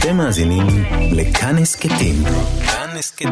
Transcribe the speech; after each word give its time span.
אתם 0.00 0.16
מאזינים 0.16 0.66
לכאן 1.12 1.58
הסכתים. 1.58 2.14
כאן 2.66 2.88
הסכתים. 2.98 3.30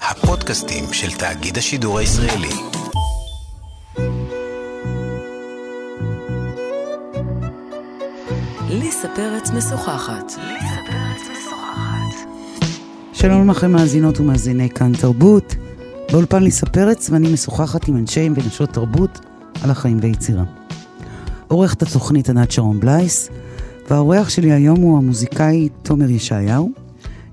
הפודקאסטים 0.00 0.84
של 0.92 1.10
תאגיד 1.10 1.58
השידור 1.58 1.98
הישראלי. 1.98 2.48
ליסה 8.68 9.08
פרץ 9.16 9.50
משוחחת. 9.50 10.32
שלום 13.12 13.50
לכם 13.50 13.72
מאזינות 13.72 14.20
ומאזיני 14.20 14.70
כאן 14.70 14.92
תרבות. 15.00 15.54
באולפן 16.12 16.42
ליסה 16.42 16.66
פרץ 16.66 17.10
ואני 17.10 17.32
משוחחת 17.32 17.88
עם 17.88 17.96
אנשי 17.96 18.28
ונשות 18.36 18.70
תרבות 18.70 19.20
על 19.62 19.70
החיים 19.70 19.98
ויצירה. 20.02 20.44
עורכת 21.48 21.82
התוכנית 21.82 22.28
ענת 22.28 22.50
שרון 22.50 22.80
בלייס, 22.80 23.30
והאורח 23.90 24.28
שלי 24.28 24.52
היום 24.52 24.80
הוא 24.80 24.98
המוזיקאי 24.98 25.68
תומר 25.82 26.10
ישעיהו. 26.10 26.72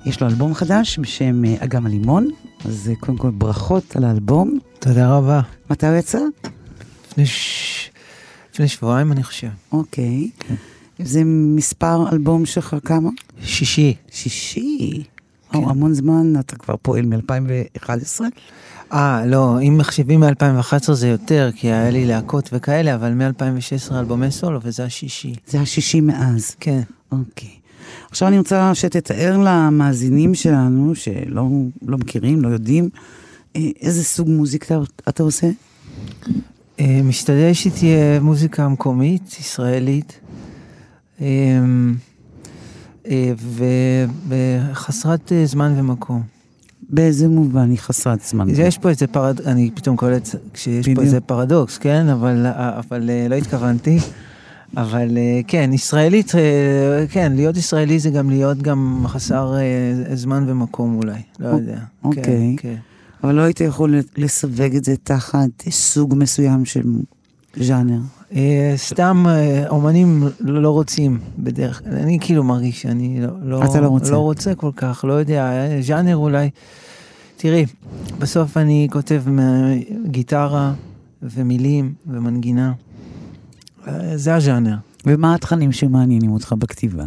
יש 0.06 0.22
לו 0.22 0.28
אלבום 0.28 0.54
חדש 0.54 1.00
בשם 1.00 1.46
אה, 1.46 1.56
אגם 1.60 1.86
הלימון, 1.86 2.28
אז 2.66 2.90
אה, 2.90 2.96
קודם 2.96 3.18
כל 3.18 3.30
ברכות 3.30 3.96
על 3.96 4.04
האלבום. 4.04 4.60
תודה 4.80 5.18
רבה. 5.18 5.42
מתי 5.70 5.88
הוא 5.88 5.96
יצא? 5.96 6.20
לפני, 7.12 7.26
ש... 7.26 7.90
לפני 8.54 8.68
שבועיים 8.68 9.12
אני 9.12 9.24
חושב. 9.24 9.48
אוקיי. 9.72 10.30
זה 11.00 11.22
מספר 11.26 12.10
אלבום 12.12 12.46
שלך 12.46 12.76
כמה? 12.86 13.10
שישי. 13.44 13.96
שישי. 14.12 15.04
כן. 15.52 15.58
או, 15.58 15.70
המון 15.70 15.94
זמן, 15.94 16.34
אתה 16.40 16.56
כבר 16.56 16.76
פועל 16.82 17.06
מ-2011? 17.06 18.22
אה, 18.94 19.26
לא, 19.26 19.62
אם 19.62 19.78
מחשיבים 19.78 20.20
מ-2011 20.20 20.94
זה 20.94 21.08
יותר, 21.08 21.50
כי 21.56 21.68
היה 21.68 21.90
לי 21.90 22.06
להקות 22.06 22.50
וכאלה, 22.54 22.96
אבל 22.96 23.14
מ-2016 23.14 23.96
אלבומי 23.96 24.32
סולו, 24.32 24.60
וזה 24.64 24.84
השישי. 24.86 25.34
זה 25.48 25.62
השישי 25.62 26.02
מאז. 26.02 26.56
כן. 26.60 26.82
אוקיי. 27.12 27.50
עכשיו 28.10 28.28
אני 28.28 28.38
רוצה 28.38 28.76
שתתאר 28.76 29.38
למאזינים 29.38 30.36
שלנו, 30.36 30.96
שלא 30.96 31.48
לא 31.88 31.98
מכירים, 31.98 32.42
לא 32.42 32.48
יודעים, 32.48 32.90
אה, 33.56 33.70
איזה 33.82 34.04
סוג 34.04 34.30
מוזיקה 34.30 34.80
אתה 35.10 35.24
עושה? 35.24 35.50
אה, 36.80 37.02
משתדל 37.04 37.54
שתהיה 37.54 38.20
מוזיקה 38.20 38.68
מקומית, 38.68 39.36
ישראלית, 39.40 40.20
אה, 41.22 41.28
וחסרת 44.28 45.32
זמן 45.46 45.74
ומקום. 45.78 46.31
באיזה 46.92 47.28
מובן 47.28 47.70
היא 47.70 47.78
חסרת 47.80 48.22
זמן? 48.22 48.48
יש 48.50 48.78
פה 48.78 48.90
איזה 48.90 49.08
פרדוקס, 49.08 49.48
אני 49.48 49.72
פתאום 49.76 49.98
קולט 49.98 50.30
שיש 50.54 50.86
בדיוק. 50.86 50.98
פה 50.98 51.04
איזה 51.04 51.22
פרדוקס, 51.22 51.78
כן? 51.78 52.08
אבל, 52.08 52.46
אבל 52.56 53.10
אה, 53.10 53.28
לא 53.30 53.36
התכוונתי. 53.36 53.98
אבל 54.78 55.18
אה, 55.18 55.42
כן, 55.48 55.70
ישראלית, 55.74 56.36
אה, 56.36 57.06
כן, 57.10 57.32
להיות 57.36 57.58
ישראלי 57.58 58.00
זה 58.00 58.10
גם 58.10 58.30
להיות 58.30 58.58
גם 58.58 59.04
חסר 59.08 59.56
זמן 60.14 60.44
ומקום 60.48 60.96
אולי, 60.96 61.22
לא 61.40 61.48
יודע. 61.48 61.78
אוקיי. 62.04 62.24
כן, 62.24 62.56
כן. 62.58 62.76
אבל 63.24 63.36
לא 63.36 63.42
היית 63.42 63.62
יכול 63.62 63.96
לסווג 64.18 64.76
את 64.76 64.84
זה 64.84 64.96
תחת 65.04 65.50
סוג 65.70 66.16
מסוים 66.18 66.66
של 66.66 66.84
ז'אנר. 67.56 68.00
אה, 68.36 68.74
סתם 68.76 69.26
אה, 69.28 69.70
אומנים 69.70 70.24
לא 70.40 70.62
לא 70.62 70.70
רוצים 70.70 71.20
בדרך 71.38 71.84
כלל, 71.84 71.94
אני 71.94 72.18
כאילו 72.22 72.44
מרגיש 72.44 72.82
שאני 72.82 73.22
לא, 73.22 73.28
לא, 73.44 73.60
לא 73.82 73.88
רוצה. 73.88 74.12
לא 74.12 74.18
רוצה 74.18 74.56
כל 74.56 74.72
כך, 74.76 75.06
לא 75.08 75.14
יודע, 75.14 75.52
ז'אנר 75.82 76.16
אולי. 76.16 76.50
תראי, 77.38 77.66
בסוף 78.20 78.58
אני 78.58 78.88
כותב 78.92 79.24
גיטרה 80.06 80.74
ומילים 81.24 81.94
ומנגינה. 82.08 82.74
אה, 83.88 84.18
זה 84.18 84.36
הז'אנר. 84.36 84.76
ומה 85.06 85.36
התכנים 85.36 85.72
שמעניינים 85.72 86.32
אותך 86.32 86.56
בכתיבה? 86.60 87.06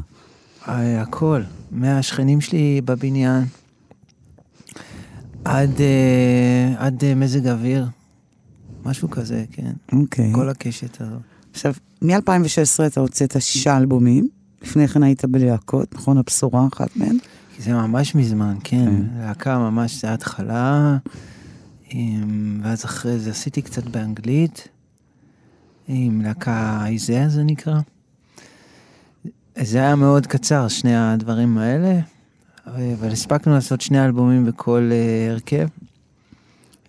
הכל, 0.67 1.43
מהשכנים 1.71 2.41
שלי 2.41 2.81
בבניין 2.85 3.45
עד, 5.45 5.81
עד 6.79 7.05
מזג 7.17 7.49
אוויר, 7.49 7.87
משהו 8.85 9.11
כזה, 9.11 9.45
כן. 9.53 9.73
אוקיי. 9.93 10.33
כל 10.35 10.49
הקשת 10.49 11.01
הזו. 11.01 11.17
עכשיו, 11.53 11.75
מ-2016 12.03 12.87
אתה 12.87 13.01
הוצאת 13.01 13.37
שישה 13.43 13.77
אלבומים, 13.77 14.29
לפני 14.63 14.89
כן 14.89 15.03
היית 15.03 15.25
בלהקות, 15.25 15.95
נכון? 15.95 16.19
הבשורה 16.19 16.67
אחת 16.73 16.97
מהן? 16.97 17.17
זה 17.59 17.73
ממש 17.73 18.15
מזמן, 18.15 18.57
כן. 18.65 18.85
כן. 18.85 19.03
להקה 19.19 19.59
ממש, 19.59 20.01
זה 20.01 20.13
התחלה, 20.13 20.97
אמ, 21.93 22.61
ואז 22.63 22.85
אחרי 22.85 23.19
זה 23.19 23.31
עשיתי 23.31 23.63
קצת 23.63 23.85
באנגלית, 23.85 24.69
עם 25.89 26.21
להקה 26.23 26.87
איזאה 26.87 27.29
זה 27.29 27.43
נקרא. 27.43 27.81
זה 29.63 29.79
היה 29.79 29.97
מאוד 29.97 30.27
קצר, 30.27 30.69
שני 30.69 30.97
הדברים 30.97 31.59
האלה, 31.59 32.01
אבל 32.67 33.13
הספקנו 33.13 33.55
לעשות 33.55 33.81
שני 33.81 34.05
אלבומים 34.05 34.47
בכל 34.47 34.91
אה, 34.93 35.31
הרכב. 35.33 35.69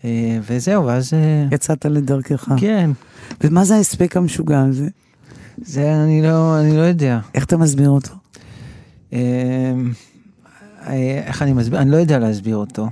אה, 0.03 0.39
וזהו, 0.47 0.85
ואז... 0.85 1.13
אה, 1.13 1.47
יצאת 1.51 1.85
לדרכך. 1.85 2.47
כן, 2.57 2.91
ומה 3.41 3.65
זה 3.65 3.75
ההספק 3.75 4.17
המשוגע 4.17 4.61
הזה? 4.61 4.87
זה 5.57 5.95
אני 6.03 6.21
לא, 6.21 6.59
אני 6.59 6.77
לא 6.77 6.81
יודע. 6.81 7.19
איך 7.35 7.45
אתה 7.45 7.57
מסביר 7.57 7.89
אותו? 7.89 8.13
אה, 9.13 9.73
איך 11.25 11.41
אני 11.41 11.53
מסביר? 11.53 11.81
אני 11.81 11.91
לא 11.91 11.97
יודע 11.97 12.19
להסביר 12.19 12.55
אותו, 12.55 12.89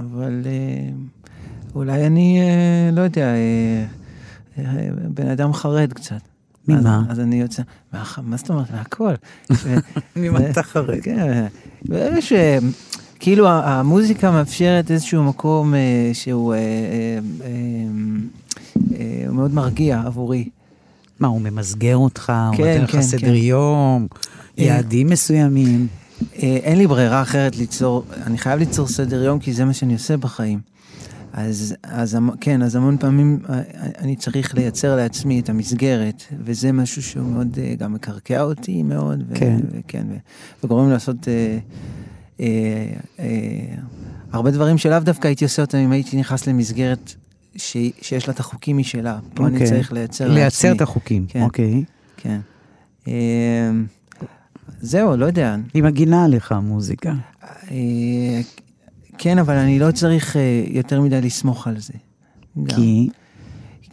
אבל 0.00 0.42
אולי 1.74 2.06
אני, 2.06 2.40
לא 2.92 3.00
יודע, 3.00 3.34
בן 5.08 5.28
אדם 5.28 5.52
חרד 5.52 5.92
קצת. 5.92 6.20
ממה? 6.68 7.02
אז, 7.08 7.12
אז 7.12 7.20
אני 7.20 7.40
יוצא, 7.40 7.62
מה, 7.92 8.04
מה 8.22 8.36
זאת 8.36 8.50
אומרת? 8.50 8.70
מהכל. 8.70 9.14
ממה 10.16 10.50
אתה 10.50 10.62
חרד? 10.62 11.00
כן, 11.02 11.46
ברגע 11.84 12.20
ש... 12.20 12.32
כאילו 13.22 13.48
המוזיקה 13.48 14.30
מאפשרת 14.30 14.90
איזשהו 14.90 15.24
מקום 15.24 15.74
אה, 15.74 16.10
שהוא 16.12 16.54
אה, 16.54 16.58
אה, 18.94 19.32
מאוד 19.32 19.54
מרגיע 19.54 20.02
עבורי. 20.06 20.48
מה, 21.20 21.28
הוא 21.28 21.40
ממסגר 21.40 21.96
אותך? 21.96 22.32
הוא 22.48 22.56
כן, 22.56 22.64
נותן 22.64 22.82
לך 22.82 22.90
כן, 22.90 23.02
סדר 23.02 23.20
כן. 23.20 23.34
יום? 23.34 24.06
יעדים 24.58 25.06
מסוימים? 25.06 25.86
אין 26.32 26.78
לי 26.78 26.86
ברירה 26.86 27.22
אחרת 27.22 27.56
ליצור, 27.56 28.04
אני 28.26 28.38
חייב 28.38 28.58
ליצור 28.58 28.88
סדר 28.88 29.22
יום 29.22 29.38
כי 29.38 29.52
זה 29.52 29.64
מה 29.64 29.72
שאני 29.72 29.92
עושה 29.92 30.16
בחיים. 30.16 30.60
אז, 31.32 31.74
אז 31.82 32.18
כן, 32.40 32.62
אז 32.62 32.76
המון 32.76 32.98
פעמים 32.98 33.38
אני 33.98 34.16
צריך 34.16 34.54
לייצר 34.54 34.96
לעצמי 34.96 35.40
את 35.40 35.48
המסגרת, 35.48 36.22
וזה 36.44 36.72
משהו 36.72 37.02
שהוא 37.02 37.26
מאוד 37.26 37.58
גם 37.78 37.92
מקרקע 37.92 38.42
אותי 38.42 38.82
מאוד, 38.82 39.22
ו- 39.28 39.34
כן. 39.34 39.60
וכן, 39.70 40.06
ו- 40.10 40.16
וגורם 40.64 40.90
לעשות 40.90 41.28
אה, 41.28 41.58
אה, 42.42 42.46
אה, 43.18 43.74
הרבה 44.32 44.50
דברים 44.50 44.78
שלאו 44.78 44.98
דווקא 45.00 45.26
הייתי 45.28 45.44
עושה 45.44 45.62
אותם 45.62 45.78
אם 45.78 45.92
הייתי 45.92 46.16
נכנס 46.16 46.46
למסגרת 46.46 47.14
ש- 47.56 47.76
שיש 48.02 48.28
לה 48.28 48.34
את 48.34 48.40
החוקים 48.40 48.78
משלה. 48.78 49.18
פה 49.34 49.46
אני 49.46 49.54
אוקיי. 49.54 49.68
צריך 49.68 49.92
לייצר 49.92 50.24
לעצמי. 50.24 50.40
לייצר 50.40 50.72
את 50.72 50.80
החוקים, 50.80 51.26
כן. 51.28 51.42
אוקיי. 51.42 51.84
כן. 52.16 52.40
אה, 53.08 53.12
זהו, 54.80 55.16
לא 55.16 55.26
יודע. 55.26 55.56
היא 55.74 55.82
מגינה 55.82 56.24
עליך, 56.24 56.52
המוזיקה. 56.52 57.12
אה, 57.70 58.40
כן, 59.18 59.38
אבל 59.38 59.54
אני 59.56 59.78
לא 59.78 59.90
צריך 59.90 60.36
אה, 60.36 60.42
יותר 60.66 61.00
מדי 61.00 61.20
לסמוך 61.20 61.66
על 61.66 61.78
זה. 61.80 61.92
גם. 62.62 62.76
כי... 62.76 63.08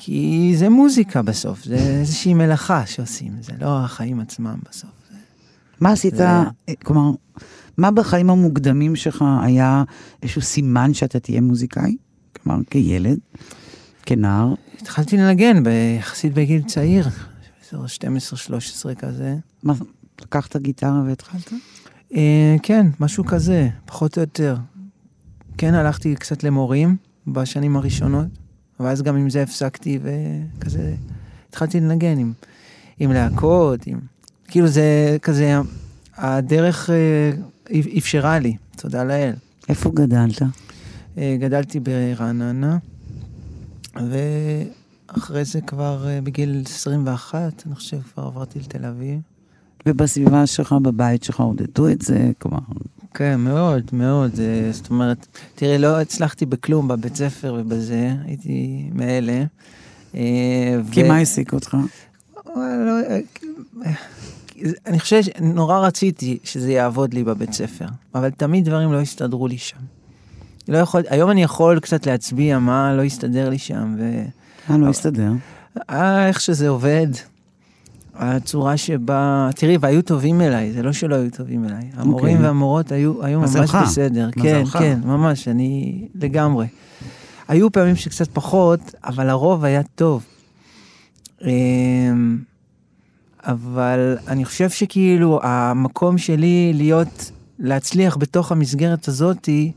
כי 0.02 0.54
זה 0.58 0.70
מוזיקה 0.70 1.22
בסוף, 1.22 1.64
זה 1.64 1.76
איזושהי 1.76 2.34
מלאכה 2.34 2.86
שעושים, 2.86 3.32
זה 3.42 3.54
לא 3.62 3.80
החיים 3.80 4.20
עצמם 4.20 4.56
בסוף. 4.70 4.90
מה 5.80 5.92
עשית, 5.92 6.16
זה- 6.16 6.24
כלומר, 6.84 7.12
מה 7.80 7.92
בחיים 7.92 8.30
המוקדמים 8.30 8.96
שלך 8.96 9.26
היה 9.42 9.84
איזשהו 10.24 10.42
סימן 10.42 10.94
שאתה 10.94 11.20
תהיה 11.20 11.42
מוזיקאי? 11.42 11.96
כלומר, 12.36 12.60
כילד, 12.70 13.18
כנער? 14.06 14.54
התחלתי 14.82 15.18
לנגן 15.18 15.64
ביחסית 15.64 16.34
בגיל 16.34 16.62
צעיר, 16.62 17.08
12-13 17.72 17.74
כזה. 18.98 19.36
מה, 19.64 19.74
לקחת 20.22 20.58
גיטרה 20.58 21.04
והתחלת? 21.06 21.54
אה, 22.16 22.56
כן, 22.64 22.88
משהו 23.00 23.26
כזה, 23.26 23.70
פחות 23.86 24.18
או 24.18 24.22
יותר. 24.22 24.56
כן, 25.58 25.74
הלכתי 25.74 26.16
קצת 26.16 26.44
למורים 26.44 26.96
בשנים 27.28 27.76
הראשונות, 27.76 28.28
ואז 28.80 29.02
גם 29.02 29.16
עם 29.16 29.30
זה 29.30 29.44
הפסקתי 29.44 30.00
וכזה, 30.02 30.96
התחלתי 31.50 31.80
לנגן 31.80 32.18
עם, 32.18 32.34
עם 33.00 33.12
להקות, 33.12 33.88
עם... 33.88 34.00
כאילו 34.48 34.68
זה 34.68 35.18
כזה, 35.22 35.58
הדרך 36.18 36.90
אה, 36.90 37.32
אפשרה 37.98 38.40
לי, 38.40 38.56
תודה 38.76 39.04
לאל. 39.04 39.34
איפה 39.70 39.92
גדלת? 39.94 40.42
אה, 41.18 41.38
גדלתי 41.40 41.80
ברעננה, 41.80 42.78
ואחרי 43.96 45.46
זה 45.46 45.62
כבר 45.62 46.08
אה, 46.08 46.22
בגיל 46.22 46.64
21, 46.66 47.64
אני 47.66 47.76
חושב, 47.76 47.98
כבר 48.14 48.24
עברתי 48.24 48.60
לתל 48.60 48.86
אביב. 48.86 49.20
ובסביבה 49.86 50.48
שלך, 50.48 50.74
בבית 50.82 51.24
שלך, 51.24 51.40
עודדו 51.40 51.90
את 51.90 52.02
זה? 52.02 52.32
כלומר, 52.40 52.60
כן, 53.14 53.40
מאוד, 53.40 53.84
מאוד. 53.94 54.32
אה, 54.40 54.70
זאת 54.72 54.90
אומרת, 54.90 55.28
תראה, 55.56 55.78
לא 55.78 56.02
הצלחתי 56.02 56.46
בכלום 56.46 56.88
בבית 56.88 57.16
ספר 57.16 57.58
ובזה, 57.60 58.14
הייתי 58.26 58.90
מאלה. 58.94 59.44
כי 60.92 61.04
ו- 61.04 61.08
מה 61.08 61.16
העסיק 61.16 61.54
אותך? 61.54 61.78
לא, 62.56 63.00
אני 64.86 65.00
חושב 65.00 65.22
שנורא 65.22 65.80
רציתי 65.80 66.38
שזה 66.44 66.72
יעבוד 66.72 67.14
לי 67.14 67.24
בבית 67.24 67.54
ספר, 67.54 67.86
אבל 68.16 68.30
תמיד 68.30 68.66
דברים 68.66 68.94
לא 68.94 69.02
הסתדרו 69.02 69.48
לי 69.48 69.58
שם. 69.58 69.78
לא 70.68 70.78
יכול, 70.78 71.02
היום 71.10 71.32
אני 71.32 71.44
יכול 71.44 71.80
קצת 71.80 72.06
להצביע 72.06 72.60
מה 72.60 72.94
לא 72.94 73.04
הסתדר 73.04 73.50
לי 73.50 73.58
שם, 73.58 73.96
ו... 73.98 74.24
אה, 74.70 74.78
לא 74.78 74.88
הסתדר. 74.88 75.32
אה, 75.90 76.28
איך 76.28 76.42
שזה 76.42 76.70
עובד, 76.70 77.08
הצורה 78.16 78.78
שבה, 78.78 79.50
תראי, 79.56 79.78
והיו 79.80 80.02
טובים 80.02 80.42
אליי, 80.42 80.72
זה 80.72 80.84
לא 80.84 80.94
שלא 80.94 81.16
היו 81.16 81.32
טובים 81.32 81.66
אליי. 81.66 81.90
המורים 81.94 82.36
אוקיי. 82.36 82.48
והמורות 82.48 82.92
היו, 82.92 83.24
היו 83.26 83.40
ממש 83.40 83.50
מזלך. 83.50 83.78
בסדר. 83.84 84.30
כן, 84.32 84.62
מזלך. 84.62 84.78
כן, 84.78 85.00
ממש, 85.06 85.48
אני 85.48 86.08
לגמרי. 86.16 86.68
היו 87.48 87.72
פעמים 87.72 87.96
שקצת 87.96 88.28
פחות, 88.34 88.80
אבל 89.04 89.30
הרוב 89.30 89.64
היה 89.64 89.82
טוב. 89.96 90.24
אבל 93.44 94.18
אני 94.28 94.46
חושב 94.46 94.70
שכאילו 94.70 95.40
המקום 95.44 96.18
שלי 96.18 96.72
להיות, 96.76 97.32
להצליח 97.60 98.18
בתוך 98.18 98.52
המסגרת 98.52 99.08
הזאתי, 99.08 99.72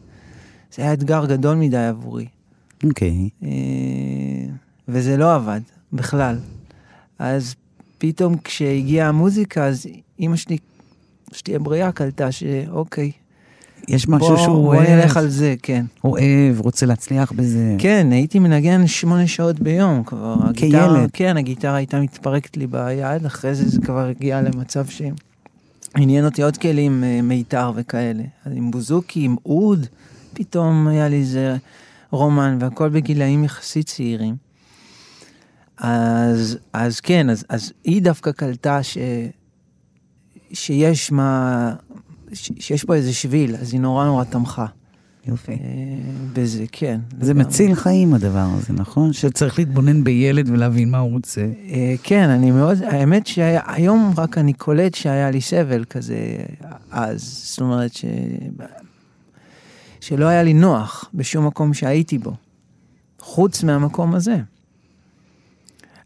זה 0.75 0.83
היה 0.83 0.93
אתגר 0.93 1.27
גדול 1.27 1.57
מדי 1.57 1.87
עבורי. 1.87 2.27
אוקיי. 2.85 3.29
אה, 3.43 3.49
וזה 4.89 5.17
לא 5.17 5.35
עבד 5.35 5.61
בכלל. 5.93 6.39
אז 7.19 7.55
פתאום 7.99 8.37
כשהגיעה 8.45 9.09
המוזיקה, 9.09 9.67
אז 9.67 9.87
אימא 10.19 10.37
שלי, 10.37 10.59
שתהיה 11.33 11.59
בריאה, 11.59 11.93
קלטה 11.93 12.33
שאוקיי, 12.33 13.13
יש 13.89 14.09
משהו 14.09 14.29
בוא, 14.29 14.37
שהוא 14.37 14.55
בוא 14.55 14.77
אוהב, 14.77 14.91
נלך 14.91 15.17
על 15.17 15.29
זה, 15.29 15.55
כן. 15.63 15.85
אוהב, 16.05 16.61
רוצה 16.61 16.87
להצליח 16.87 17.33
בזה. 17.33 17.75
כן, 17.79 18.07
הייתי 18.11 18.39
מנגן 18.39 18.87
שמונה 18.87 19.27
שעות 19.27 19.61
ביום 19.61 20.03
כבר. 20.05 20.37
הגיטרה, 20.45 20.95
כילד. 20.95 21.11
כן, 21.13 21.37
הגיטרה 21.37 21.77
הייתה 21.77 22.01
מתפרקת 22.01 22.57
לי 22.57 22.67
ביד, 22.67 23.27
אחרי 23.27 23.55
זה 23.55 23.69
זה 23.69 23.81
כבר 23.81 24.07
הגיע 24.07 24.43
למצב 24.43 24.85
שעניין 24.87 26.25
אותי 26.25 26.43
עוד 26.43 26.57
כלים, 26.57 27.05
אה, 27.05 27.23
מיתר 27.23 27.73
וכאלה. 27.75 28.23
אז 28.45 28.53
עם 28.57 28.71
בוזוקי, 28.71 29.25
עם 29.25 29.37
אוד, 29.47 29.87
פתאום 30.35 30.89
היה 30.89 31.09
לי 31.09 31.17
איזה 31.17 31.57
רומן, 32.11 32.59
והכל 32.61 32.89
בגילאים 32.89 33.45
יחסית 33.45 33.87
צעירים. 33.87 34.37
אז, 35.79 36.59
אז 36.73 37.01
כן, 37.01 37.31
אז, 37.31 37.45
אז 37.49 37.73
היא 37.85 38.03
דווקא 38.03 38.33
קלטה 38.33 38.83
ש, 38.83 38.99
שיש 40.53 41.13
מה, 41.13 41.73
שיש 42.33 42.85
פה 42.85 42.95
איזה 42.95 43.13
שביל, 43.13 43.57
אז 43.57 43.73
היא 43.73 43.81
נורא 43.81 44.05
נורא 44.05 44.25
תמכה 44.25 44.67
יופי. 45.27 45.53
אה, 45.53 45.59
בזה, 46.33 46.65
כן. 46.73 47.01
זה 47.21 47.33
לגמרי. 47.33 47.47
מציל 47.49 47.75
חיים 47.75 48.15
הדבר 48.15 48.47
הזה, 48.59 48.73
נכון? 48.73 49.13
שצריך 49.13 49.59
להתבונן 49.59 50.05
בילד 50.05 50.51
ולהבין 50.51 50.91
מה 50.91 50.99
הוא 50.99 51.13
רוצה. 51.13 51.41
אה, 51.41 51.95
כן, 52.03 52.29
אני 52.29 52.51
מאוד, 52.51 52.83
האמת 52.83 53.27
שהיום 53.27 54.15
רק 54.17 54.39
אני 54.39 54.53
קולט 54.53 54.95
שהיה 54.95 55.31
לי 55.31 55.41
סבל 55.41 55.85
כזה 55.85 56.17
אז, 56.91 57.43
זאת 57.45 57.61
אומרת 57.61 57.95
ש... 57.95 58.05
שלא 60.01 60.27
היה 60.27 60.43
לי 60.43 60.55
נוח 60.55 61.11
בשום 61.15 61.47
מקום 61.47 61.75
שהייתי 61.75 62.19
בו, 62.19 62.33
חוץ 63.21 63.63
מהמקום 63.63 64.15
הזה. 64.15 64.37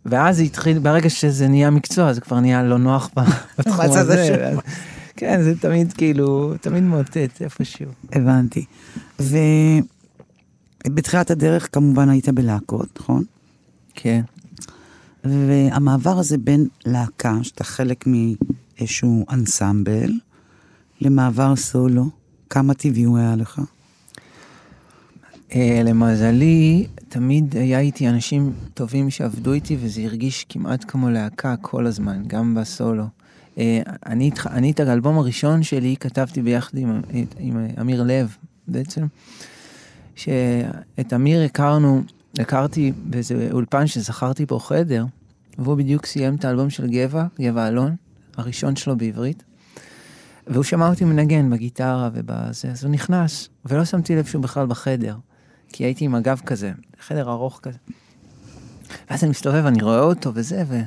ואז 0.06 0.40
התחיל, 0.40 0.78
ברגע 0.78 1.10
שזה 1.10 1.48
נהיה 1.48 1.70
מקצוע, 1.70 2.12
זה 2.12 2.20
כבר 2.20 2.40
נהיה 2.40 2.62
לא 2.62 2.78
נוח 2.78 3.10
בתחום 3.58 3.84
הזה. 3.90 4.54
כן, 5.16 5.42
זה 5.42 5.60
תמיד 5.60 5.92
כאילו, 5.92 6.54
תמיד 6.60 6.82
מאותת 6.82 7.30
איפשהו. 7.40 7.90
הבנתי. 8.12 8.64
ובתחילת 10.86 11.30
הדרך 11.30 11.68
כמובן 11.72 12.08
היית 12.08 12.28
בלהקות, 12.28 12.98
נכון? 13.00 13.24
כן. 13.94 14.20
והמעבר 15.24 16.18
הזה 16.18 16.38
בין 16.38 16.68
להקה, 16.86 17.38
שאתה 17.42 17.64
חלק 17.64 18.04
מאיזשהו 18.06 19.26
אנסמבל, 19.30 20.12
למעבר 21.00 21.56
סולו, 21.56 22.10
כמה 22.50 22.74
טבעי 22.74 23.02
הוא 23.02 23.18
היה 23.18 23.36
לך? 23.36 23.60
Uh, 25.50 25.54
למזלי, 25.84 26.86
תמיד 27.08 27.56
היה 27.56 27.80
איתי 27.80 28.08
אנשים 28.08 28.52
טובים 28.74 29.10
שעבדו 29.10 29.52
איתי, 29.52 29.76
וזה 29.80 30.00
הרגיש 30.00 30.46
כמעט 30.48 30.84
כמו 30.88 31.10
להקה 31.10 31.54
כל 31.60 31.86
הזמן, 31.86 32.22
גם 32.26 32.54
בסולו. 32.54 33.04
Uh, 33.56 33.58
אני, 34.46 34.70
את 34.70 34.80
האלבום 34.80 35.18
הראשון 35.18 35.62
שלי 35.62 35.96
כתבתי 36.00 36.42
ביחד 36.42 36.78
עם, 36.78 37.00
עם, 37.10 37.24
עם 37.38 37.66
אמיר 37.80 38.02
לב, 38.02 38.36
בעצם, 38.68 39.06
שאת 40.14 41.12
אמיר 41.14 41.42
הכרנו, 41.42 42.02
הכרתי 42.38 42.92
באיזה 43.04 43.48
אולפן 43.52 43.86
שזכרתי 43.86 44.46
בו 44.46 44.58
חדר, 44.58 45.04
והוא 45.58 45.74
בדיוק 45.74 46.06
סיים 46.06 46.34
את 46.34 46.44
האלבום 46.44 46.70
של 46.70 46.86
גבע, 46.86 47.26
גבע 47.40 47.68
אלון, 47.68 47.96
הראשון 48.36 48.76
שלו 48.76 48.96
בעברית. 48.96 49.42
והוא 50.46 50.64
שמע 50.64 50.88
אותי 50.88 51.04
מנגן 51.04 51.50
בגיטרה 51.50 52.10
ובזה, 52.12 52.70
אז 52.70 52.84
הוא 52.84 52.92
נכנס, 52.92 53.48
ולא 53.64 53.84
שמתי 53.84 54.16
לב 54.16 54.24
שהוא 54.24 54.42
בכלל 54.42 54.66
בחדר, 54.66 55.16
כי 55.68 55.84
הייתי 55.84 56.04
עם 56.04 56.14
הגב 56.14 56.40
כזה, 56.46 56.72
חדר 57.06 57.30
ארוך 57.30 57.60
כזה. 57.62 57.78
ואז 59.10 59.22
אני 59.22 59.30
מסתובב, 59.30 59.66
אני 59.66 59.82
רואה 59.82 60.00
אותו 60.00 60.30
וזה, 60.34 60.64
ו... 60.68 60.80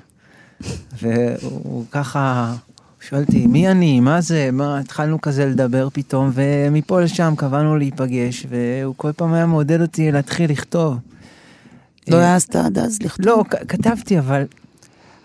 והוא 1.01 1.85
ככה, 1.91 2.55
שואל 3.01 3.21
אותי, 3.21 3.47
מי 3.47 3.71
אני, 3.71 3.99
מה 3.99 4.21
זה, 4.21 4.49
מה, 4.51 4.79
התחלנו 4.79 5.21
כזה 5.21 5.45
לדבר 5.45 5.87
פתאום, 5.93 6.31
ומפה 6.33 7.01
לשם 7.01 7.33
קבענו 7.37 7.77
להיפגש, 7.77 8.45
והוא 8.49 8.93
כל 8.97 9.11
פעם 9.11 9.33
היה 9.33 9.45
מעודד 9.45 9.81
אותי 9.81 10.11
להתחיל 10.11 10.51
לכתוב. 10.51 10.97
לא 12.07 12.17
העזת 12.17 12.55
עד 12.55 12.77
אז 12.77 13.01
לכתוב? 13.01 13.25
לא, 13.25 13.43
כתבתי, 13.67 14.19
אבל, 14.19 14.43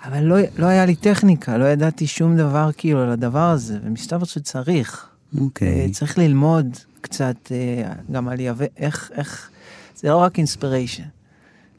אבל 0.05 0.21
לא, 0.21 0.37
לא 0.59 0.67
היה 0.67 0.87
לי 0.87 0.95
טכניקה, 0.95 1.59
לא 1.59 1.65
ידעתי 1.65 2.07
שום 2.07 2.37
דבר 2.37 2.71
כאילו 2.77 3.03
על 3.03 3.11
הדבר 3.11 3.51
הזה, 3.51 3.79
ומסתבר 3.85 4.25
שצריך. 4.25 5.07
אוקיי. 5.41 5.69
אה, 5.69 5.87
צריך 5.93 6.19
ללמוד 6.19 6.67
קצת 7.01 7.37
אה, 7.51 7.93
גם 8.13 8.29
על 8.29 8.41
יהווה, 8.41 8.67
איך, 8.77 9.11
איך, 9.15 9.51
זה 9.97 10.09
לא 10.09 10.17
רק 10.17 10.39
אינספיריישן, 10.39 11.03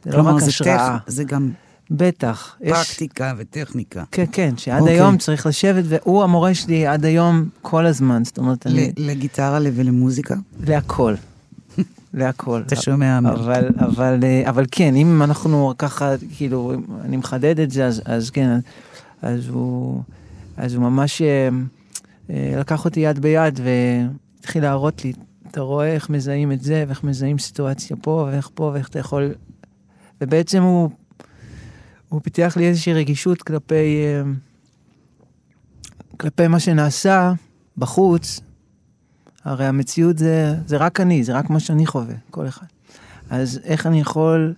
זה 0.06 0.18
לא 0.18 0.22
רק 0.22 0.44
השראה, 0.44 0.98
זה 1.08 1.24
גם 1.24 1.52
בטח. 1.92 2.56
יש- 2.62 2.72
פרקטיקה 2.72 3.34
וטכניקה. 3.38 4.04
כן, 4.12 4.26
כן, 4.32 4.54
שעד 4.58 4.82
אוקיי. 4.82 4.94
היום 4.94 5.18
צריך 5.18 5.46
לשבת, 5.46 5.84
והוא 5.88 6.24
המורה 6.24 6.54
שלי 6.54 6.88
עד 6.88 7.06
היום 7.06 7.50
כל 7.62 7.86
הזמן, 7.86 8.24
זאת 8.24 8.38
אומרת, 8.38 8.68
אני, 8.68 8.92
לגיטרה 8.98 9.60
ולמוזיקה? 9.76 10.36
להכל, 10.68 11.16
להכל. 12.14 12.62
אתה 12.68 12.76
שומע? 12.76 13.18
אמיר? 13.18 13.34
אבל, 13.34 13.70
אבל, 13.80 14.20
אה, 14.24 14.50
אבל 14.50 14.66
כן, 14.72 14.96
אם 14.96 15.22
אנחנו 15.24 15.74
ככה, 15.78 16.14
כאילו, 16.36 16.74
אני 17.02 17.18
מחדד 17.18 17.60
את 17.60 17.72
זה, 17.72 17.86
אז, 17.86 18.02
אז 18.06 18.30
כן, 18.30 18.60
אז 19.22 19.48
הוא, 19.48 20.02
אז 20.58 20.74
הוא 20.74 20.84
ממש 20.84 21.22
אה, 21.22 21.50
אה, 22.30 22.60
לקח 22.60 22.86
אותי 22.86 23.00
יד 23.00 23.20
ביד 23.20 23.60
והתחיל 23.64 24.64
להראות 24.64 25.06
לי, 25.06 25.14
אתה 25.52 25.62
רואה 25.62 25.94
איך 25.94 26.10
מזהים 26.10 26.52
את 26.52 26.62
זה, 26.62 26.84
ואיך 26.88 27.04
מזהים 27.04 27.40
סיטואציה 27.40 27.98
פה, 28.02 28.28
ואיך 28.32 28.50
פה, 28.54 28.72
ואיך 28.74 28.88
אתה 28.90 29.00
יכול... 29.00 29.32
ובעצם 30.22 30.62
הוא, 30.64 30.90
הוא 32.10 32.22
פיתח 32.24 32.54
לי 32.58 32.68
איזושהי 32.68 32.94
רגישות 32.94 33.42
כלפי, 33.42 34.06
אה, 34.06 34.22
כלפי 36.18 36.48
מה 36.48 36.60
שנעשה 36.60 37.34
בחוץ, 37.78 38.40
הרי 39.44 39.66
המציאות 39.66 40.18
זה, 40.18 40.56
זה 40.66 40.78
רק 40.78 41.00
אני, 41.00 41.24
זה 41.24 41.34
רק 41.34 41.50
מה 41.50 41.60
שאני 41.60 41.86
חווה, 41.86 42.16
כל 42.32 42.48
אחד. 42.48 42.66
אז 43.30 43.60
איך 43.64 43.88
אני 43.88 44.00
יכול 44.02 44.54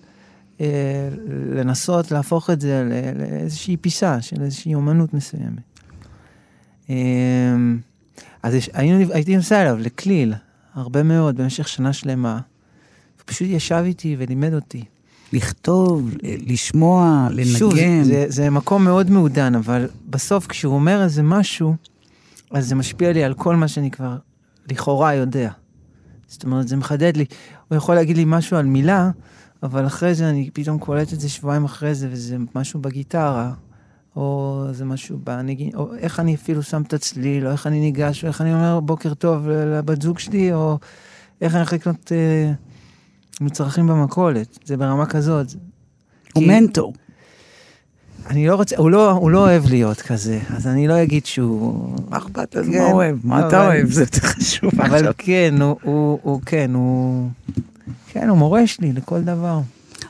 אה, 0.61 1.09
לנסות 1.55 2.11
להפוך 2.11 2.49
את 2.49 2.61
זה 2.61 2.83
לאיזושהי 3.15 3.77
פיסה 3.77 4.21
של 4.21 4.41
איזושהי 4.41 4.75
אומנות 4.75 5.13
מסוימת. 5.13 5.63
אה, 6.89 6.95
אז 8.43 8.53
יש, 8.53 8.69
היינו, 8.73 9.13
הייתי 9.13 9.35
נוסע 9.35 9.61
אליו 9.61 9.77
לכליל, 9.79 10.33
הרבה 10.73 11.03
מאוד, 11.03 11.37
במשך 11.37 11.67
שנה 11.67 11.93
שלמה. 11.93 12.33
הוא 12.33 13.23
פשוט 13.25 13.47
ישב 13.47 13.83
איתי 13.85 14.15
ולימד 14.19 14.53
אותי. 14.53 14.83
לכתוב, 15.33 16.11
לשמוע, 16.23 17.27
שוב, 17.57 17.73
לנגן. 17.73 18.03
זה, 18.03 18.25
זה 18.27 18.49
מקום 18.49 18.83
מאוד 18.83 19.09
מעודן, 19.09 19.55
אבל 19.55 19.87
בסוף 20.09 20.47
כשהוא 20.47 20.75
אומר 20.75 21.03
איזה 21.03 21.23
משהו, 21.23 21.75
אז 22.51 22.67
זה 22.67 22.75
משפיע 22.75 23.13
לי 23.13 23.23
על 23.23 23.33
כל 23.33 23.55
מה 23.55 23.67
שאני 23.67 23.91
כבר 23.91 24.17
לכאורה 24.71 25.13
יודע. 25.13 25.51
זאת 26.27 26.43
אומרת, 26.43 26.67
זה 26.67 26.75
מחדד 26.75 27.17
לי. 27.17 27.25
הוא 27.67 27.77
יכול 27.77 27.95
להגיד 27.95 28.17
לי 28.17 28.23
משהו 28.27 28.57
על 28.57 28.65
מילה, 28.65 29.11
אבל 29.63 29.85
אחרי 29.85 30.15
זה 30.15 30.29
אני 30.29 30.49
פתאום 30.53 30.79
קולט 30.79 31.13
את 31.13 31.19
זה 31.19 31.29
שבועיים 31.29 31.65
אחרי 31.65 31.95
זה, 31.95 32.07
וזה 32.11 32.37
משהו 32.55 32.79
בגיטרה, 32.79 33.53
או 34.15 34.63
זה 34.71 34.85
משהו 34.85 35.19
בנגין, 35.23 35.71
או 35.75 35.95
איך 35.95 36.19
אני 36.19 36.35
אפילו 36.35 36.63
שם 36.63 36.81
את 36.81 36.93
הצליל, 36.93 37.47
או 37.47 37.51
איך 37.51 37.67
אני 37.67 37.79
ניגש, 37.79 38.23
או 38.23 38.27
איך 38.27 38.41
אני 38.41 38.53
אומר 38.53 38.79
בוקר 38.79 39.13
טוב 39.13 39.49
לבת 39.49 40.01
זוג 40.01 40.19
שלי, 40.19 40.53
או 40.53 40.77
איך 41.41 41.53
אני 41.53 41.59
הולך 41.59 41.73
לקנות 41.73 42.11
אה, 42.11 42.51
מצרכים 43.41 43.87
במכולת. 43.87 44.59
זה 44.65 44.77
ברמה 44.77 45.05
כזאת. 45.05 45.47
הוא 46.33 46.43
כי- 46.43 46.47
מנטור. 46.49 46.93
אני 48.29 48.47
לא 48.47 48.55
רוצה, 48.55 48.75
הוא 48.77 48.91
לא, 48.91 49.11
הוא 49.11 49.31
לא 49.31 49.39
אוהב 49.39 49.65
להיות 49.65 50.01
כזה, 50.01 50.39
אז 50.49 50.67
אני 50.67 50.87
לא 50.87 51.03
אגיד 51.03 51.25
שהוא... 51.25 51.95
מה 52.09 52.17
אכפת 52.17 52.55
לו? 52.55 52.63
כן, 52.63 52.69
מה 52.79 52.83
הוא 52.85 52.93
אוהב? 52.93 53.17
מה 53.23 53.39
אתה 53.47 53.47
אבל- 53.47 53.65
אוהב? 53.75 53.89
זה 53.91 54.01
יותר 54.01 54.19
חשוב 54.27 54.71
אבל 54.79 54.95
עכשיו. 54.95 55.13
כן, 55.17 55.55
הוא, 55.61 55.77
הוא, 55.83 56.19
הוא, 56.23 56.41
כן, 56.45 56.71
הוא... 56.73 57.29
כן, 58.07 58.29
הוא 58.29 58.37
מורה 58.37 58.67
שלי 58.67 58.93
לכל 58.93 59.21
דבר. 59.21 59.59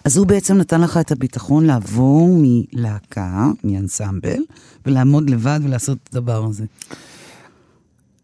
אז 0.04 0.18
הוא 0.18 0.28
בעצם 0.28 0.58
נתן 0.58 0.82
לך 0.82 0.98
את 0.98 1.12
הביטחון 1.12 1.66
לעבור 1.66 2.30
מלהקה, 2.42 3.48
מאנסמבל, 3.64 4.40
ולעמוד 4.86 5.30
לבד 5.30 5.60
ולעשות 5.64 5.98
את 6.04 6.16
הדבר 6.16 6.46
הזה. 6.46 6.66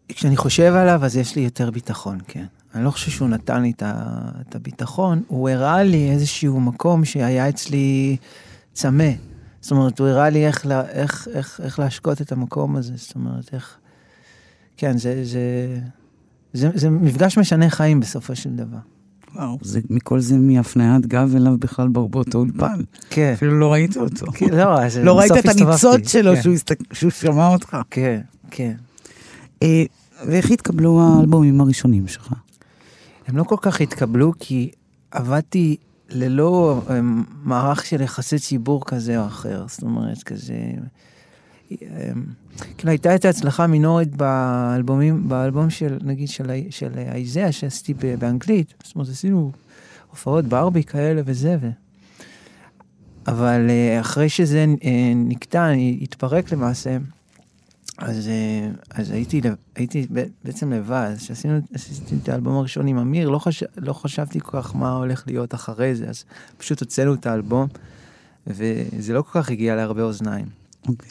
כשאני 0.08 0.36
חושב 0.36 0.72
עליו, 0.74 1.04
אז 1.04 1.16
יש 1.16 1.36
לי 1.36 1.42
יותר 1.42 1.70
ביטחון, 1.70 2.18
כן. 2.28 2.44
אני 2.74 2.84
לא 2.84 2.90
חושב 2.90 3.10
שהוא 3.10 3.28
נתן 3.28 3.62
לי 3.62 3.72
את 3.82 4.54
הביטחון, 4.54 5.22
הוא 5.28 5.48
הראה 5.48 5.82
לי 5.82 6.10
איזשהו 6.10 6.60
מקום 6.60 7.04
שהיה 7.04 7.48
אצלי 7.48 8.16
צמא. 8.72 9.10
זאת 9.60 9.70
אומרת, 9.70 9.98
הוא 9.98 10.08
הראה 10.08 10.30
לי 10.30 10.46
איך, 10.46 10.66
איך, 10.88 11.28
איך, 11.34 11.60
איך 11.64 11.78
להשקות 11.78 12.20
את 12.20 12.32
המקום 12.32 12.76
הזה, 12.76 12.92
זאת 12.96 13.14
אומרת, 13.14 13.54
איך... 13.54 13.76
כן, 14.76 14.98
זה, 14.98 15.24
זה, 15.24 15.78
זה, 16.52 16.70
זה 16.74 16.90
מפגש 16.90 17.38
משנה 17.38 17.70
חיים 17.70 18.00
בסופו 18.00 18.36
של 18.36 18.50
דבר. 18.50 18.78
וואו, 19.34 19.58
זה, 19.62 19.80
מכל 19.90 20.20
זה 20.20 20.36
מהפניית 20.36 21.06
גב 21.06 21.32
אליו 21.36 21.58
בכלל 21.58 21.88
באותו 21.88 22.38
אולפן. 22.38 22.80
כן. 23.10 23.32
אפילו 23.36 23.58
לא 23.58 23.72
ראית 23.72 23.96
אותו. 23.96 24.26
כן, 24.32 24.48
לא, 24.48 24.82
אז 24.82 24.98
לא 24.98 25.18
ראית 25.18 25.32
את. 25.32 25.48
הניצוץ 25.48 26.12
שלו 26.12 26.34
כן. 26.34 26.42
שהוא, 26.42 26.54
הסתק... 26.54 26.78
שהוא 26.92 27.10
שמע 27.10 27.48
אותך. 27.48 27.76
כן, 27.90 28.20
כן. 28.50 28.74
אה, 29.62 29.84
ואיך 30.26 30.50
התקבלו 30.50 31.02
האלבומים 31.02 31.60
הראשונים 31.60 32.08
שלך? 32.08 32.32
הם 33.26 33.36
לא 33.36 33.44
כל 33.44 33.56
כך 33.60 33.80
התקבלו 33.80 34.32
כי 34.38 34.70
עבדתי 35.10 35.76
ללא 36.10 36.82
הם, 36.88 37.24
מערך 37.42 37.86
של 37.86 38.00
יחסי 38.00 38.38
ציבור 38.38 38.84
כזה 38.86 39.20
או 39.20 39.26
אחר, 39.26 39.64
זאת 39.68 39.82
אומרת, 39.82 40.22
כזה... 40.22 40.54
הם, 41.70 42.24
כאילו 42.78 42.90
הייתה 42.90 43.14
את 43.14 43.24
ההצלחה 43.24 43.66
מינורית 43.66 44.16
באלבומים, 44.16 45.28
באלבום 45.28 45.70
של, 45.70 45.98
נגיד, 46.02 46.28
של, 46.28 46.50
של 46.70 46.90
האיזאה 46.96 47.52
שעשיתי 47.52 47.94
באנגלית, 48.18 48.74
זאת 48.84 48.94
אומרת, 48.94 49.08
עשינו 49.08 49.52
הופעות 50.10 50.44
ברבי 50.44 50.84
כאלה 50.84 51.22
וזה, 51.24 51.56
ו... 51.60 51.70
אבל 53.26 53.66
אה, 53.70 54.00
אחרי 54.00 54.28
שזה 54.28 54.66
אה, 54.84 55.12
נקטע, 55.14 55.68
התפרק 56.00 56.52
למעשה, 56.52 56.96
אז, 57.98 58.28
אה, 58.28 58.68
אז 58.90 59.10
הייתי, 59.10 59.40
הייתי 59.76 60.06
בעצם 60.44 60.72
לבד, 60.72 61.08
אז 61.12 61.18
כשעשינו 61.18 61.58
את 62.22 62.28
האלבום 62.28 62.56
הראשון 62.56 62.86
עם 62.86 62.98
אמיר, 62.98 63.28
לא, 63.28 63.38
חש, 63.38 63.64
לא 63.76 63.92
חשבתי 63.92 64.40
כל 64.40 64.62
כך 64.62 64.76
מה 64.76 64.92
הולך 64.92 65.24
להיות 65.26 65.54
אחרי 65.54 65.94
זה, 65.94 66.06
אז 66.08 66.24
פשוט 66.58 66.80
הוצאנו 66.80 67.14
את 67.14 67.26
האלבום, 67.26 67.68
וזה 68.46 69.12
לא 69.12 69.22
כל 69.22 69.42
כך 69.42 69.50
הגיע 69.50 69.76
להרבה 69.76 70.02
אוזניים. 70.02 70.46
אוקיי. 70.88 71.08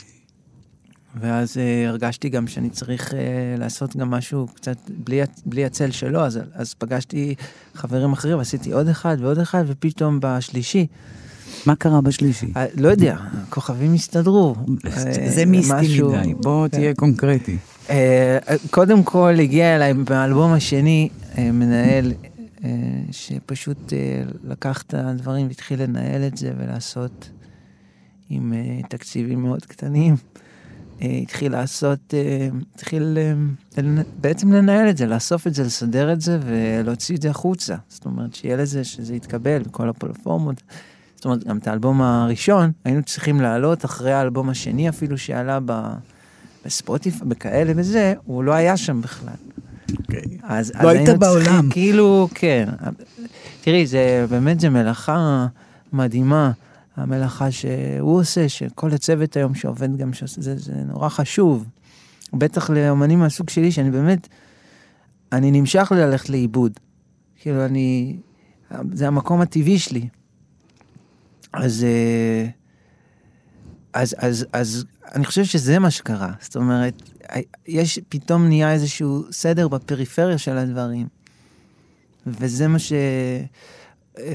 ואז 1.15 1.57
uh, 1.57 1.89
הרגשתי 1.89 2.29
גם 2.29 2.47
שאני 2.47 2.69
צריך 2.69 3.11
uh, 3.11 3.15
לעשות 3.57 3.95
גם 3.95 4.09
משהו 4.09 4.47
קצת 4.55 4.77
בלי, 4.89 5.21
בלי 5.45 5.65
הצל 5.65 5.91
שלו, 5.91 6.25
אז, 6.25 6.39
אז 6.53 6.73
פגשתי 6.73 7.35
חברים 7.73 8.13
אחרים, 8.13 8.39
עשיתי 8.39 8.71
עוד 8.71 8.87
אחד 8.87 9.17
ועוד 9.19 9.39
אחד, 9.39 9.63
ופתאום 9.67 10.19
בשלישי, 10.21 10.87
מה 11.65 11.75
קרה 11.75 12.01
בשלישי? 12.01 12.45
uh, 12.45 12.57
לא 12.77 12.88
יודע, 12.88 13.15
הכוכבים 13.48 13.93
הסתדרו. 13.93 14.55
זה 15.29 15.39
אה, 15.39 15.45
מיסטי 15.45 16.01
מדי, 16.01 16.33
בוא 16.33 16.67
כן. 16.67 16.77
תהיה 16.77 16.93
קונקרטי. 16.93 17.57
אה, 17.89 18.38
קודם 18.72 19.03
כל 19.03 19.36
הגיע 19.39 19.75
אליי 19.75 19.93
באלבום 19.93 20.51
השני 20.51 21.10
אה, 21.38 21.51
מנהל 21.51 22.13
אה, 22.63 22.69
שפשוט 23.12 23.93
אה, 23.93 24.24
לקח 24.43 24.81
את 24.81 24.93
הדברים 24.98 25.48
והתחיל 25.48 25.83
לנהל 25.83 26.27
את 26.27 26.38
זה 26.38 26.51
ולעשות 26.57 27.29
עם 28.29 28.53
אה, 28.53 28.79
תקציבים 28.89 29.41
מאוד 29.41 29.65
קטנים. 29.65 30.15
אה, 31.01 31.07
התחיל 31.07 31.51
לעשות, 31.51 32.13
אה, 32.13 32.48
התחיל 32.75 33.17
אה, 33.17 33.83
בעצם 34.22 34.51
לנהל 34.51 34.89
את 34.89 34.98
זה, 34.98 35.05
לאסוף 35.05 35.48
את 35.48 35.53
זה, 35.53 35.63
לסדר 35.63 36.13
את 36.13 36.22
זה 36.22 36.39
ולהוציא 36.45 37.15
את 37.15 37.22
זה 37.22 37.29
החוצה. 37.29 37.75
זאת 37.89 38.05
אומרת, 38.05 38.36
שיהיה 38.36 38.57
לזה, 38.57 38.83
שזה 38.83 39.15
יתקבל 39.15 39.63
בכל 39.63 39.89
הפלטפורמות. 39.89 40.62
זאת 41.24 41.25
אומרת, 41.25 41.44
גם 41.44 41.58
את 41.58 41.68
האלבום 41.68 42.01
הראשון 42.01 42.72
היינו 42.86 43.03
צריכים 43.03 43.42
לעלות 43.42 43.86
אחרי 43.86 44.13
האלבום 44.13 44.50
השני 44.50 44.89
אפילו 44.89 45.18
שעלה 45.18 45.60
ב... 45.65 45.94
בספוטיפי, 46.65 47.25
בכאלה 47.25 47.74
וזה, 47.75 48.13
הוא 48.25 48.44
לא 48.44 48.53
היה 48.53 48.77
שם 48.77 49.01
בכלל. 49.01 49.34
אוקיי. 50.00 50.22
אז, 50.44 50.72
לא 50.72 50.80
אז 50.80 50.86
היית 50.86 50.86
היינו 50.86 51.06
צריכים, 51.06 51.20
בעולם. 51.20 51.70
כאילו, 51.70 52.27
כן. 52.36 52.70
תראי, 53.62 53.88
זה 53.88 54.25
באמת, 54.30 54.60
זה 54.60 54.70
מלאכה 54.70 55.48
מדהימה, 55.94 56.51
המלאכה 56.96 57.51
שהוא 57.51 58.20
עושה, 58.20 58.50
שכל 58.50 58.94
הצוות 58.94 59.38
היום 59.38 59.56
שעובד 59.56 59.98
גם, 59.98 60.13
שעושה, 60.13 60.42
זה, 60.42 60.58
זה 60.58 60.74
נורא 60.74 61.10
חשוב. 61.10 61.65
בטח 62.34 62.70
לאמנים 62.70 63.20
מהסוג 63.20 63.50
שלי, 63.50 63.72
שאני 63.72 63.92
באמת, 63.92 64.27
אני 65.32 65.51
נמשך 65.51 65.92
ללכת 65.96 66.30
לאיבוד. 66.30 66.72
כאילו, 67.42 67.65
אני, 67.65 68.18
זה 68.92 69.08
המקום 69.08 69.42
הטבעי 69.42 69.80
שלי. 69.80 70.08
אז, 71.53 71.83
אה, 71.83 72.48
אז, 73.93 74.15
אז, 74.17 74.45
אז 74.53 74.86
אני 75.15 75.25
חושב 75.25 75.43
שזה 75.43 75.79
מה 75.79 75.91
שקרה. 75.91 76.31
זאת 76.41 76.55
אומרת, 76.55 76.93
יש, 77.67 78.00
פתאום 78.10 78.48
נהיה 78.48 78.72
איזשהו 78.72 79.24
סדר 79.31 79.67
בפריפריה 79.67 80.38
של 80.38 80.57
הדברים. 80.57 81.07
וזה 82.27 82.67
מה 82.67 82.79
ש... 82.79 82.93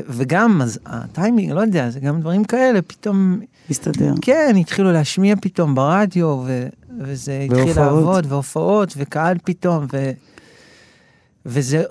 וגם, 0.09 0.63
אז 0.63 0.79
הטיימינג, 0.87 1.53
לא 1.53 1.61
יודע, 1.61 1.91
זה 1.91 2.01
גם 2.01 2.21
דברים 2.21 2.45
כאלה, 2.45 2.83
פתאום, 2.83 3.41
מסתדר. 3.71 4.13
כן, 4.23 4.55
התחילו 4.61 4.93
להשמיע 4.93 5.35
פתאום 5.41 5.75
ברדיו, 5.75 6.27
ו, 6.47 6.69
וזה 7.01 7.39
התחיל 7.45 7.61
והופעות. 7.61 7.77
לעבוד, 7.77 8.27
והופעות, 8.29 8.95
וקהל 8.97 9.37
פתאום, 9.45 9.87
ו, 9.93 10.11
וזה, 11.47 11.83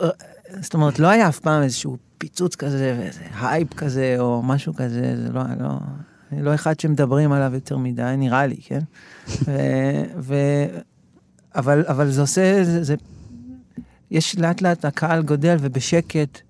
זאת 0.62 0.74
אומרת, 0.74 1.00
לא 1.00 1.07
היה 1.07 1.27
אף 1.29 1.39
פעם 1.39 1.63
איזשהו 1.63 1.98
פיצוץ 2.17 2.55
כזה, 2.55 2.95
ואיזה 3.00 3.21
הייפ 3.41 3.74
כזה, 3.74 4.15
או 4.19 4.43
משהו 4.43 4.74
כזה, 4.74 5.24
זה 5.24 5.31
לא, 5.31 5.41
לא, 5.59 5.69
אני 6.31 6.41
לא 6.41 6.55
אחד 6.55 6.79
שמדברים 6.79 7.31
עליו 7.31 7.53
יותר 7.53 7.77
מדי, 7.77 8.13
נראה 8.17 8.45
לי, 8.45 8.57
כן? 8.62 8.79
ו, 9.45 9.51
ו, 10.19 10.36
אבל, 11.55 11.86
אבל 11.88 12.12
זה 12.12 12.21
עושה, 12.21 12.63
זה, 12.63 12.83
זה, 12.83 12.95
יש 14.12 14.38
לאט 14.38 14.62
לאט 14.62 14.86
הקהל 14.86 15.24
גודל 15.24 15.57
ובשקט, 15.59 16.41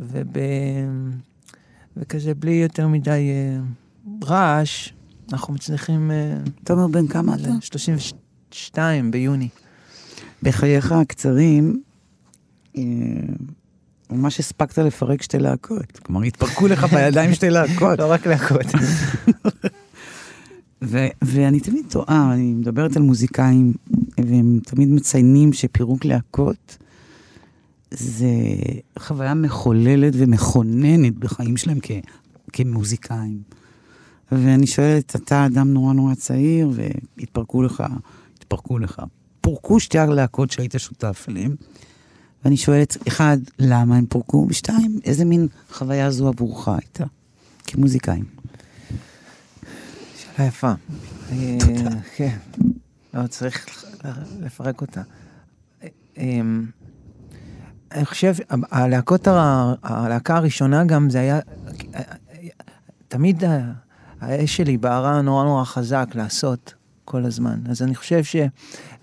וב, 0.00 0.32
וכזה 1.96 2.34
בלי 2.34 2.52
יותר 2.52 2.88
מדי 2.88 3.30
אה, 3.30 3.60
רעש, 4.24 4.92
אנחנו 5.32 5.54
מצליחים... 5.54 6.10
אה, 6.10 6.36
תומר, 6.64 6.86
בן 6.86 7.06
כמה 7.06 7.34
אתה? 7.34 7.48
32 7.60 9.10
ביוני. 9.10 9.48
בחייך 10.42 10.92
הקצרים, 10.92 11.82
אה, 12.76 12.82
ממש 14.18 14.40
הספקת 14.40 14.78
לפרק 14.78 15.22
שתי 15.22 15.38
להקות. 15.38 15.98
כלומר, 16.02 16.22
התפרקו 16.22 16.66
לך 16.66 16.84
בידיים 16.84 17.34
שתי 17.34 17.50
להקות. 17.50 17.98
לא 17.98 18.10
רק 18.12 18.26
להכות. 18.26 18.66
ו- 20.84 21.06
ואני 21.22 21.60
תמיד 21.60 21.84
טועה, 21.90 22.32
אני 22.32 22.52
מדברת 22.54 22.96
על 22.96 23.02
מוזיקאים, 23.02 23.72
והם 24.18 24.58
תמיד 24.64 24.88
מציינים 24.88 25.52
שפירוק 25.52 26.04
להקות 26.04 26.78
זה 27.90 28.26
חוויה 28.98 29.34
מחוללת 29.34 30.12
ומכוננת 30.16 31.14
בחיים 31.18 31.56
שלהם 31.56 31.78
כ- 31.82 31.90
כמוזיקאים. 32.52 33.42
ואני 34.32 34.66
שואלת, 34.66 35.16
אתה 35.16 35.46
אדם 35.46 35.72
נורא 35.72 35.92
נורא 35.94 36.14
צעיר, 36.14 36.70
והתפרקו 36.74 37.62
לך, 37.62 37.82
התפרקו 38.38 38.78
לך. 38.78 39.02
פורקו 39.40 39.80
שתי 39.80 39.98
הלהקות 39.98 40.50
שהיית 40.50 40.74
שותף 40.78 41.26
אליהן, 41.28 41.54
ואני 42.48 42.56
שואלת, 42.56 42.96
אחד, 43.08 43.38
למה 43.58 43.96
הם 43.96 44.06
פורקו? 44.06 44.46
ושתיים, 44.50 45.00
איזה 45.04 45.24
מין 45.24 45.48
חוויה 45.72 46.10
זו 46.10 46.28
עבורך 46.28 46.68
הייתה, 46.68 47.04
כמוזיקאים? 47.66 48.24
שאלה 50.16 50.48
יפה. 50.48 50.72
אה, 51.32 51.58
כן. 52.16 52.36
לא, 53.14 53.26
צריך 53.26 53.84
לפרק 54.40 54.80
אותה. 54.80 55.02
אמ, 56.16 56.66
אני 57.92 58.04
חושב, 58.04 58.34
הלהקות, 58.50 59.28
הלהקה 59.82 60.36
הראשונה 60.36 60.84
גם 60.84 61.10
זה 61.10 61.20
היה, 61.20 61.40
תמיד 63.08 63.44
האש 64.20 64.56
שלי 64.56 64.76
בערה 64.76 65.22
נורא 65.22 65.44
נורא 65.44 65.64
חזק 65.64 66.06
לעשות 66.14 66.74
כל 67.04 67.24
הזמן. 67.24 67.60
אז 67.70 67.82
אני 67.82 67.94
חושב 67.94 68.24
ש... 68.24 68.36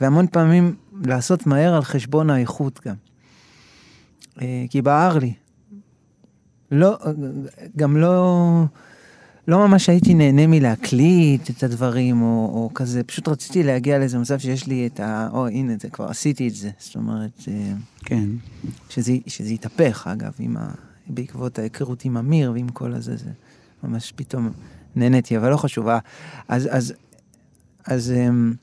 והמון 0.02 0.28
פעמים 0.28 0.75
לעשות 1.04 1.48
מהר 1.48 1.75
על 1.75 1.84
חשבון 1.84 2.30
האיכות 2.30 2.80
גם. 2.88 2.96
אה, 4.42 4.65
כי 4.70 4.82
בער 4.82 5.18
לי. 5.18 5.34
לא, 6.72 6.98
גם 7.75 7.98
לא... 7.98 8.63
לא 9.48 9.68
ממש 9.68 9.89
הייתי 9.89 10.13
נהנה 10.13 10.48
מלהקליט 10.48 11.50
את 11.50 11.63
הדברים, 11.63 12.22
או, 12.22 12.50
או 12.54 12.70
כזה, 12.74 13.04
פשוט 13.04 13.27
רציתי 13.27 13.63
להגיע 13.63 14.00
לאיזה 14.00 14.20
מצב 14.20 14.38
שיש 14.38 14.68
לי 14.68 14.88
את 14.88 15.00
ה... 15.00 15.30
או, 15.32 15.48
הנה, 15.48 15.74
זה 15.80 15.89
כבר 15.89 16.06
עשיתי 16.06 16.48
את 16.48 16.56
זה. 16.56 16.70
זאת 16.77 16.96
אומרת, 16.96 17.42
אה, 17.48 17.74
כן. 18.06 18.30
שזה, 18.89 19.13
שזה 19.27 19.50
התהפך, 19.50 20.08
אגב, 20.12 20.32
עם 20.39 20.58
ה... 20.58 20.72
בעקבות 21.08 21.60
ההיכרות 21.60 22.06
עם 22.06 22.18
אמיר 22.18 22.51
ועם 22.51 22.70
כל 22.70 22.94
הזה, 22.94 23.18
זה 23.18 23.30
ממש 23.84 24.13
פתאום 24.15 24.51
נהניתי, 24.96 25.38
אבל 25.38 25.50
לא 25.50 25.58
חשוב. 25.58 25.88
אה, 25.88 26.00
אז, 26.48 26.70
אז, 26.72 26.94
אז 27.86 28.12
אמ, 28.12 28.54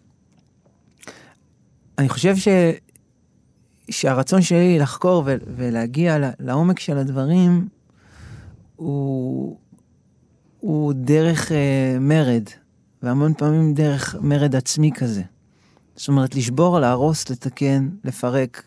אני 1.98 2.08
חושב 2.08 2.36
ש... 2.36 2.48
שהרצון 3.92 4.42
שלי 4.42 4.78
לחקור 4.78 5.22
ו- 5.26 5.36
ולהגיע 5.56 6.18
לעומק 6.40 6.80
של 6.80 6.98
הדברים, 6.98 7.68
הוא, 8.76 9.56
הוא 10.60 10.92
דרך 10.96 11.52
אה, 11.52 11.96
מרד, 12.00 12.42
והמון 13.02 13.34
פעמים 13.34 13.74
דרך 13.74 14.16
מרד 14.20 14.56
עצמי 14.56 14.90
כזה. 14.94 15.22
זאת 15.96 16.08
אומרת, 16.08 16.34
לשבור, 16.34 16.80
להרוס, 16.80 17.30
לתקן, 17.30 17.88
לפרק. 18.04 18.62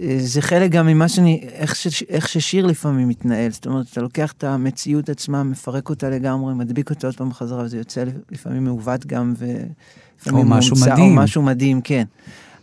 אה, 0.00 0.16
זה 0.18 0.42
חלק 0.42 0.70
גם 0.70 0.86
ממה 0.86 1.08
שאני, 1.08 1.48
איך, 1.52 1.76
ש, 1.76 2.02
איך 2.08 2.28
ששיר 2.28 2.66
לפעמים 2.66 3.08
מתנהל. 3.08 3.50
זאת 3.50 3.66
אומרת, 3.66 3.86
אתה 3.92 4.00
לוקח 4.00 4.32
את 4.32 4.44
המציאות 4.44 5.08
עצמה, 5.08 5.42
מפרק 5.42 5.90
אותה 5.90 6.10
לגמרי, 6.10 6.54
מדביק 6.54 6.90
אותה 6.90 7.06
עוד 7.06 7.16
פעם 7.16 7.30
בחזרה, 7.30 7.64
וזה 7.64 7.78
יוצא 7.78 8.04
לפעמים 8.30 8.64
מעוות 8.64 9.06
גם, 9.06 9.34
ולפעמים 9.38 10.46
מומצא. 10.46 10.94
או 10.96 11.14
משהו 11.16 11.42
מדהים, 11.42 11.80
כן. 11.80 12.04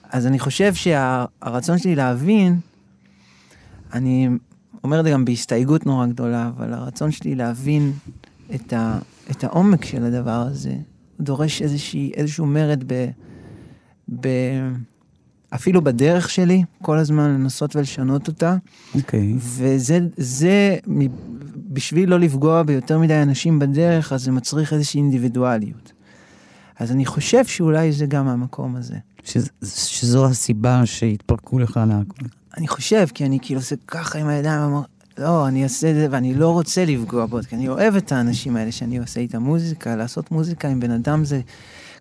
אז 0.09 0.27
אני 0.27 0.39
חושב 0.39 0.73
שהרצון 0.73 1.77
שלי 1.77 1.95
להבין, 1.95 2.59
אני 3.93 4.29
אומר 4.83 4.99
את 4.99 5.05
זה 5.05 5.11
גם 5.11 5.25
בהסתייגות 5.25 5.85
נורא 5.85 6.05
גדולה, 6.05 6.47
אבל 6.57 6.73
הרצון 6.73 7.11
שלי 7.11 7.35
להבין 7.35 7.93
את, 8.55 8.73
ה, 8.73 8.99
את 9.31 9.43
העומק 9.43 9.85
של 9.85 10.03
הדבר 10.03 10.31
הזה, 10.31 10.75
דורש 11.19 11.61
איזושהי, 11.61 12.11
איזשהו 12.15 12.45
מרד 12.45 12.83
ב, 12.87 13.09
ב... 14.19 14.27
אפילו 15.55 15.83
בדרך 15.83 16.29
שלי, 16.29 16.63
כל 16.81 16.97
הזמן 16.97 17.29
לנסות 17.29 17.75
ולשנות 17.75 18.27
אותה. 18.27 18.57
אוקיי. 18.95 19.33
וזה, 19.37 19.99
זה, 20.17 20.77
בשביל 21.69 22.09
לא 22.09 22.19
לפגוע 22.19 22.63
ביותר 22.63 22.99
מדי 22.99 23.21
אנשים 23.21 23.59
בדרך, 23.59 24.13
אז 24.13 24.23
זה 24.23 24.31
מצריך 24.31 24.73
איזושהי 24.73 24.97
אינדיבידואליות. 24.97 25.93
אז 26.79 26.91
אני 26.91 27.05
חושב 27.05 27.45
שאולי 27.45 27.91
זה 27.91 28.05
גם 28.05 28.27
המקום 28.27 28.75
הזה. 28.75 28.95
שז- 29.25 29.49
שזו 29.63 30.25
הסיבה 30.25 30.85
שהתפרקו 30.85 31.59
לך 31.59 31.79
להכל. 31.87 32.25
אני 32.57 32.67
חושב, 32.67 33.05
כי 33.13 33.25
אני 33.25 33.39
כאילו 33.41 33.59
עושה 33.59 33.75
ככה 33.87 34.19
עם 34.19 34.27
הידיים, 34.27 34.61
ואומר, 34.61 34.81
לא, 35.17 35.47
אני 35.47 35.63
אעשה 35.63 35.89
את 35.89 35.95
זה, 35.95 36.07
ואני 36.11 36.33
לא 36.33 36.49
רוצה 36.49 36.85
לפגוע 36.85 37.25
בו, 37.25 37.39
כי 37.49 37.55
אני 37.55 37.69
אוהב 37.69 37.95
את 37.95 38.11
האנשים 38.11 38.55
האלה 38.55 38.71
שאני 38.71 38.97
עושה 38.97 39.19
איתם 39.19 39.41
מוזיקה, 39.41 39.95
לעשות 39.95 40.31
מוזיקה 40.31 40.67
עם 40.67 40.79
בן 40.79 40.91
אדם 40.91 41.25
זה 41.25 41.41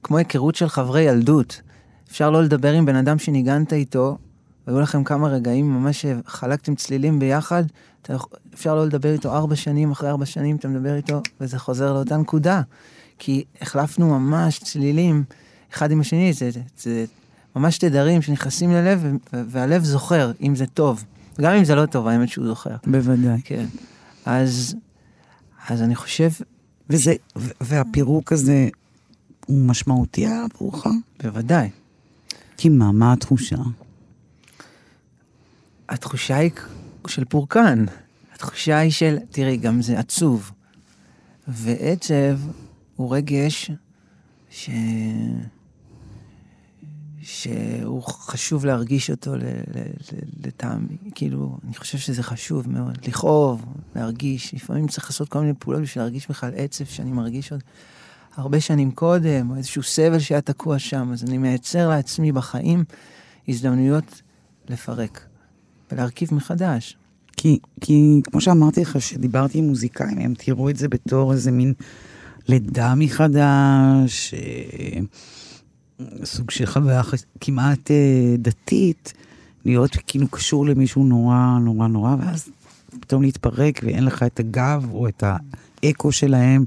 כמו 0.02 0.16
היכרות 0.18 0.54
של 0.54 0.68
חברי 0.68 1.02
ילדות. 1.02 1.60
אפשר 2.10 2.30
לא 2.30 2.42
לדבר 2.42 2.72
עם 2.72 2.86
בן 2.86 2.96
אדם 2.96 3.18
שניגנת 3.18 3.72
איתו, 3.72 4.18
והיו 4.66 4.80
לכם 4.80 5.04
כמה 5.04 5.28
רגעים 5.28 5.74
ממש 5.74 6.06
שחלקתם 6.06 6.74
צלילים 6.74 7.18
ביחד, 7.18 7.64
אתה, 8.02 8.16
אפשר 8.54 8.74
לא 8.74 8.86
לדבר 8.86 9.12
איתו 9.12 9.32
ארבע 9.34 9.56
שנים, 9.56 9.90
אחרי 9.90 10.10
ארבע 10.10 10.26
שנים 10.26 10.56
אתה 10.56 10.68
מדבר 10.68 10.94
איתו, 10.96 11.20
וזה 11.40 11.58
חוזר 11.58 11.92
לאותה 11.92 12.16
נקודה. 12.16 12.62
כי 13.18 13.44
החלפנו 13.60 14.18
ממש 14.18 14.58
צלילים 14.58 15.24
אחד 15.74 15.90
עם 15.90 16.00
השני, 16.00 16.32
זה, 16.32 16.50
זה, 16.50 16.60
זה 16.78 17.04
ממש 17.56 17.78
תדרים 17.78 18.22
שנכנסים 18.22 18.72
ללב, 18.72 19.04
והלב 19.32 19.84
זוכר, 19.84 20.32
אם 20.42 20.56
זה 20.56 20.66
טוב. 20.66 21.04
גם 21.40 21.52
אם 21.54 21.64
זה 21.64 21.74
לא 21.74 21.86
טוב, 21.86 22.06
האמת 22.06 22.28
שהוא 22.28 22.46
זוכר. 22.46 22.76
בוודאי. 22.86 23.40
כן. 23.44 23.66
אז, 24.26 24.74
אז 25.68 25.82
אני 25.82 25.94
חושב, 25.94 26.30
וזה, 26.90 27.14
והפירוק 27.60 28.32
הזה 28.32 28.68
הוא 29.46 29.66
משמעותי 29.66 30.26
עבורך? 30.26 30.86
בוודאי. 31.22 31.70
כי 32.56 32.68
מה, 32.68 32.92
מה 32.92 33.12
התחושה? 33.12 33.56
התחושה 35.88 36.36
היא 36.36 36.50
של 37.06 37.24
פורקן. 37.24 37.84
התחושה 38.34 38.78
היא 38.78 38.90
של, 38.90 39.16
תראי, 39.30 39.56
גם 39.56 39.82
זה 39.82 39.98
עצוב. 39.98 40.50
ועצב 41.48 42.38
הוא 42.96 43.16
רגש 43.16 43.70
ש... 44.50 44.70
שהוא 47.24 48.02
חשוב 48.02 48.66
להרגיש 48.66 49.10
אותו 49.10 49.34
לטעמי. 50.44 50.96
כאילו, 51.14 51.58
אני 51.64 51.74
חושב 51.74 51.98
שזה 51.98 52.22
חשוב 52.22 52.70
מאוד. 52.70 52.98
לכאוב, 53.06 53.64
להרגיש. 53.96 54.54
לפעמים 54.54 54.88
צריך 54.88 55.06
לעשות 55.06 55.28
כל 55.28 55.40
מיני 55.40 55.52
פעולות 55.58 55.82
בשביל 55.82 56.04
להרגיש 56.04 56.28
בכלל 56.28 56.50
עצב 56.56 56.84
שאני 56.84 57.12
מרגיש 57.12 57.52
עוד 57.52 57.62
הרבה 58.36 58.60
שנים 58.60 58.90
קודם, 58.90 59.50
או 59.50 59.56
איזשהו 59.56 59.82
סבל 59.82 60.18
שהיה 60.18 60.40
תקוע 60.40 60.78
שם. 60.78 61.10
אז 61.12 61.24
אני 61.24 61.38
מייצר 61.38 61.88
לעצמי 61.88 62.32
בחיים 62.32 62.84
הזדמנויות 63.48 64.22
לפרק 64.68 65.26
ולהרכיב 65.92 66.34
מחדש. 66.34 66.96
כי, 67.36 67.58
כי 67.80 68.20
כמו 68.24 68.40
שאמרתי 68.40 68.80
לך, 68.80 69.00
שדיברתי 69.00 69.58
עם 69.58 69.64
מוזיקאים, 69.64 70.18
הם 70.18 70.34
תראו 70.38 70.70
את 70.70 70.76
זה 70.76 70.88
בתור 70.88 71.32
איזה 71.32 71.50
מין 71.50 71.74
לידה 72.48 72.94
מחדש, 72.94 74.34
אה, 74.34 75.00
סוג 76.24 76.50
של 76.50 76.66
חוויה 76.66 77.02
כמעט 77.40 77.90
אה, 77.90 78.34
דתית, 78.38 79.12
להיות 79.64 79.96
כאילו 80.06 80.28
קשור 80.28 80.66
למישהו 80.66 81.04
נורא 81.04 81.58
נורא 81.60 81.88
נורא, 81.88 82.16
ואז 82.20 82.48
פתאום 83.00 83.22
להתפרק 83.22 83.80
ואין 83.84 84.04
לך 84.04 84.22
את 84.22 84.40
הגב 84.40 84.86
או 84.92 85.08
את 85.08 85.24
האקו 85.82 86.12
שלהם, 86.12 86.64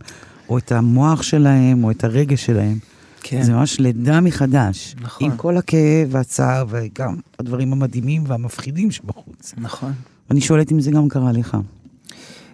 או 0.50 0.58
את 0.58 0.72
המוח 0.72 1.22
שלהם, 1.22 1.84
או 1.84 1.92
את 1.92 2.04
הרגש 2.04 2.46
שלהם. 2.46 2.78
כן. 3.22 3.44
זה 3.44 3.54
ממש 3.54 3.80
לידה 3.80 4.22
מחדש. 4.22 4.96
נכון. 5.02 5.32
עם 5.32 5.38
כל 5.38 5.58
הכאב 5.58 6.08
והצער 6.10 6.66
וגם 6.70 7.16
הדברים 7.40 7.74
המדהימים 7.74 8.24
והמפחידים 8.28 8.92
שבחוץ. 8.92 9.54
נכון. 9.58 9.94
אני 10.32 10.42
שואלת 10.42 10.72
אם 10.72 10.80
זה 10.80 10.92
גם 10.92 11.10
קרה 11.10 11.32
לך. 11.32 11.58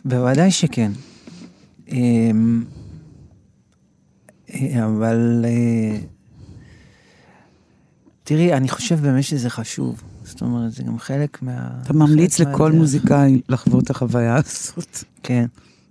בוודאי 0.05 0.51
שכן. 0.51 0.91
אמ, 1.87 2.63
אה, 4.53 4.85
אבל 4.85 5.45
אה, 5.45 5.97
תראי, 8.23 8.53
אני 8.53 8.69
חושב 8.69 8.99
באמת 9.01 9.23
שזה 9.23 9.49
חשוב. 9.49 10.01
זאת 10.23 10.41
אומרת, 10.41 10.71
זה 10.71 10.83
גם 10.83 10.99
חלק 10.99 11.41
מה... 11.41 11.69
אתה 11.83 11.93
ממליץ 11.93 12.39
לכל 12.39 12.63
מהדרך. 12.63 12.79
מוזיקאי 12.79 13.41
לחוות 13.49 13.83
את 13.83 13.89
החוויה 13.89 14.35
הזאת. 14.35 15.03
כן. 15.23 15.45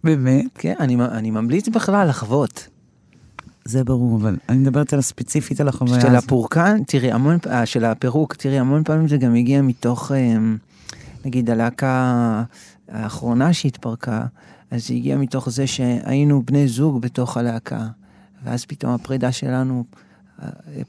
באמת? 0.05 0.45
כן, 0.55 0.75
אני, 0.81 0.95
אני 0.95 1.31
ממליץ 1.31 1.68
בכלל 1.68 2.09
לחוות. 2.09 2.68
זה 3.64 3.85
ברור, 3.85 4.16
אבל 4.16 4.37
אני 4.49 4.59
מדברת 4.59 4.92
על 4.92 4.99
הספציפית 4.99 5.61
על 5.61 5.68
החוויה 5.68 6.01
של 6.01 6.07
הזאת. 6.07 6.25
הפורקן, 6.25 6.85
תראי, 6.87 7.12
המון, 7.12 7.38
אה, 7.47 7.66
של 7.66 7.85
הפירוק, 7.85 8.35
תראי, 8.35 8.59
המון 8.59 8.85
פעמים 8.85 9.09
זה 9.09 9.16
גם 9.16 9.35
הגיע 9.35 9.62
מתוך, 9.62 10.12
אמ, 10.12 10.57
נגיד, 11.25 11.51
הלהקה 11.51 12.45
האחרונה 12.88 13.53
שהתפרקה, 13.53 14.27
אז 14.71 14.88
זה 14.88 14.95
הגיע 14.95 15.16
מתוך 15.16 15.51
זה 15.51 15.66
שהיינו 15.66 16.42
בני 16.42 16.68
זוג 16.68 17.01
בתוך 17.01 17.37
הלהקה, 17.37 17.87
ואז 18.45 18.64
פתאום 18.64 18.92
הפרידה 18.92 19.33
שלנו 19.33 19.85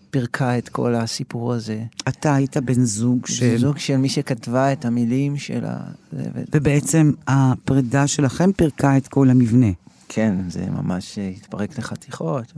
פירקה 0.10 0.58
את 0.58 0.70
כל 0.70 0.96
הסיפור 0.96 1.54
הזה. 1.54 1.84
אתה 2.08 2.36
היית 2.36 2.58
בן 2.58 2.84
זוג 2.84 3.28
של... 3.28 3.58
זוג 3.58 3.78
של 3.78 3.98
מי 3.98 4.10
שכתבה 4.10 4.74
את 4.74 4.86
המילים 4.86 5.38
של 5.38 5.66
ה... 5.66 5.78
ו- 6.14 6.42
ובעצם 6.56 7.12
הפרידה 7.28 8.08
שלכם 8.08 8.52
פירקה 8.52 8.98
את 8.98 9.08
כל 9.08 9.30
המבנה. 9.30 9.72
כן, 10.10 10.36
זה 10.50 10.66
ממש 10.70 11.20
התפרק 11.20 11.78
לחתיכות, 11.78 12.54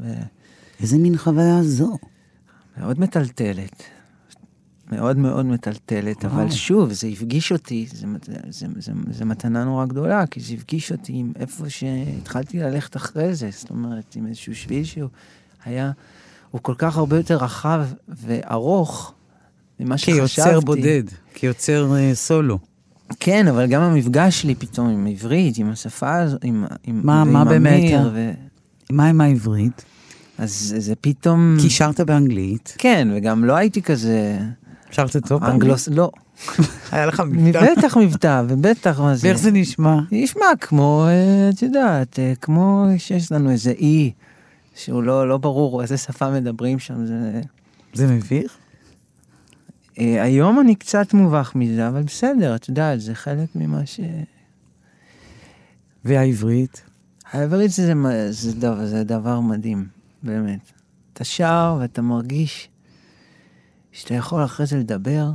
איזה 0.82 0.98
מין 0.98 1.18
חוויה 1.18 1.64
זו? 1.64 1.98
ומאוד 2.78 3.00
מטלטלת. 3.00 3.84
מאוד 4.92 5.18
מאוד 5.18 5.46
מטלטלת, 5.46 6.26
וואו. 6.26 6.36
אבל 6.36 6.52
שוב, 6.52 6.94
זה 6.94 7.08
הפגיש 7.08 7.52
אותי, 7.52 7.86
זה, 7.94 8.08
זה, 8.26 8.34
זה, 8.50 8.68
זה, 8.80 8.92
זה 9.12 9.26
מתנה 9.26 9.64
נורא 9.64 9.86
גדולה, 9.86 10.28
כי 10.28 10.40
זה 10.40 10.54
הפגיש 10.54 10.92
אותי 10.92 11.14
עם 11.16 11.32
איפה 11.40 11.70
שהתחלתי 11.70 12.60
ללכת 12.60 12.96
אחרי 12.96 13.36
זה, 13.36 13.50
זאת 13.52 13.70
אומרת, 13.70 14.16
עם 14.16 14.28
איזשהו 14.28 14.56
שביל 14.56 14.84
שהוא 14.84 15.10
היה, 15.66 15.92
הוא 16.56 16.62
כל 16.62 16.74
כך 16.78 16.98
הרבה 16.98 17.18
יותר 17.18 17.36
רחב 17.38 17.86
וארוך 18.08 19.14
ממה 19.80 19.98
שחשבתי. 19.98 20.18
כיוצר 20.28 20.60
בודד, 20.60 21.04
כיוצר 21.34 21.96
אה, 21.96 22.12
סולו. 22.16 22.60
כן, 23.20 23.48
אבל 23.48 23.66
גם 23.68 23.82
המפגש 23.82 24.42
שלי 24.42 24.56
פתאום 24.56 24.90
עם 24.90 25.08
עברית, 25.08 25.58
עם 25.58 25.70
השפה 25.70 26.16
הזו, 26.16 26.38
עם, 26.44 26.66
עם, 26.84 27.02
מה- 27.04 27.24
ועם 27.26 27.34
מה 27.34 27.46
באמת 27.46 27.80
אמיר, 27.80 28.00
ה- 28.00 28.10
ו... 28.14 28.32
מה 28.92 29.08
עם 29.10 29.22
העברית? 29.22 29.86
אז 30.38 30.76
זה, 30.78 30.94
פתאום... 31.02 31.58
כי 31.62 31.70
שרת 31.70 32.00
באנגלית. 32.02 32.76
כן, 32.78 33.08
וגם 33.16 33.46
לא 33.46 33.54
הייתי 33.56 33.82
כזה... 33.82 34.38
שרת 34.92 35.18
טוב 35.28 35.42
באנגלית? 35.42 35.62
אנגלוס... 35.64 35.88
לא. 35.88 36.12
היה 36.92 37.06
לך 37.06 37.24
מבטא. 37.28 37.66
בטח 37.78 37.98
מבטא, 37.98 38.44
ובטח 38.48 39.00
מה 39.00 39.16
זה. 39.16 39.28
ואיך 39.28 39.38
זה 39.38 39.52
נשמע? 39.52 40.00
נשמע 40.12 40.46
כמו, 40.62 41.06
אה, 41.08 41.50
את 41.50 41.62
יודעת, 41.62 42.20
אה, 42.20 42.34
כמו 42.42 42.86
שיש 42.98 43.32
לנו 43.32 43.52
איזה 43.52 43.72
אי, 43.72 44.12
שהוא 44.76 45.04
לא, 45.04 45.30
לא 45.30 45.38
ברור 45.38 45.82
איזה 45.82 45.98
שפה 45.98 46.30
מדברים 46.30 46.80
שם. 46.80 47.06
זה... 47.06 47.42
זה 47.94 48.08
מביך? 48.08 48.58
אה, 50.00 50.24
היום 50.24 50.60
אני 50.60 50.76
קצת 50.76 51.14
מובך 51.14 51.52
מזה, 51.56 51.88
אבל 51.88 52.04
בסדר, 52.04 52.56
את 52.56 52.70
יודעת, 52.70 53.02
זה 53.02 53.16
חלק 53.16 53.50
ממה 53.56 53.86
ש... 53.86 54.00
והעברית? 56.06 56.82
העברית 57.32 57.72
זה, 57.72 57.94
זה, 58.04 58.32
זה, 58.32 58.54
דבר, 58.60 58.86
זה 58.86 59.04
דבר 59.04 59.40
מדהים, 59.40 59.88
באמת. 60.24 60.72
אתה 61.14 61.24
שר 61.24 61.78
ואתה 61.80 62.02
מרגיש 62.02 62.70
שאתה 63.92 64.14
יכול 64.14 64.46
אחרי 64.46 64.66
זה 64.66 64.78
לדבר, 64.78 65.32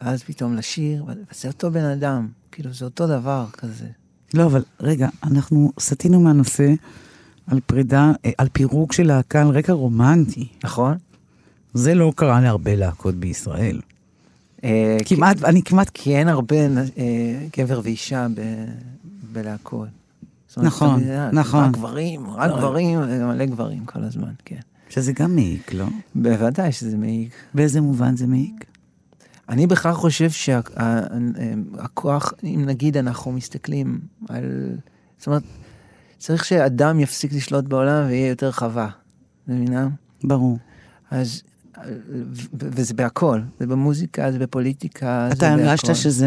ואז 0.00 0.22
פתאום 0.22 0.56
לשיר, 0.56 1.04
וזה 1.04 1.48
אותו 1.48 1.70
בן 1.70 1.84
אדם, 1.84 2.28
כאילו 2.52 2.72
זה 2.72 2.84
אותו 2.84 3.06
דבר 3.06 3.46
כזה. 3.52 3.86
לא, 4.34 4.46
אבל 4.46 4.62
רגע, 4.80 5.08
אנחנו 5.22 5.72
סטינו 5.80 6.20
מהנושא 6.20 6.72
על 7.50 7.60
פרידה, 7.66 8.12
אה, 8.24 8.30
על 8.38 8.48
פירוק 8.52 8.92
של 8.92 9.06
להקה 9.06 9.42
על 9.42 9.48
רקע 9.48 9.72
רומנטי. 9.72 10.48
נכון? 10.64 10.96
זה 11.74 11.94
לא 11.94 12.12
קרה 12.16 12.40
להרבה 12.40 12.76
להקות 12.76 13.14
בישראל. 13.14 13.80
אה, 14.64 14.96
כמעט, 15.04 15.44
אני 15.44 15.62
כמעט... 15.62 15.90
כי 15.94 16.16
אין 16.16 16.28
הרבה 16.28 16.56
אה, 16.56 16.66
גבר 17.58 17.80
ואישה 17.84 18.26
ב, 18.34 18.64
בלהקות. 19.32 19.88
אומרת, 20.56 20.72
נכון, 20.72 21.02
נכון. 21.32 21.64
רק 21.64 21.72
גברים, 21.72 22.30
רק 22.30 22.50
גברים, 22.50 23.00
מלא 23.00 23.44
גברים 23.44 23.84
כל 23.84 24.02
הזמן, 24.02 24.32
כן. 24.44 24.60
שזה 24.88 25.12
גם 25.12 25.34
מעיק, 25.34 25.72
לא? 25.72 25.86
בוודאי 26.14 26.72
שזה 26.72 26.96
מעיק. 26.96 27.32
באיזה 27.54 27.80
מובן 27.80 28.16
זה 28.16 28.26
מעיק? 28.26 28.64
אני 29.48 29.66
בכלל 29.66 29.92
חושב 29.92 30.30
שהכוח, 30.30 32.32
אם 32.44 32.62
נגיד 32.66 32.96
אנחנו 32.96 33.32
מסתכלים 33.32 34.00
על... 34.28 34.76
זאת 35.18 35.26
אומרת, 35.26 35.42
צריך 36.20 36.44
שאדם 36.44 37.00
יפסיק 37.00 37.32
לשלוט 37.32 37.64
בעולם 37.64 38.06
ויהיה 38.06 38.28
יותר 38.28 38.52
חווה. 38.52 38.88
מבינה? 39.48 39.88
ברור. 40.24 40.58
אז... 41.10 41.42
וזה 42.54 42.94
בהכל, 42.94 43.40
זה 43.60 43.66
במוזיקה, 43.66 44.32
זה 44.32 44.38
בפוליטיקה, 44.38 45.26
זה 45.28 45.34
אתה 45.36 45.56
בהכל. 45.56 45.68
הרגשת 45.68 45.94
שזה 45.94 46.26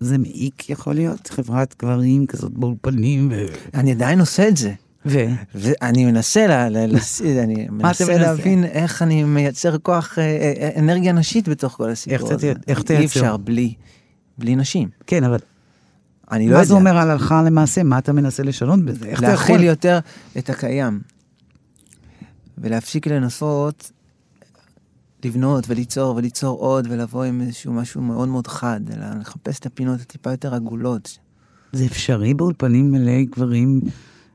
זה 0.00 0.18
מעיק 0.18 0.70
יכול 0.70 0.94
להיות? 0.94 1.28
חברת 1.28 1.74
גברים 1.78 2.26
כזאת 2.26 2.52
באולפנים 2.52 3.28
ו... 3.32 3.46
אני 3.74 3.92
עדיין 3.92 4.20
עושה 4.20 4.48
את 4.48 4.56
זה. 4.56 4.72
ו... 5.06 5.18
ואני 5.54 6.04
מנסה, 6.04 6.46
לה, 6.46 6.68
לה, 6.68 6.86
לס... 6.86 7.22
אני 7.22 7.64
אתה 7.64 7.72
מנסה? 7.72 8.18
להבין 8.18 8.64
איך 8.64 9.02
אני 9.02 9.24
מייצר 9.24 9.78
כוח, 9.78 10.18
אה, 10.18 10.24
אה, 10.24 10.70
אנרגיה 10.78 11.12
נשית 11.12 11.48
בתוך 11.48 11.72
כל 11.72 11.90
הסיפור 11.90 12.28
איך 12.28 12.34
הזה. 12.34 12.52
איך 12.68 12.78
אי 12.78 12.84
תייצר? 12.84 13.04
אפשר 13.04 13.36
בלי, 13.36 13.74
בלי 14.38 14.56
נשים. 14.56 14.88
כן, 15.06 15.24
אבל 15.24 15.38
אני 16.32 16.46
לא 16.46 16.52
מה 16.52 16.56
יודע. 16.56 16.68
זה 16.68 16.74
אומר 16.74 16.96
הלכה 16.98 17.42
למעשה? 17.42 17.82
מה 17.82 17.98
אתה 17.98 18.12
מנסה 18.12 18.42
לשנות 18.42 18.80
בזה? 18.80 19.06
איך 19.06 19.18
אתה 19.18 19.26
יכול? 19.26 19.54
להכיל 19.54 19.66
יותר 19.66 19.98
את 20.38 20.50
הקיים. 20.50 21.00
ולהפסיק 22.58 23.06
לנסות 23.06 23.92
לבנות 25.24 25.64
וליצור 25.68 26.16
וליצור 26.16 26.58
עוד 26.58 26.86
ולבוא 26.90 27.24
עם 27.24 27.40
איזשהו 27.40 27.72
משהו 27.72 28.02
מאוד 28.02 28.28
מאוד 28.28 28.46
חד, 28.46 28.80
אלא 28.92 29.06
לחפש 29.20 29.58
את 29.58 29.66
הפינות 29.66 30.00
הטיפה 30.00 30.30
יותר 30.30 30.54
עגולות. 30.54 31.18
זה 31.72 31.84
אפשרי 31.84 32.34
באולפנים 32.34 32.92
מלאי 32.92 33.24
גברים, 33.24 33.80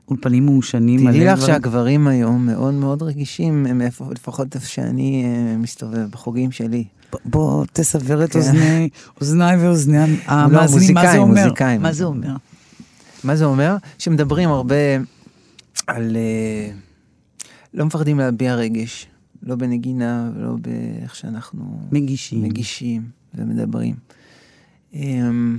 אולפנים 0.08 0.46
מעושנים 0.46 1.00
מלא 1.00 1.12
תדעי 1.12 1.24
לך 1.24 1.38
גברים? 1.38 1.46
שהגברים 1.46 2.06
היום 2.06 2.46
מאוד 2.46 2.74
מאוד 2.74 3.02
רגישים, 3.02 3.66
הם 3.66 3.80
לפחות 4.10 4.54
איפה 4.54 4.66
שאני 4.66 5.24
אה, 5.24 5.56
מסתובב, 5.56 6.10
בחוגים 6.10 6.52
שלי. 6.52 6.84
בוא 7.24 7.64
תסבר 7.72 8.24
את 8.24 8.32
כן. 8.32 8.38
אוזני, 8.38 8.88
אוזניי 9.20 9.56
ואוזני 9.56 9.98
המאזינים, 10.26 10.94
מה 10.94 11.12
זה 11.12 11.18
אומר? 11.18 11.52
מה 11.78 11.92
זה 11.92 12.04
אומר? 12.04 12.36
מה 13.24 13.36
זה 13.36 13.44
אומר? 13.44 13.76
שמדברים 13.98 14.48
הרבה 14.48 14.76
על... 15.86 16.16
אה, 16.16 16.72
לא 17.74 17.84
מפחדים 17.86 18.18
להביע 18.18 18.54
רגש, 18.54 19.06
לא 19.42 19.54
בנגינה 19.54 20.30
ולא 20.36 20.56
באיך 20.60 21.14
שאנחנו 21.14 21.80
מגישים. 21.92 22.42
מגישים 22.42 23.02
ומדברים. 23.34 23.94
אמ, 24.94 25.58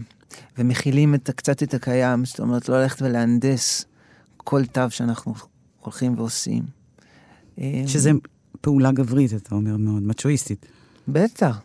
ומכילים 0.57 1.15
את, 1.15 1.29
קצת 1.29 1.63
את 1.63 1.73
הקיים, 1.73 2.25
זאת 2.25 2.39
אומרת, 2.39 2.69
לא 2.69 2.81
ללכת 2.81 3.01
ולהנדס 3.01 3.85
כל 4.37 4.65
תו 4.65 4.81
שאנחנו 4.89 5.33
הולכים 5.79 6.13
ועושים. 6.17 6.63
אמ, 7.57 7.83
שזה 7.87 8.11
פעולה 8.61 8.91
גברית, 8.91 9.33
אתה 9.33 9.55
אומר, 9.55 9.77
מאוד 9.77 10.03
מצ'ואיסטית. 10.03 10.65
בטח. 11.07 11.59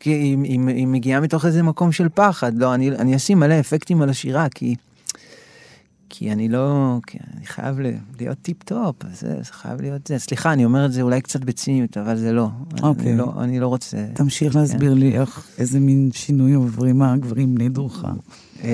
כי 0.00 0.10
היא, 0.10 0.38
היא, 0.42 0.60
היא 0.68 0.86
מגיעה 0.86 1.20
מתוך 1.20 1.46
איזה 1.46 1.62
מקום 1.62 1.92
של 1.92 2.08
פחד. 2.14 2.58
לא, 2.58 2.74
אני, 2.74 2.90
אני 2.90 3.16
אשים 3.16 3.40
מלא 3.40 3.60
אפקטים 3.60 4.02
על 4.02 4.10
השירה, 4.10 4.48
כי, 4.48 4.74
כי 6.08 6.32
אני 6.32 6.48
לא... 6.48 6.98
כי 7.06 7.18
אני 7.36 7.46
חייב 7.46 7.80
להיות 8.18 8.38
טיפ-טופ, 8.42 8.96
זה, 9.12 9.36
זה 9.42 9.52
חייב 9.52 9.80
להיות 9.80 10.06
זה. 10.06 10.18
סליחה, 10.18 10.52
אני 10.52 10.64
אומר 10.64 10.86
את 10.86 10.92
זה 10.92 11.02
אולי 11.02 11.20
קצת 11.20 11.40
בציניות, 11.40 11.96
אבל 11.96 12.16
זה 12.16 12.32
לא. 12.32 12.48
אוקיי. 12.82 13.10
אני 13.10 13.18
לא, 13.18 13.32
אני 13.40 13.60
לא 13.60 13.68
רוצה... 13.68 13.96
תמשיך 14.14 14.56
להסביר 14.56 14.92
כן. 14.92 14.98
לי 14.98 15.18
איך, 15.18 15.46
איזה 15.58 15.80
מין 15.80 16.10
שינוי 16.12 16.52
עוברים 16.52 17.02
הגברים 17.02 17.54
בני 17.54 17.68
דורך. 17.68 18.04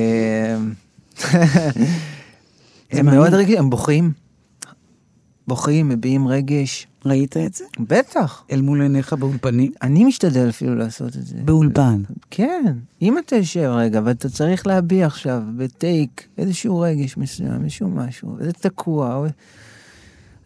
זה 2.93 3.01
הם. 3.01 3.07
מאוד 3.07 3.35
רגישים, 3.35 3.59
הם 3.59 3.71
בוכים. 3.71 4.24
בוכים, 5.49 5.89
מביעים 5.89 6.29
רגש. 6.29 6.87
ראית 7.07 7.37
את 7.37 7.55
זה? 7.55 7.65
בטח. 7.81 8.45
אל 8.53 8.61
מול 8.61 8.83
עיניך 8.83 9.13
באולפנים? 9.13 9.73
אני 9.83 10.05
משתדל 10.05 10.49
אפילו 10.49 10.75
לעשות 10.75 11.17
את 11.17 11.27
זה. 11.27 11.37
באולפן. 11.45 12.03
כן, 12.31 12.77
אם 13.03 13.19
אתה 13.19 13.37
יושב 13.37 13.71
רגע 13.77 14.01
ואתה 14.05 14.29
צריך 14.29 14.67
להביע 14.67 15.07
עכשיו 15.07 15.43
בטייק 15.57 16.29
איזשהו 16.39 16.81
רגש 16.81 17.17
מסוים, 17.17 17.65
איזשהו 17.65 17.89
משהו, 17.89 18.37
וזה 18.39 18.53
תקוע, 18.53 19.15
או... 19.15 19.27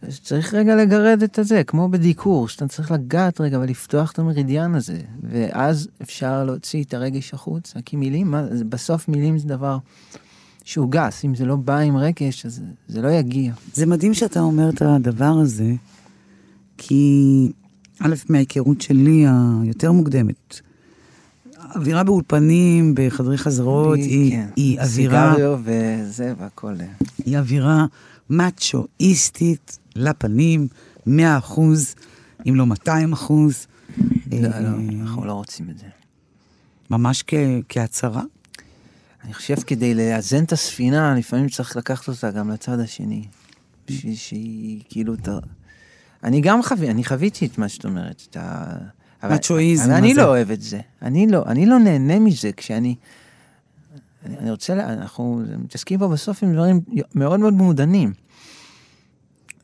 אז 0.02 0.20
צריך 0.20 0.54
רגע 0.54 0.76
לגרד 0.76 1.22
את 1.22 1.38
הזה, 1.38 1.62
כמו 1.64 1.88
בדיקור, 1.88 2.48
שאתה 2.48 2.68
צריך 2.68 2.90
לגעת 2.90 3.40
רגע 3.40 3.58
ולפתוח 3.58 4.12
את 4.12 4.18
המרידיאן 4.18 4.74
הזה, 4.74 4.98
ואז 5.22 5.88
אפשר 6.02 6.44
להוציא 6.44 6.84
את 6.84 6.94
הרגש 6.94 7.34
החוצה, 7.34 7.78
כי 7.84 7.96
מילים, 7.96 8.30
מה, 8.30 8.46
זה- 8.56 8.64
בסוף 8.64 9.08
מילים 9.08 9.38
זה 9.38 9.48
דבר 9.48 9.78
שהוא 10.68 10.90
גס, 10.90 11.24
אם 11.24 11.34
זה 11.34 11.44
לא 11.44 11.56
בא 11.56 11.78
עם 11.78 11.96
רגש, 11.96 12.46
אז 12.46 12.62
זה 12.88 13.02
לא 13.02 13.08
יגיע. 13.08 13.52
זה 13.74 13.86
מדהים 13.86 14.14
שאתה 14.14 14.40
אומר 14.40 14.68
את 14.68 14.82
הדבר 14.82 15.34
הזה, 15.42 15.72
כי 16.78 17.52
א', 18.00 18.14
מההיכרות 18.28 18.80
שלי 18.80 19.24
היותר 19.62 19.92
מוקדמת, 19.92 20.60
האווירה 21.56 22.04
באולפנים, 22.04 22.94
בחדרי 22.96 23.38
חזרות, 23.38 23.98
היא, 23.98 24.32
כן, 24.32 24.48
היא 24.56 24.80
אווירה, 24.80 25.32
סיגריו 25.34 25.60
וזה 25.64 26.34
והכל. 26.38 26.74
אה. 26.80 26.86
היא 27.24 27.38
אווירה 27.38 27.86
מאצ'ואיסטית 28.30 29.78
לפנים, 29.96 30.68
100 31.06 31.38
אחוז, 31.38 31.94
אם 32.48 32.54
לא 32.54 32.66
200 32.66 33.12
אחוז. 33.12 33.66
לא, 34.32 34.36
אה, 34.36 34.60
לא, 34.60 34.68
אנחנו 35.00 35.24
לא 35.24 35.32
רוצים 35.32 35.70
את 35.70 35.78
זה. 35.78 35.86
ממש 36.90 37.24
כהצהרה. 37.68 38.22
אני 39.24 39.34
חושב 39.34 39.54
כדי 39.60 39.94
לאזן 39.94 40.44
את 40.44 40.52
הספינה, 40.52 41.14
לפעמים 41.14 41.48
צריך 41.48 41.76
לקחת 41.76 42.08
אותה 42.08 42.30
גם 42.30 42.50
לצד 42.50 42.80
השני. 42.80 43.24
בשביל 43.88 44.14
שהיא 44.14 44.82
כאילו... 44.88 45.16
ת... 45.16 45.28
אני 46.24 46.40
גם 46.40 46.62
חווה, 46.62 46.90
אני 46.90 47.04
חוויתי 47.04 47.46
את 47.46 47.58
מה 47.58 47.68
שאת 47.68 47.84
אומרת. 47.84 48.22
את 48.30 48.36
ה... 48.36 48.76
מצ'ואיזם 49.24 49.84
אבל 49.84 49.92
אני 49.92 50.12
הזה. 50.12 50.20
לא 50.20 50.26
אוהב 50.26 50.50
את 50.50 50.62
זה. 50.62 50.80
אני 51.02 51.26
לא, 51.26 51.42
אני 51.46 51.66
לא 51.66 51.78
נהנה 51.78 52.18
מזה 52.18 52.52
כשאני... 52.52 52.94
אני, 54.26 54.38
אני 54.38 54.50
רוצה, 54.50 54.74
לה- 54.74 54.92
אנחנו 54.92 55.42
מתעסקים 55.58 55.98
פה 55.98 56.08
בסוף 56.08 56.42
עם 56.42 56.52
דברים 56.52 56.80
מאוד 57.14 57.40
מאוד 57.40 57.54
מעודנים. 57.54 58.12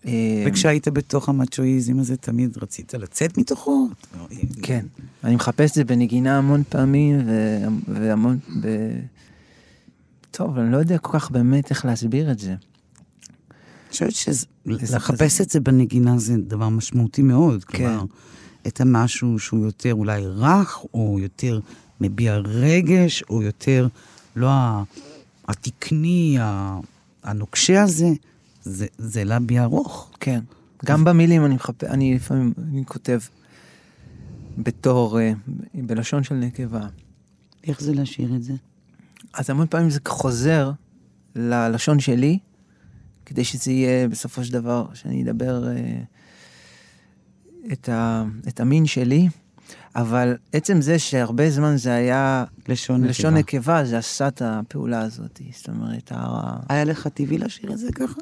אה, 0.06 0.44
וכשהיית 0.46 0.88
בתוך 0.88 1.28
המצ'ואיזם 1.28 1.98
הזה, 1.98 2.16
תמיד 2.16 2.58
רצית 2.62 2.94
לצאת 2.94 3.38
מתוכו? 3.38 3.88
כן. 4.62 4.86
אני 5.24 5.34
מחפש 5.34 5.70
את 5.70 5.74
זה 5.74 5.84
בנגינה 5.84 6.38
המון 6.38 6.62
פעמים. 6.68 7.20
והמון... 7.88 8.38
ב... 8.60 8.66
טוב, 10.36 10.58
אני 10.58 10.72
לא 10.72 10.76
יודע 10.76 10.98
כל 10.98 11.18
כך 11.18 11.30
באמת 11.30 11.70
איך 11.70 11.84
להסביר 11.84 12.30
את 12.30 12.38
זה. 12.38 12.50
אני 12.50 13.90
חושבת 13.90 14.12
שלחפש 14.86 15.40
את 15.40 15.50
זה 15.50 15.60
בנגינה 15.60 16.18
זה 16.18 16.36
דבר 16.36 16.68
משמעותי 16.68 17.22
מאוד. 17.22 17.64
כן. 17.64 17.78
כלומר, 17.78 18.04
את 18.66 18.80
המשהו 18.80 19.38
שהוא 19.38 19.64
יותר 19.64 19.94
אולי 19.94 20.26
רך, 20.26 20.84
או 20.94 21.16
יותר 21.20 21.60
מביע 22.00 22.36
רגש, 22.36 23.22
או 23.30 23.42
יותר 23.42 23.88
לא 24.36 24.50
התקני, 25.48 26.38
הנוקשה 27.22 27.82
הזה, 27.82 28.08
זה, 28.62 28.86
זה 28.98 29.24
להביע 29.24 29.62
ארוך. 29.62 30.10
כן. 30.20 30.40
גם 30.84 31.04
במילים 31.04 31.44
אני 31.44 31.54
מחפש, 31.54 31.84
אני 31.84 32.14
לפעמים, 32.14 32.52
אני 32.58 32.84
כותב 32.84 33.20
בתור, 34.58 35.20
אה, 35.20 35.32
בלשון 35.74 36.22
של 36.22 36.34
נקבה. 36.34 36.86
איך 37.64 37.80
זה 37.80 37.94
להשאיר 37.94 38.36
את 38.36 38.42
זה? 38.42 38.52
אז 39.36 39.50
המון 39.50 39.66
פעמים 39.70 39.90
זה 39.90 40.00
חוזר 40.08 40.70
ללשון 41.36 42.00
שלי, 42.00 42.38
כדי 43.26 43.44
שזה 43.44 43.70
יהיה 43.70 44.08
בסופו 44.08 44.44
של 44.44 44.52
דבר, 44.52 44.86
שאני 44.94 45.22
אדבר 45.22 45.68
אה, 45.68 46.00
את, 47.72 47.88
ה, 47.88 48.24
את 48.48 48.60
המין 48.60 48.86
שלי, 48.86 49.28
אבל 49.96 50.36
עצם 50.52 50.80
זה 50.80 50.98
שהרבה 50.98 51.50
זמן 51.50 51.76
זה 51.76 51.92
היה 51.94 52.44
לשון 52.68 53.04
לשון 53.04 53.34
נקבה. 53.34 53.58
נקבה, 53.58 53.84
זה 53.84 53.98
עשה 53.98 54.28
את 54.28 54.42
הפעולה 54.44 55.00
הזאת. 55.00 55.40
זאת 55.56 55.68
אומרת, 55.68 56.12
ה- 56.14 56.56
היה 56.68 56.84
לך 56.84 57.06
טבעי 57.08 57.38
להשאיר 57.38 57.72
את 57.72 57.78
זה 57.78 57.92
ככה? 57.92 58.20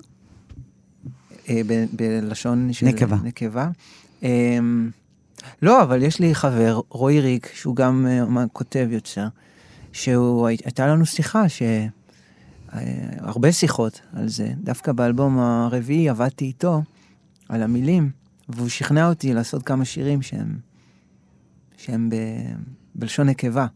אה, 1.49 1.61
ב- 1.67 1.85
בלשון 1.93 2.73
של 2.73 2.87
נקבה. 2.87 3.17
נקבה. 3.25 3.69
אה, 4.23 4.59
לא, 5.63 5.83
אבל 5.83 6.03
יש 6.03 6.21
לי 6.21 6.35
חבר, 6.35 6.81
רועי 6.89 7.21
ריק, 7.21 7.51
שהוא 7.55 7.77
גם 7.77 8.07
אה, 8.39 8.45
כותב 8.53 8.89
יוצר, 8.91 9.27
שהוא, 9.93 10.47
הייתה 10.47 10.87
לנו 10.87 11.07
שיחה, 11.07 11.49
ש... 11.49 11.63
אה, 12.75 13.09
הרבה 13.19 13.53
שיחות 13.53 14.01
על 14.13 14.29
זה. 14.29 14.53
דווקא 14.63 14.93
באלבום 14.93 15.39
הרביעי 15.39 16.09
עבדתי 16.09 16.45
איתו 16.45 16.83
על 17.49 17.63
המילים, 17.63 18.11
והוא 18.49 18.69
שכנע 18.69 19.09
אותי 19.09 19.35
לעשות 19.35 19.63
כמה 19.63 19.85
שירים 19.85 20.23
שהם, 20.23 20.59
שהם 21.77 22.11
ב... 22.11 22.15
בלשון 22.95 23.29
נקבה. 23.29 23.67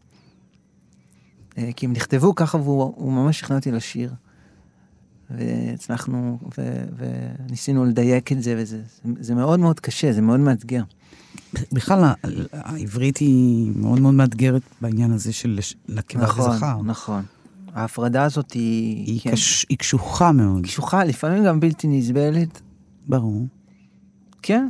אה, 1.57 1.69
כי 1.75 1.85
הם 1.85 1.93
נכתבו 1.93 2.35
ככה 2.35 2.57
והוא 2.57 2.93
הוא 2.95 3.13
ממש 3.13 3.39
שכנע 3.39 3.57
אותי 3.57 3.71
לשיר. 3.71 4.13
והצלחנו, 5.29 6.39
ו, 6.57 6.83
וניסינו 6.97 7.85
לדייק 7.85 8.31
את 8.31 8.43
זה, 8.43 8.55
וזה 8.57 8.81
זה, 9.03 9.11
זה 9.19 9.35
מאוד 9.35 9.59
מאוד 9.59 9.79
קשה, 9.79 10.13
זה 10.13 10.21
מאוד 10.21 10.39
מאתגר. 10.39 10.83
בכלל, 11.71 12.13
העברית 12.51 13.17
היא 13.17 13.71
מאוד 13.75 13.99
מאוד 13.99 14.13
מאתגרת 14.13 14.61
בעניין 14.81 15.11
הזה 15.11 15.33
של 15.33 15.59
נקבה 15.89 16.23
נכון, 16.23 16.49
וזכר. 16.51 16.81
נכון. 16.83 17.23
ההפרדה 17.73 18.23
הזאת 18.23 18.51
היא... 18.51 19.05
היא, 19.05 19.21
כן, 19.21 19.31
קש... 19.31 19.65
היא 19.69 19.77
קשוחה 19.77 20.31
מאוד. 20.31 20.63
קשוחה, 20.63 21.03
לפעמים 21.03 21.43
גם 21.43 21.59
בלתי 21.59 21.87
נסבלת. 21.87 22.61
ברור. 23.07 23.45
כן, 24.41 24.67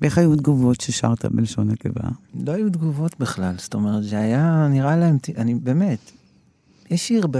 ואיך 0.00 0.18
היו 0.18 0.36
תגובות 0.36 0.80
ששרת 0.80 1.24
בלשון 1.24 1.70
נקבה? 1.70 2.08
לא 2.46 2.52
היו 2.52 2.70
תגובות 2.70 3.20
בכלל, 3.20 3.54
זאת 3.58 3.74
אומרת, 3.74 4.04
זה 4.04 4.18
היה 4.18 4.68
נראה 4.70 4.96
להם, 4.96 5.18
אני 5.36 5.54
באמת, 5.54 5.98
יש 6.90 7.08
שיר 7.08 7.26
ב, 7.26 7.38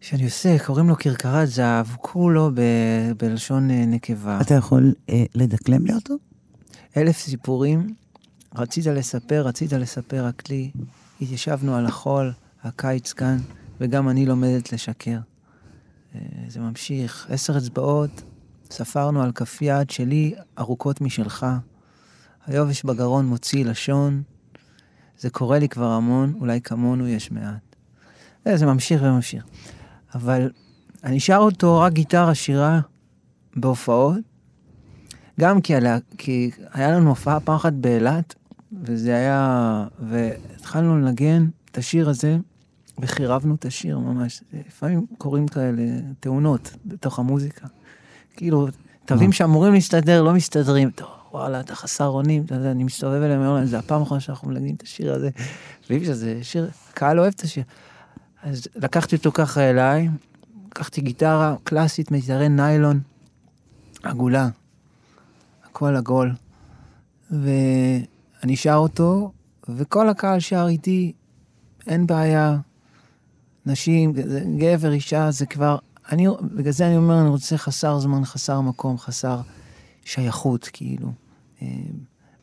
שאני 0.00 0.24
עושה, 0.24 0.56
קוראים 0.66 0.88
לו 0.88 0.96
כרכרת 0.98 1.48
זהב, 1.48 1.86
כולו 1.86 2.50
ב, 2.54 2.60
בלשון 3.18 3.70
אה, 3.70 3.86
נקבה. 3.86 4.40
אתה 4.40 4.54
יכול 4.54 4.94
אה, 5.08 5.24
לדקלם 5.34 5.86
לי 5.86 5.94
אותו? 5.94 6.14
אלף 6.96 7.18
סיפורים, 7.18 7.94
רצית 8.54 8.86
לספר, 8.86 9.46
רצית 9.46 9.72
לספר 9.72 10.24
רק 10.24 10.50
לי, 10.50 10.70
התיישבנו 11.20 11.74
על 11.76 11.86
החול, 11.86 12.32
הקיץ 12.62 13.12
כאן, 13.12 13.38
וגם 13.80 14.08
אני 14.08 14.26
לומדת 14.26 14.72
לשקר. 14.72 15.18
אה, 16.14 16.20
זה 16.48 16.60
ממשיך, 16.60 17.26
עשר 17.30 17.58
אצבעות, 17.58 18.22
ספרנו 18.70 19.22
על 19.22 19.32
כף 19.32 19.62
יד 19.62 19.90
שלי 19.90 20.34
ארוכות 20.58 21.00
משלך. 21.00 21.46
היובש 22.46 22.84
בגרון 22.84 23.26
מוציא 23.26 23.64
לשון, 23.64 24.22
זה 25.18 25.30
קורה 25.30 25.58
לי 25.58 25.68
כבר 25.68 25.90
המון, 25.90 26.34
אולי 26.40 26.60
כמונו 26.60 27.08
יש 27.08 27.30
מעט. 27.30 27.76
אה, 28.46 28.56
זה 28.56 28.66
ממשיך 28.66 29.02
וממשיך. 29.02 29.44
אבל 30.14 30.50
אני 31.04 31.20
שר 31.20 31.36
אותו 31.36 31.78
רק 31.78 31.92
גיטרה 31.92 32.34
שירה 32.34 32.80
בהופעות, 33.56 34.35
גם 35.40 35.60
כי, 35.60 35.74
עליה, 35.74 35.98
כי 36.18 36.50
היה 36.72 36.90
לנו 36.90 37.08
הופעה 37.08 37.40
פעם 37.40 37.56
אחת 37.56 37.72
באילת, 37.72 38.34
וזה 38.82 39.16
היה... 39.16 39.86
והתחלנו 40.00 40.98
לנגן 40.98 41.46
את 41.70 41.78
השיר 41.78 42.08
הזה, 42.08 42.36
וחירבנו 42.98 43.54
את 43.54 43.64
השיר 43.64 43.98
ממש. 43.98 44.42
לפעמים 44.66 45.06
קורים 45.18 45.48
כאלה 45.48 45.82
תאונות 46.20 46.70
בתוך 46.86 47.18
המוזיקה. 47.18 47.66
כאילו, 48.36 48.68
תווים 49.04 49.32
שאמורים 49.32 49.72
להסתדר, 49.72 50.22
לא 50.22 50.34
מסתדרים. 50.34 50.90
טוב, 50.90 51.08
וואלה, 51.32 51.60
אתה 51.60 51.74
חסר 51.74 52.06
אונים, 52.06 52.42
אתה 52.44 52.54
יודע, 52.54 52.70
אני 52.70 52.84
מסתובב 52.84 53.22
אליהם, 53.22 53.40
אומר 53.40 53.54
להם, 53.54 53.66
זה 53.66 53.78
הפעם 53.78 54.00
האחרונה 54.00 54.20
שאנחנו 54.20 54.48
מנגנים 54.48 54.74
את 54.74 54.82
השיר 54.82 55.14
הזה. 55.14 55.30
ואי 55.90 55.98
אפשר, 55.98 56.12
זה 56.12 56.38
שיר, 56.42 56.70
הקהל 56.90 57.20
אוהב 57.20 57.32
את 57.36 57.40
השיר. 57.40 57.64
אז 58.42 58.68
לקחתי 58.76 59.16
אותו 59.16 59.32
ככה 59.32 59.60
אליי, 59.70 60.08
לקחתי 60.66 61.00
גיטרה 61.00 61.54
קלאסית, 61.64 62.10
מיתרי 62.10 62.48
ניילון, 62.48 63.00
עגולה, 64.02 64.48
הכל 65.76 65.96
עגול, 65.96 66.34
ואני 67.30 68.56
שר 68.56 68.74
אותו, 68.74 69.32
וכל 69.68 70.08
הקהל 70.08 70.40
שר 70.40 70.66
איתי, 70.68 71.12
אין 71.86 72.06
בעיה, 72.06 72.58
נשים, 73.66 74.12
גבר, 74.58 74.92
אישה, 74.92 75.30
זה 75.30 75.46
כבר, 75.46 75.78
אני, 76.12 76.26
בגלל 76.54 76.72
זה 76.72 76.86
אני 76.86 76.96
אומר, 76.96 77.20
אני 77.20 77.28
רוצה 77.28 77.58
חסר 77.58 77.98
זמן, 77.98 78.24
חסר 78.24 78.60
מקום, 78.60 78.98
חסר 78.98 79.40
שייכות, 80.04 80.68
כאילו, 80.72 81.08
אה, 81.62 81.68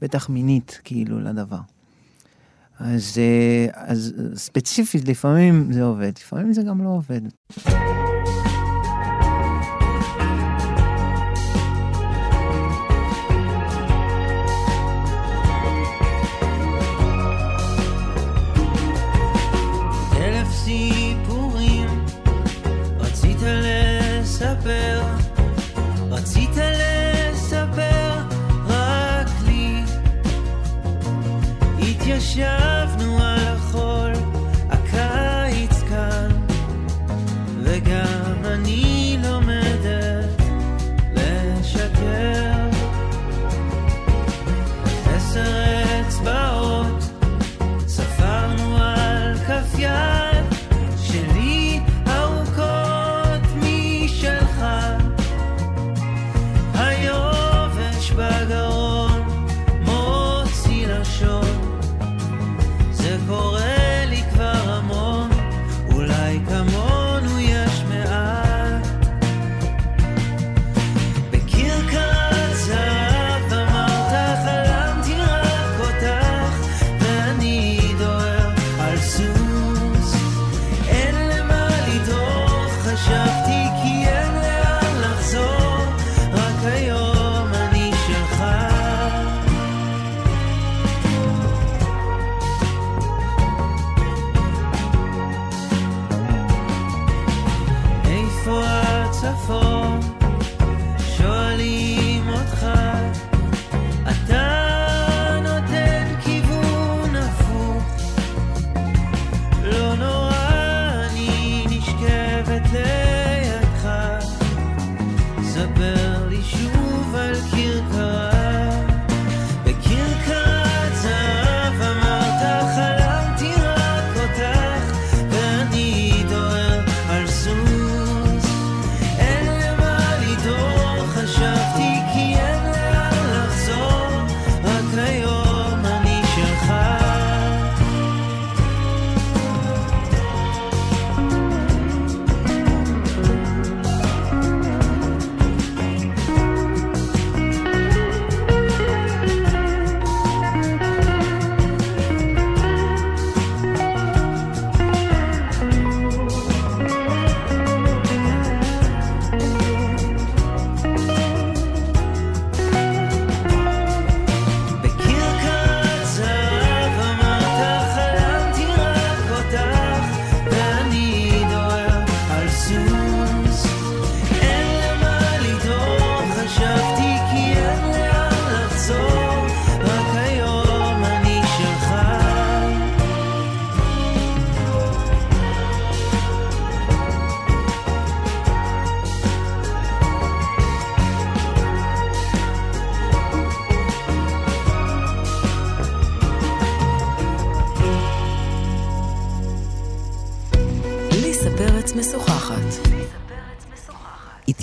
בטח 0.01 0.29
מינית, 0.29 0.79
כאילו, 0.83 1.19
לדבר. 1.19 1.59
אז, 2.79 3.17
אה, 3.17 3.67
אז 3.73 4.13
ספציפית, 4.35 5.07
לפעמים 5.07 5.73
זה 5.73 5.83
עובד, 5.83 6.11
לפעמים 6.17 6.53
זה 6.53 6.63
גם 6.63 6.83
לא 6.83 6.89
עובד. 6.89 7.21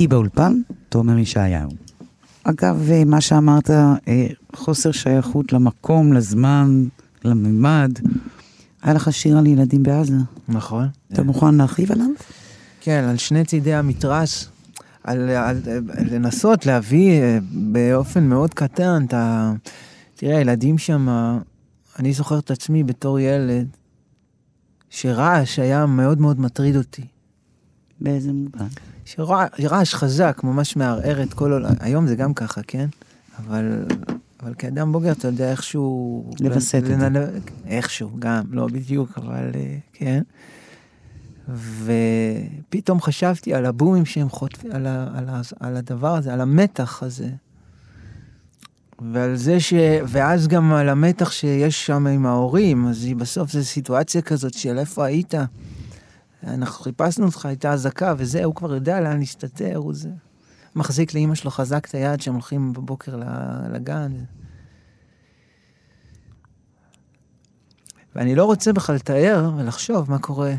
איתי 0.00 0.08
באולפן, 0.08 0.60
תומר 0.88 1.18
ישעיהו. 1.18 1.70
אגב, 2.44 2.90
אה, 2.90 3.04
מה 3.04 3.20
שאמרת, 3.20 3.70
אה, 3.70 4.26
חוסר 4.56 4.92
שייכות 4.92 5.52
למקום, 5.52 6.12
לזמן, 6.12 6.84
לממד. 7.24 7.92
היה 8.82 8.94
לך 8.94 9.12
שיר 9.12 9.38
על 9.38 9.46
ילדים 9.46 9.82
בעזה. 9.82 10.16
נכון. 10.48 10.88
אתה 11.12 11.22
מוכן 11.22 11.54
להרחיב 11.54 11.92
עליו? 11.92 12.06
כן, 12.80 13.04
על 13.08 13.16
שני 13.16 13.44
צידי 13.44 13.74
המתרס, 13.74 14.48
על, 15.04 15.30
על, 15.30 15.60
על 15.66 16.06
לנסות 16.10 16.66
להביא 16.66 17.10
אה, 17.12 17.38
באופן 17.52 18.24
מאוד 18.24 18.54
קטן 18.54 19.04
את 19.06 19.14
ה... 19.14 19.52
תראה, 20.14 20.38
הילדים 20.38 20.78
שם, 20.78 21.08
אני 21.98 22.12
זוכר 22.12 22.38
את 22.38 22.50
עצמי 22.50 22.84
בתור 22.84 23.18
ילד, 23.18 23.66
שרעש 24.90 25.58
היה 25.58 25.86
מאוד 25.86 26.20
מאוד 26.20 26.40
מטריד 26.40 26.76
אותי. 26.76 27.04
באיזה 28.00 28.32
מובן? 28.32 28.66
שרעש 29.14 29.94
חזק 29.94 30.40
ממש 30.44 30.76
מערער 30.76 31.22
את 31.22 31.34
כל 31.34 31.52
עולם, 31.52 31.72
היום 31.80 32.06
זה 32.06 32.16
גם 32.16 32.34
ככה, 32.34 32.60
כן? 32.66 32.86
אבל, 33.38 33.84
אבל 34.42 34.54
כאדם 34.58 34.92
בוגר 34.92 35.12
אתה 35.12 35.28
יודע 35.28 35.50
איכשהו... 35.50 36.30
לווסת 36.40 36.74
את 36.78 36.84
זה. 36.84 37.30
איכשהו, 37.66 38.10
גם, 38.18 38.42
לא 38.50 38.66
בדיוק, 38.66 39.18
אבל 39.18 39.50
אה, 39.54 39.76
כן. 39.92 40.22
ופתאום 42.68 43.00
חשבתי 43.00 43.54
על 43.54 43.66
הבומים 43.66 44.06
שהם 44.06 44.28
חוטפים, 44.28 44.70
על, 44.72 44.86
ה- 44.86 45.08
על, 45.14 45.28
ה- 45.28 45.40
על 45.60 45.76
הדבר 45.76 46.14
הזה, 46.14 46.32
על 46.32 46.40
המתח 46.40 47.02
הזה. 47.02 47.28
ועל 49.12 49.36
זה 49.36 49.60
ש... 49.60 49.74
ואז 50.08 50.48
גם 50.48 50.72
על 50.72 50.88
המתח 50.88 51.30
שיש 51.30 51.86
שם 51.86 52.06
עם 52.06 52.26
ההורים, 52.26 52.86
אז 52.86 53.04
היא- 53.04 53.16
בסוף 53.16 53.52
זו 53.52 53.64
סיטואציה 53.64 54.22
כזאת 54.22 54.54
של 54.54 54.78
איפה 54.78 55.04
היית. 55.04 55.34
אנחנו 56.44 56.84
חיפשנו 56.84 57.26
אותך, 57.26 57.46
הייתה 57.46 57.72
אזעקה 57.72 58.14
וזה, 58.18 58.44
הוא 58.44 58.54
כבר 58.54 58.74
יודע 58.74 59.00
לאן 59.00 59.18
להסתתר, 59.18 59.76
הוא 59.76 59.94
זה. 59.94 60.10
מחזיק 60.76 61.14
לאימא 61.14 61.34
שלו 61.34 61.50
חזק 61.50 61.86
את 61.88 61.94
היד 61.94 62.20
שהם 62.20 62.34
הולכים 62.34 62.72
בבוקר 62.72 63.20
לגן. 63.72 64.12
ואני 68.14 68.34
לא 68.34 68.44
רוצה 68.44 68.72
בכלל 68.72 68.96
לתאר 68.96 69.50
ולחשוב 69.56 70.10
מה 70.10 70.18
קורה 70.18 70.54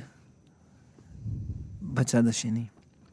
בצד 1.82 2.28
השני. 2.28 2.66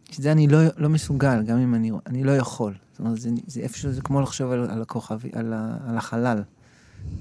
כי 0.04 0.22
זה 0.22 0.32
אני 0.32 0.46
לא, 0.46 0.58
לא 0.76 0.88
מסוגל, 0.88 1.42
גם 1.42 1.58
אם 1.58 1.74
אני, 1.74 1.90
אני 2.06 2.24
לא 2.24 2.36
יכול. 2.36 2.74
זאת 2.90 3.00
אומרת, 3.00 3.20
זה, 3.20 3.30
זה 3.46 3.60
איפשהו, 3.60 3.92
זה 3.92 4.00
כמו 4.00 4.20
לחשוב 4.20 4.50
על, 4.50 4.70
על 4.70 4.82
הכוכב, 4.82 5.20
על, 5.32 5.54
על 5.88 5.98
החלל. 5.98 6.42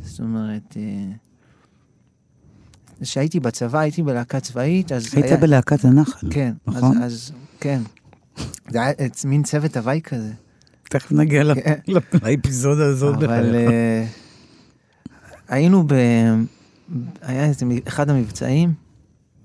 זאת 0.03 0.19
אומרת, 0.19 0.77
אה, 0.77 1.11
כשהייתי 3.01 3.39
בצבא, 3.39 3.79
הייתי 3.79 4.03
בלהקה 4.03 4.39
צבאית, 4.39 4.91
אז 4.91 5.15
היית 5.15 5.39
בלהקת 5.39 5.85
הנחל. 5.85 6.27
כן, 6.31 6.53
נכון? 6.67 6.97
אז, 6.97 7.13
אז 7.13 7.31
כן. 7.59 7.81
זה 8.69 8.81
היה 8.81 8.93
מין 9.25 9.43
צוות 9.43 9.77
הוואי 9.77 10.01
כזה. 10.03 10.31
תכף 10.89 11.11
נגיע 11.11 11.43
כן. 11.55 11.75
לאפיזודה 12.23 12.85
הזאת. 12.85 13.15
אבל 13.15 13.55
אה, 13.55 14.05
היינו 15.47 15.83
ב... 15.87 15.93
היה 17.21 17.45
איזה 17.45 17.65
אחד 17.87 18.09
המבצעים, 18.09 18.73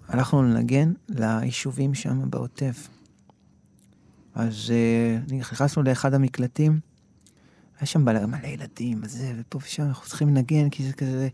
הלכנו 0.08 0.42
לנגן 0.42 0.92
ליישובים 1.08 1.94
שם 1.94 2.30
בעוטף. 2.30 2.88
אז 4.34 4.54
אה, 4.70 5.36
נכנסנו 5.36 5.82
לאחד 5.82 6.14
המקלטים, 6.14 6.80
היה 7.82 7.86
שם 7.86 8.04
מלא 8.04 8.46
ילדים, 8.46 9.00
וזה, 9.02 9.32
ופה 9.40 9.58
ושם 9.62 9.82
אנחנו 9.82 10.08
צריכים 10.08 10.28
לנגן, 10.28 10.68
כי 10.68 10.86
זה 10.86 10.92
כזה... 10.92 11.28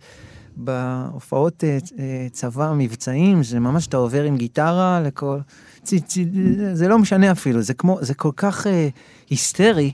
בהופעות 0.58 1.64
אה, 1.64 1.78
אה, 1.98 2.26
צבא, 2.32 2.72
מבצעים, 2.76 3.42
זה 3.42 3.60
ממש 3.60 3.86
אתה 3.86 3.96
עובר 3.96 4.22
עם 4.22 4.36
גיטרה 4.36 5.00
לכל... 5.00 5.38
צי, 5.82 6.00
צי, 6.00 6.26
זה 6.72 6.88
לא 6.88 6.98
משנה 6.98 7.32
אפילו, 7.32 7.62
זה 7.62 7.74
כמו, 7.74 7.98
זה 8.00 8.14
כל 8.14 8.30
כך 8.36 8.66
אה, 8.66 8.88
היסטרי. 9.30 9.92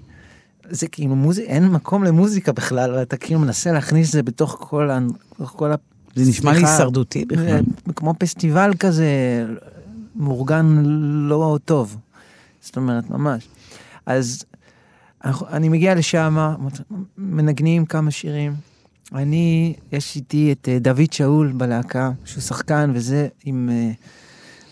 זה 0.70 0.88
כאילו 0.88 1.16
מוזיקה, 1.16 1.48
אין 1.48 1.68
מקום 1.68 2.04
למוזיקה 2.04 2.52
בכלל, 2.52 2.94
ואתה 2.94 3.16
כאילו 3.16 3.40
מנסה 3.40 3.72
להכניס 3.72 4.08
את 4.08 4.12
זה 4.12 4.22
בתוך 4.22 4.56
כל 4.60 4.90
ה... 4.90 4.98
כל 5.46 5.72
ה... 5.72 5.74
זה 6.14 6.30
נשמע 6.30 6.52
לי 6.52 6.58
הישרדותי 6.58 7.24
בכלל. 7.24 7.46
אה, 7.48 7.92
כמו 7.96 8.14
פסטיבל 8.18 8.74
כזה, 8.78 9.06
מאורגן 10.16 10.82
לא 11.28 11.58
טוב. 11.64 11.96
זאת 12.60 12.76
אומרת, 12.76 13.10
ממש. 13.10 13.48
אז 14.06 14.44
אני 15.24 15.68
מגיע 15.68 15.94
לשם, 15.94 16.54
מנגנים 17.18 17.86
כמה 17.86 18.10
שירים. 18.10 18.54
אני, 19.14 19.74
יש 19.92 20.16
איתי 20.16 20.52
את 20.52 20.68
אה, 20.68 20.78
דוד 20.78 21.12
שאול 21.12 21.52
בלהקה, 21.52 22.10
שהוא 22.24 22.42
שחקן, 22.42 22.90
וזה 22.94 23.28
עם 23.44 23.70
אה, 23.72 23.90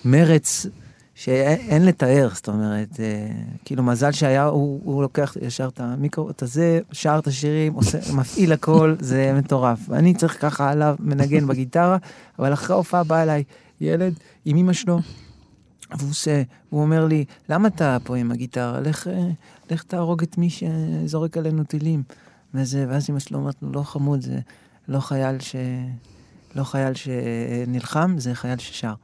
מרץ 0.05 0.67
שאין 1.15 1.61
אין 1.69 1.87
לתאר, 1.87 2.29
זאת 2.35 2.49
אומרת, 2.49 3.01
אה, 3.01 3.29
כאילו 3.65 3.83
מזל 3.83 4.13
שהיה, 4.13 4.45
הוא, 4.45 4.81
הוא 4.85 5.03
לוקח 5.03 5.37
ישר 5.43 5.69
את 5.69 5.81
המיקרו, 5.81 6.31
את 6.31 6.43
הזה, 6.43 6.81
שר 6.93 7.17
את 7.19 7.27
השירים, 7.27 7.73
עושה, 7.73 7.99
מפעיל 8.15 8.53
הכל, 8.53 8.95
זה 9.01 9.33
מטורף. 9.37 9.79
ואני 9.89 10.15
צריך 10.15 10.41
ככה 10.41 10.71
עליו, 10.71 10.97
מנגן 11.01 11.47
בגיטרה, 11.47 11.97
אבל 12.39 12.53
אחרי 12.53 12.75
ההופעה 12.75 13.05
בא 13.05 13.23
אליי 13.23 13.45
ילד 13.81 14.15
עם 14.45 14.57
אמא 14.57 14.73
שלו, 14.73 14.99
והוא 15.99 16.11
עושה, 16.11 16.43
הוא 16.71 16.83
אומר 16.83 17.07
לי, 17.07 17.25
למה 17.49 17.69
אתה 17.69 17.97
פה 18.05 18.17
עם 18.17 18.33
הגיטרה? 18.33 18.81
לך, 18.81 19.11
לך 19.75 19.83
תהרוג 19.83 20.23
את 20.23 20.39
מי 20.39 20.49
שזורק 20.51 21.37
עלינו 21.37 21.65
טילים. 21.65 22.03
וזה, 22.55 22.87
ואז 22.89 23.11
אמא 23.11 23.19
שלו 23.19 23.39
אומרת 23.39 23.57
לו, 23.63 23.73
לא 23.73 23.83
חמוד, 23.83 24.21
זה 24.21 24.41
לא 24.89 25.01
חייל 25.01 25.41
ש... 25.41 25.57
לא 26.55 26.65
חייל 26.65 26.93
שנלחם, 26.95 28.15
זה 28.19 28.35
חייל 28.35 28.59
ששר. 28.59 28.95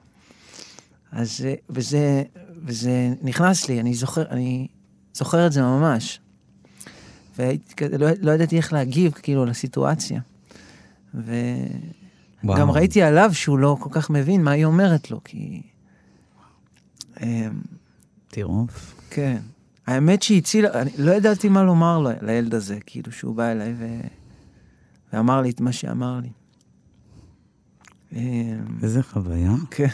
אז 1.13 1.39
זה, 1.39 1.55
וזה, 1.71 2.23
וזה 2.65 3.15
נכנס 3.23 3.69
לי, 3.69 3.81
אני 3.81 3.95
זוכר, 3.95 4.29
אני 4.31 4.69
זוכר 5.15 5.47
את 5.47 5.53
זה 5.53 5.63
ממש. 5.63 6.21
כזה, 7.77 7.99
לא, 7.99 8.31
ידעתי 8.31 8.57
איך 8.57 8.73
להגיב, 8.73 9.13
כאילו, 9.13 9.45
לסיטואציה. 9.45 10.21
וגם. 11.15 12.71
ראיתי 12.71 13.03
עליו 13.03 13.31
שהוא 13.33 13.59
לא 13.59 13.77
כל 13.81 13.91
כך 13.93 14.11
מבין 14.11 14.43
מה 14.43 14.51
היא 14.51 14.65
אומרת 14.65 15.11
לו, 15.11 15.21
כי... 15.25 15.63
אמ, 17.23 17.61
טירוף. 18.29 18.95
כן. 19.11 19.39
האמת 19.89 20.23
שהיא 20.23 20.39
הצילה, 20.39 20.83
אני 20.83 20.91
לא 20.99 21.11
ידעתי 21.13 21.49
מה 21.49 21.63
לומר 21.63 21.99
לו, 21.99 22.11
לילד 22.23 22.55
הזה, 22.55 22.79
כאילו, 22.87 23.13
שהוא 23.13 23.35
בא 23.37 23.53
אליי 23.53 23.75
ו... 23.79 23.87
ואמר 25.13 25.41
לי 25.43 25.51
את 25.51 25.61
מה 25.61 25.73
שאמר 25.73 26.21
לי. 26.23 26.29
אמ, 28.13 28.65
איזה 28.83 29.03
חוויה. 29.03 29.53
כן. 29.71 29.87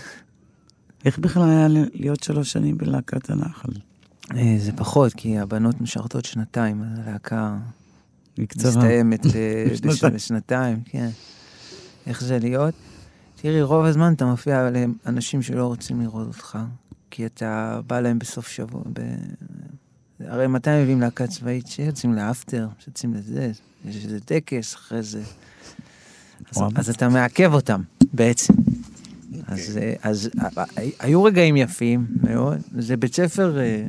איך 1.05 1.19
בכלל 1.19 1.49
היה 1.51 1.67
להיות 1.95 2.23
שלוש 2.23 2.53
שנים 2.53 2.79
בלהקת 2.79 3.31
הנחל? 3.31 3.69
אה, 4.37 4.57
זה 4.59 4.73
פחות, 4.73 5.13
כי 5.13 5.39
הבנות 5.39 5.81
משרתות 5.81 6.25
שנתיים, 6.25 6.83
הלהקה. 6.83 7.57
מסתיימת 8.39 9.27
אה, 9.27 9.31
בש- 9.73 9.81
בשנתיים. 9.81 10.15
בשנתיים, 10.15 10.81
כן. 10.85 11.09
איך 12.07 12.21
זה 12.25 12.39
להיות? 12.39 12.75
תראי, 13.37 13.63
רוב 13.63 13.85
הזמן 13.85 14.13
אתה 14.13 14.25
מופיע 14.27 14.71
לאנשים 15.07 15.43
שלא 15.43 15.67
רוצים 15.67 16.01
לראות 16.01 16.27
אותך, 16.27 16.59
כי 17.11 17.27
אתה 17.27 17.81
בא 17.87 18.01
להם 18.01 18.19
בסוף 18.19 18.49
שבוע. 18.49 18.83
הרי 20.21 20.47
מתי 20.47 20.71
מביאים 20.83 21.01
להקה 21.01 21.27
צבאית? 21.27 21.67
שיוצאים 21.67 22.15
לאפטר, 22.15 22.69
שיוצאים 22.79 23.15
לזה, 23.15 23.53
יש 23.85 24.05
איזה 24.05 24.21
טקס 24.21 24.75
אחרי 24.75 25.03
זה. 25.03 25.23
אז, 26.77 26.91
אתה 26.91 27.09
מעכב 27.09 27.55
אותם, 27.55 27.81
בעצם. 28.13 28.55
אז, 29.47 29.79
אה, 29.83 29.95
אז 30.03 30.31
אה, 30.41 30.49
אה, 30.59 30.85
היו 30.99 31.25
רגעים 31.25 31.57
יפים 31.57 32.07
מאוד, 32.23 32.59
זה 32.79 32.97
בית 32.97 33.15
ספר 33.15 33.59
אה, 33.59 33.87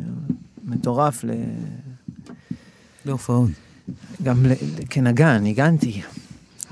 מטורף 0.63 1.23
ל... 1.23 1.29
להופעות. 3.05 3.49
גם 4.23 4.45
כנגן, 4.89 5.37
ניגנתי. 5.37 6.01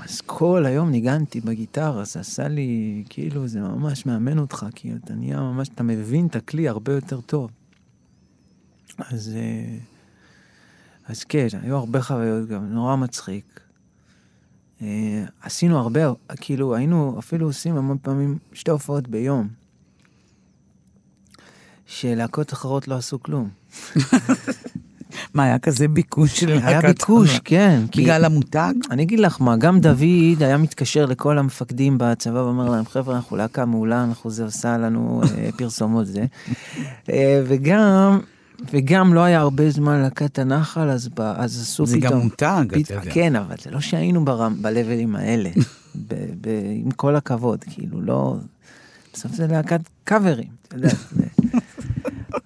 אז 0.04 0.20
כל 0.20 0.66
היום 0.66 0.90
ניגנתי 0.90 1.40
בגיטרה, 1.40 2.04
זה 2.04 2.20
עשה 2.20 2.48
לי, 2.48 3.02
כאילו, 3.08 3.48
זה 3.48 3.60
ממש 3.60 4.06
מאמן 4.06 4.38
אותך, 4.38 4.66
כי 4.74 4.92
אתה 5.04 5.14
נהיה 5.14 5.40
ממש, 5.40 5.68
אתה 5.74 5.82
מבין 5.82 6.26
את 6.26 6.36
הכלי 6.36 6.68
הרבה 6.68 6.92
יותר 6.92 7.20
טוב. 7.20 7.50
אז, 8.98 9.32
אה, 9.36 9.78
אז 11.08 11.24
כן, 11.24 11.46
היו 11.62 11.76
הרבה 11.76 12.02
חוויות 12.02 12.48
גם, 12.48 12.64
נורא 12.64 12.96
מצחיק. 12.96 13.60
אה, 14.82 15.24
עשינו 15.42 15.78
הרבה, 15.78 16.00
כאילו, 16.36 16.74
היינו 16.74 17.16
אפילו 17.18 17.46
עושים 17.46 17.76
המון 17.76 17.98
פעמים 18.02 18.38
שתי 18.52 18.70
הופעות 18.70 19.08
ביום. 19.08 19.48
שלהקות 21.86 22.52
אחרות 22.52 22.88
לא 22.88 22.94
עשו 22.94 23.22
כלום. 23.22 23.48
מה, 25.34 25.44
היה 25.44 25.58
כזה 25.58 25.88
ביקוש 25.88 26.40
של 26.40 26.54
להקת 26.54 26.66
היה 26.66 26.80
ביקוש? 26.80 27.40
כן. 27.44 27.82
בגלל 27.96 28.24
המותג? 28.24 28.74
אני 28.90 29.02
אגיד 29.02 29.20
לך 29.20 29.40
מה, 29.40 29.56
גם 29.56 29.80
דוד 29.80 30.42
היה 30.42 30.56
מתקשר 30.56 31.06
לכל 31.06 31.38
המפקדים 31.38 31.98
בצבא 31.98 32.38
ואומר 32.38 32.68
להם, 32.68 32.84
חבר'ה, 32.84 33.16
אנחנו 33.16 33.36
להקה 33.36 33.64
מעולה, 33.64 34.04
אנחנו 34.04 34.30
זה 34.30 34.44
עושה 34.44 34.78
לנו 34.78 35.22
אה, 35.22 35.48
פרסומות 35.58 36.06
זה. 36.06 36.24
וגם, 37.46 38.20
וגם 38.70 39.14
לא 39.14 39.20
היה 39.20 39.40
הרבה 39.40 39.70
זמן 39.70 40.00
להקת 40.02 40.38
הנחל, 40.38 40.90
אז, 40.90 41.08
ב, 41.08 41.20
אז 41.20 41.60
עשו 41.60 41.86
זה 41.86 41.96
פתאום... 41.96 42.12
גם 42.12 42.18
מותג, 42.18 42.64
פת... 42.70 42.80
אתה 42.80 42.94
יודע. 42.94 43.10
כן, 43.14 43.36
אבל 43.36 43.54
זה 43.64 43.70
לא 43.70 43.80
שהיינו 43.80 44.24
ברם, 44.24 44.56
בלבלים 44.62 45.16
האלה, 45.16 45.50
ב, 46.08 46.14
ב, 46.40 46.48
עם 46.84 46.90
כל 46.90 47.16
הכבוד, 47.16 47.64
כאילו, 47.70 48.00
לא... 48.00 48.36
בסוף 49.12 49.32
זה 49.32 49.46
להקת 49.46 49.80
קאברים. 50.04 50.48
את 50.68 50.72
יודעת. 50.74 50.96
זה- 51.12 51.24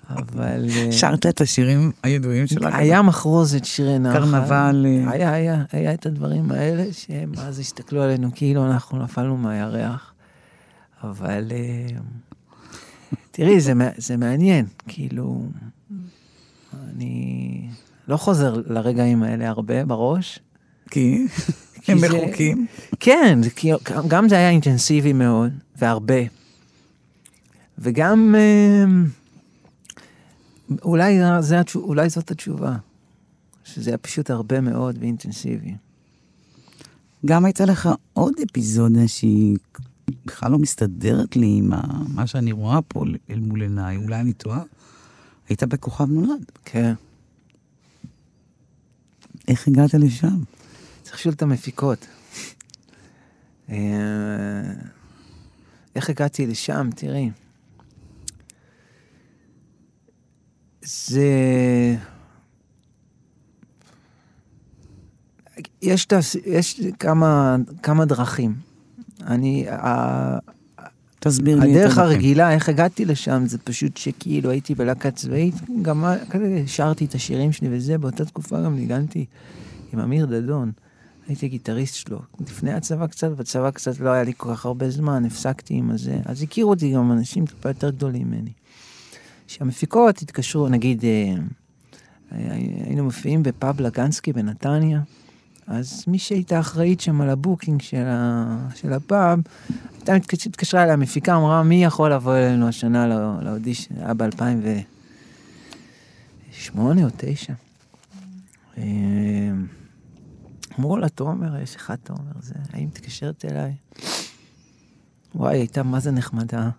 אבל... 0.09 0.67
אה, 0.77 0.93
שרת 0.93 1.27
את 1.27 1.41
השירים 1.41 1.93
הידועים 2.03 2.47
שלך? 2.47 2.75
היה 2.75 3.03
מחרוזת 3.03 3.65
שירי 3.65 3.99
נחל. 3.99 4.19
קרנבל, 4.19 4.87
אה. 4.89 5.11
היה, 5.11 5.33
היה, 5.33 5.65
היה 5.73 5.95
את 5.95 6.07
הדברים 6.07 6.51
האלה 6.53 6.85
שהם 6.93 7.33
אז 7.39 7.59
הסתכלו 7.59 8.03
עלינו 8.03 8.31
כאילו 8.35 8.67
אנחנו 8.67 8.99
נפלנו 9.03 9.37
מהירח. 9.37 10.13
אבל 11.05 11.49
אה, 11.51 11.87
תראי, 13.39 13.61
זה, 13.61 13.73
זה 13.97 14.17
מעניין, 14.17 14.67
כאילו, 14.89 15.43
אני 16.97 17.69
לא 18.09 18.17
חוזר 18.17 18.63
לרגעים 18.67 19.23
האלה 19.23 19.49
הרבה 19.49 19.85
בראש. 19.85 20.39
כי 20.91 21.27
כי 21.83 21.93
הם 21.93 21.99
זה- 21.99 22.09
מחוקים. 22.09 22.67
כן, 23.01 23.39
זה, 23.43 23.51
גם 24.09 24.29
זה 24.29 24.35
היה 24.37 24.51
אינטנסיבי 24.51 25.13
מאוד, 25.13 25.53
והרבה. 25.77 26.15
וגם, 27.79 28.35
אה, 28.39 28.85
אולי, 30.83 31.19
זה, 31.41 31.57
אולי 31.75 32.09
זאת 32.09 32.31
התשובה, 32.31 32.77
שזה 33.65 33.91
היה 33.91 33.99
פשוט 33.99 34.31
הרבה 34.31 34.61
מאוד 34.61 34.99
ואינטנסיבי. 35.01 35.75
גם 37.27 37.45
הייתה 37.45 37.65
לך 37.65 37.89
עוד 38.13 38.33
אפיזודה 38.51 39.09
שהיא 39.09 39.57
בכלל 40.25 40.53
לא 40.53 40.59
מסתדרת 40.59 41.37
לי 41.37 41.47
עם 41.59 41.71
מה 42.15 42.27
שאני 42.27 42.53
רואה 42.53 42.83
פה 42.83 43.05
אל 43.31 43.41
מול 43.41 43.63
עיניי, 43.63 43.97
אולי 43.97 44.21
אני 44.21 44.33
טועה. 44.33 44.63
היית 45.49 45.63
בכוכב 45.63 46.05
נולד. 46.11 46.45
כן. 46.65 46.95
איך 49.49 49.69
הגעת 49.69 49.95
לשם? 49.95 50.43
צריך 51.03 51.17
לשאול 51.17 51.35
את 51.35 51.43
המפיקות. 51.43 52.07
אה, 53.69 53.77
איך 55.95 56.11
הגעתי 56.11 56.47
לשם, 56.47 56.91
תראי. 56.97 57.31
זה... 60.83 61.27
יש, 65.83 66.05
תס... 66.05 66.37
יש 66.47 66.81
כמה, 66.99 67.57
כמה 67.83 68.05
דרכים. 68.05 68.68
אני, 69.29 69.67
תסביר 71.21 71.59
לי 71.59 71.65
את 71.65 71.77
הדרך 71.77 71.99
הדרכים. 71.99 72.13
הרגילה, 72.13 72.53
איך 72.53 72.69
הגעתי 72.69 73.05
לשם, 73.05 73.43
זה 73.47 73.59
פשוט 73.59 73.97
שכאילו 73.97 74.51
הייתי 74.51 74.75
בלהקה 74.75 75.11
צבאית, 75.11 75.55
גם 75.83 76.05
כזה 76.31 76.63
שרתי 76.67 77.05
את 77.05 77.15
השירים 77.15 77.53
שלי 77.53 77.69
וזה, 77.71 77.99
באותה 77.99 78.25
תקופה 78.25 78.61
גם 78.61 78.77
ניגנתי 78.77 79.25
עם 79.93 80.01
אמיר 80.01 80.27
דדון. 80.27 80.73
הייתי 81.29 81.49
גיטריסט 81.49 81.95
שלו. 81.95 82.21
לפני 82.41 82.73
הצבא 82.73 83.07
קצת, 83.07 83.31
בצבא 83.31 83.71
קצת 83.71 84.01
לא 84.01 84.11
היה 84.11 84.23
לי 84.23 84.33
כל 84.37 84.55
כך 84.55 84.67
הרבה 84.67 84.91
זמן, 84.91 85.25
הפסקתי 85.25 85.75
עם 85.75 85.91
הזה. 85.91 86.21
אז 86.25 86.43
הכירו 86.43 86.71
אותי 86.71 86.93
גם 86.93 87.13
אנשים 87.13 87.47
טיפה 87.47 87.69
יותר 87.69 87.91
גדולים 87.91 88.27
ממני. 88.27 88.51
שהמפיקות 89.47 90.23
התקשרו, 90.23 90.69
נגיד, 90.69 91.05
אה, 91.05 91.35
אה, 92.33 92.55
היינו 92.85 93.05
מופיעים 93.05 93.43
בפאב 93.43 93.81
לגנסקי 93.81 94.33
בנתניה, 94.33 95.01
אז 95.69 96.05
מי 96.07 96.19
שהייתה 96.19 96.61
אחראית 96.61 97.01
שם 97.01 97.21
על 97.21 97.31
ה 97.31 97.37
booking 97.37 97.83
של, 97.83 98.05
ה, 98.07 98.47
של 98.75 98.93
הפאב, 98.93 99.39
הייתה 99.97 100.15
התקשרה 100.15 100.83
אליי 100.83 100.93
המפיקה, 100.93 101.37
אמרה, 101.37 101.63
מי 101.63 101.85
יכול 101.85 102.13
לבוא 102.13 102.37
אלינו 102.37 102.69
השנה 102.69 103.07
לא- 103.07 103.43
לאודישן? 103.43 103.95
היה 103.97 104.15
ב-2008 104.15 106.79
או 106.79 106.93
2009. 106.93 107.53
אמרו 110.79 110.97
לה, 110.97 111.09
תומר, 111.09 111.61
יש 111.61 111.77
לך 111.77 111.93
תומר, 112.03 112.33
זה, 112.41 112.55
האם 112.73 112.87
מתקשרת 112.87 113.45
אליי? 113.45 113.75
וואי, 115.35 115.59
הייתה 115.59 115.83
מה 115.83 116.01
זה 116.01 116.11
נחמדה. 116.11 116.71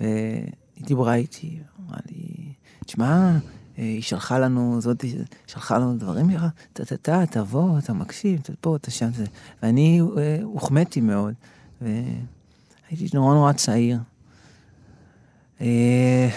והיא 0.00 0.42
דיברה 0.80 1.14
איתי, 1.14 1.58
אמרה 1.80 1.98
לי, 2.10 2.52
תשמע, 2.86 3.38
היא 3.80 4.02
שלחה 4.02 4.38
לנו, 4.38 4.80
זאת, 4.80 5.04
שלחה 5.46 5.78
לנו 5.78 5.96
דברים, 5.96 6.30
טה-טה-טה, 6.72 7.26
תבוא, 7.30 7.78
אתה 7.78 7.92
מקשיב, 7.92 8.40
אתה 8.42 8.52
פה, 8.60 8.76
אתה 8.76 8.90
שם, 8.90 9.12
זה. 9.12 9.24
ואני 9.62 10.00
אה, 10.18 10.38
הוחמאתי 10.42 11.00
מאוד, 11.00 11.34
והייתי 11.80 13.08
נורא 13.14 13.34
נורא 13.34 13.52
צעיר. 13.52 13.98
אה, 15.60 16.28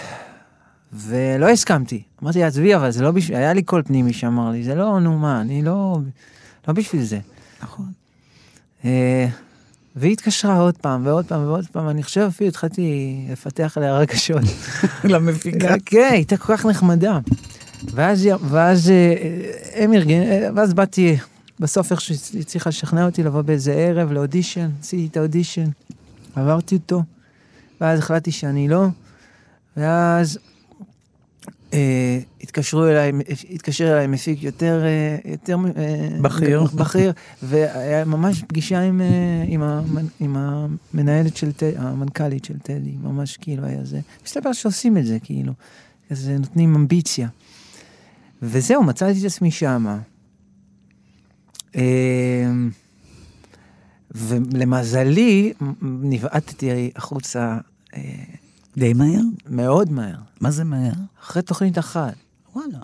ולא 0.92 1.48
הסכמתי. 1.48 2.02
אמרתי, 2.22 2.42
עזבי, 2.42 2.74
אבל 2.74 2.90
זה 2.90 3.02
לא 3.02 3.10
בשביל, 3.10 3.36
היה 3.36 3.52
לי 3.52 3.62
קול 3.62 3.82
פנימי 3.82 4.12
שאמר 4.12 4.50
לי, 4.50 4.64
זה 4.64 4.74
לא, 4.74 5.00
נו 5.00 5.18
מה, 5.18 5.40
אני 5.40 5.62
לא, 5.62 5.98
לא 6.68 6.74
בשביל 6.74 7.02
זה. 7.02 7.18
נכון. 7.62 7.92
והיא 9.96 10.12
התקשרה 10.12 10.58
עוד 10.58 10.78
פעם 10.78 11.06
ועוד 11.06 11.26
פעם 11.26 11.42
ועוד 11.42 11.66
פעם, 11.72 11.88
אני 11.88 12.02
חושב 12.02 12.20
אפילו 12.20 12.48
התחלתי 12.48 13.16
לפתח 13.30 13.72
עליה 13.76 13.98
רגשות. 13.98 14.42
למפיקה. 15.04 15.74
כן, 15.86 15.98
היא 15.98 16.12
הייתה 16.12 16.36
כל 16.36 16.56
כך 16.56 16.66
נחמדה. 16.66 17.18
ואז, 17.92 18.28
ואז 18.48 18.90
אה, 18.90 19.14
הם 19.74 19.92
ארגן, 19.92 20.22
אה, 20.22 20.48
ואז 20.54 20.74
באתי, 20.74 21.16
בסוף 21.60 21.92
איך 21.92 22.00
שהיא 22.00 22.40
הצליחה 22.40 22.70
לשכנע 22.70 23.06
אותי 23.06 23.22
לבוא 23.22 23.42
באיזה 23.42 23.72
ערב 23.72 24.12
לאודישן, 24.12 24.70
עשיתי 24.80 25.06
את 25.06 25.16
האודישן, 25.16 25.66
עברתי 26.36 26.74
אותו, 26.74 27.02
ואז 27.80 27.98
החלטתי 27.98 28.32
שאני 28.32 28.68
לא, 28.68 28.86
ואז 29.76 30.38
התקשרו 32.40 32.86
אליי, 32.86 33.12
התקשר 33.50 33.92
אליי 33.92 34.06
מפיק 34.06 34.42
יותר, 34.42 34.82
אה, 34.84 35.30
יותר 35.32 35.56
אה, 35.76 36.08
בכיר. 36.22 36.62
בכיר, 36.74 37.12
והיה 37.42 38.04
ממש 38.04 38.42
פגישה 38.48 38.80
עם, 38.80 39.00
אה, 39.00 39.06
עם, 39.46 39.62
המנ, 39.62 40.06
עם 40.20 40.36
המנהלת 40.36 41.36
של, 41.36 41.52
ט- 41.52 41.62
המנכ"לית 41.76 42.44
של 42.44 42.58
טדי, 42.58 42.94
ממש 43.02 43.36
כאילו 43.36 43.64
היה 43.64 43.84
זה. 43.84 44.00
מסתבר 44.24 44.52
שעושים 44.52 44.98
את 44.98 45.06
זה, 45.06 45.18
כאילו, 45.22 45.52
כזה 46.10 46.38
נותנים 46.38 46.74
אמביציה. 46.74 47.28
וזהו, 48.42 48.82
מצאתי 48.84 49.20
את 49.20 49.24
עצמי 49.24 49.50
שמה. 49.50 49.98
אה, 51.76 52.52
ולמזלי, 54.14 55.52
נבעטתי 55.82 56.90
החוצה 56.96 57.58
אה, 57.96 58.00
די 58.76 58.92
מהר? 58.92 59.20
מאוד 59.48 59.90
מהר, 59.92 60.16
מה 60.40 60.50
זה 60.50 60.64
מהר? 60.64 60.92
אחרי 61.22 61.42
תוכנית 61.42 61.78
אחת. 61.78 62.14
וואלה. 62.54 62.78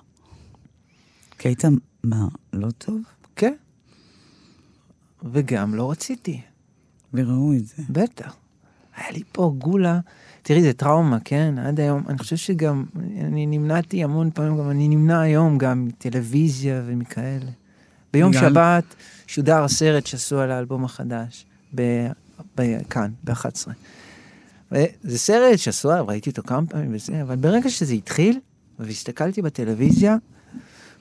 כי 1.38 1.49
היית, 1.49 1.64
מה, 2.05 2.28
לא 2.53 2.70
טוב? 2.70 3.01
כן. 3.36 3.55
וגם 5.32 5.74
לא 5.74 5.91
רציתי, 5.91 6.41
וראו 7.14 7.53
את 7.55 7.66
זה. 7.66 7.82
בטח. 7.91 8.36
היה 8.97 9.11
לי 9.11 9.22
פה 9.32 9.55
גולה, 9.59 10.01
תראי, 10.43 10.62
זה 10.62 10.72
טראומה, 10.72 11.18
כן? 11.24 11.55
עד 11.59 11.80
היום, 11.80 12.03
אני 12.09 12.18
חושב 12.18 12.36
שגם, 12.36 12.84
אני 13.20 13.47
נמנעתי 13.47 14.05
המון 14.05 14.30
פעמים, 14.34 14.59
גם 14.59 14.70
אני 14.70 14.88
נמנע 14.88 15.20
היום 15.20 15.59
גם 15.59 15.84
מטלוויזיה 15.84 16.82
ומכאלה. 16.86 17.51
ביום 18.12 18.30
בגלל- 18.32 18.51
שבת 18.51 18.84
שודר 19.26 19.62
הסרט 19.64 20.07
שעשו 20.07 20.38
על 20.38 20.51
האלבום 20.51 20.84
החדש, 20.84 21.47
ב, 21.74 22.07
ב, 22.59 22.82
כאן, 22.91 23.11
ב-11. 23.24 23.68
זה 25.02 25.18
סרט 25.18 25.58
עליו, 25.84 26.04
ראיתי 26.08 26.30
אותו 26.30 26.42
כמה 26.42 26.66
פעמים 26.66 26.94
וזה, 26.94 27.22
אבל 27.22 27.36
ברגע 27.36 27.70
שזה 27.70 27.94
התחיל, 27.94 28.38
והסתכלתי 28.78 29.42
בטלוויזיה, 29.42 30.16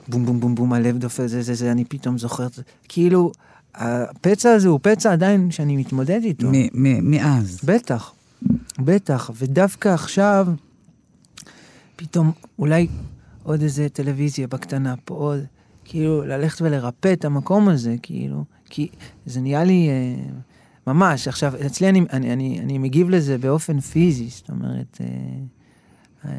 בום 0.08 0.26
בום 0.26 0.40
בום 0.40 0.54
בום, 0.54 0.72
הלב 0.72 0.98
דופק, 0.98 1.26
זה 1.26 1.42
זה 1.42 1.54
זה, 1.54 1.72
אני 1.72 1.84
פתאום 1.84 2.18
זוכר. 2.18 2.46
כאילו, 2.88 3.32
הפצע 3.74 4.52
הזה 4.52 4.68
הוא 4.68 4.80
פצע 4.82 5.12
עדיין 5.12 5.50
שאני 5.50 5.76
מתמודד 5.76 6.20
איתו. 6.24 6.46
מ- 6.52 6.54
מ- 6.74 7.10
מאז. 7.10 7.60
בטח, 7.64 8.12
בטח, 8.78 9.30
ודווקא 9.34 9.88
עכשיו, 9.88 10.46
פתאום 11.96 12.32
אולי 12.58 12.86
עוד 13.42 13.62
איזה 13.62 13.88
טלוויזיה 13.88 14.46
בקטנה 14.46 14.94
פה, 15.04 15.14
עוד, 15.14 15.40
כאילו, 15.84 16.22
ללכת 16.22 16.62
ולרפא 16.62 17.12
את 17.12 17.24
המקום 17.24 17.68
הזה, 17.68 17.94
כאילו, 18.02 18.44
כי 18.70 18.88
זה 19.26 19.40
נהיה 19.40 19.64
לי 19.64 19.88
אה, 19.88 20.22
ממש, 20.86 21.28
עכשיו, 21.28 21.52
אצלי 21.66 21.88
אני, 21.88 22.00
אני, 22.12 22.32
אני, 22.32 22.60
אני 22.60 22.78
מגיב 22.78 23.10
לזה 23.10 23.38
באופן 23.38 23.80
פיזי, 23.80 24.28
זאת 24.28 24.48
אומרת, 24.50 25.00
אה, 25.00 25.06
אה, 26.24 26.32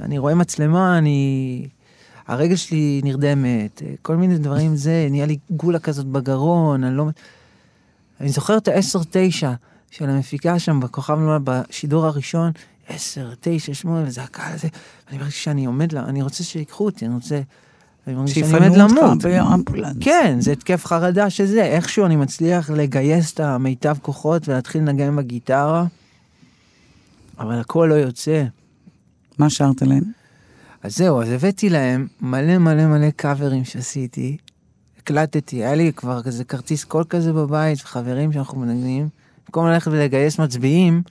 אני 0.00 0.18
רואה 0.18 0.34
מצלמה, 0.34 0.98
אני... 0.98 1.68
הרגל 2.26 2.56
שלי 2.56 3.00
נרדמת, 3.04 3.82
אה, 3.82 3.94
כל 4.02 4.16
מיני 4.16 4.38
דברים 4.38 4.76
זה, 4.76 5.06
נהיה 5.10 5.26
לי 5.26 5.38
גולה 5.50 5.78
כזאת 5.78 6.06
בגרון, 6.06 6.84
אני 6.84 6.96
לא... 6.96 7.06
אני 8.20 8.28
זוכר 8.28 8.56
את 8.56 8.68
ה-10-9 8.68 9.46
של 9.90 10.10
המפיקה 10.10 10.58
שם 10.58 10.80
בכוכב 10.80 11.18
נולד 11.18 11.42
בשידור 11.44 12.06
הראשון, 12.06 12.52
10, 12.88 13.32
9, 13.40 13.74
8, 13.74 14.02
וזה 14.06 14.22
הקהל 14.22 14.52
הזה, 14.52 14.68
ואני 15.06 15.18
מרגיש 15.18 15.44
שאני 15.44 15.64
עומד 15.64 15.92
לה, 15.92 16.04
אני 16.04 16.22
רוצה 16.22 16.44
שיקחו 16.44 16.84
אותי, 16.84 17.06
אני 17.06 17.14
רוצה... 17.14 17.40
אני 18.06 18.14
מרגיש 18.14 18.34
שאני 18.34 18.52
עומד 18.52 18.68
שיפנו 18.68 18.88
למות. 18.88 19.22
באמבולנס. 19.22 19.96
כן, 20.00 20.36
זה 20.40 20.52
התקף 20.52 20.86
חרדה 20.86 21.30
שזה, 21.30 21.62
איכשהו 21.62 22.06
אני 22.06 22.16
מצליח 22.16 22.70
לגייס 22.70 23.34
את 23.34 23.40
המיטב 23.40 23.96
כוחות 24.02 24.48
ולהתחיל 24.48 24.80
לנגן 24.80 25.16
בגיטרה, 25.16 25.84
אבל 27.38 27.60
הכל 27.60 27.86
לא 27.90 27.94
יוצא. 27.94 28.44
מה 29.38 29.50
שרת 29.50 29.82
להם? 29.82 30.02
אז 30.82 30.96
זהו, 30.96 31.22
אז 31.22 31.28
הבאתי 31.30 31.68
להם 31.68 32.06
מלא 32.20 32.58
מלא 32.58 32.86
מלא 32.86 33.10
קאברים 33.10 33.64
שעשיתי, 33.64 34.36
הקלטתי, 34.98 35.56
היה 35.56 35.74
לי 35.74 35.92
כבר 35.96 36.22
כזה 36.22 36.44
כרטיס 36.44 36.84
קול 36.84 37.04
כזה 37.08 37.32
בבית, 37.32 37.80
חברים 37.80 38.32
שאנחנו 38.32 38.60
מנגנים, 38.60 39.08
במקום 39.46 39.66
ללכת 39.66 39.90
ולגייס 39.90 40.38
מצביעים, 40.38 41.02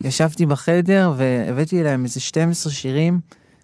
ישבתי 0.00 0.46
בחדר 0.46 1.12
והבאתי 1.16 1.82
להם 1.82 2.04
איזה 2.04 2.20
12 2.20 2.72
שירים 2.72 3.20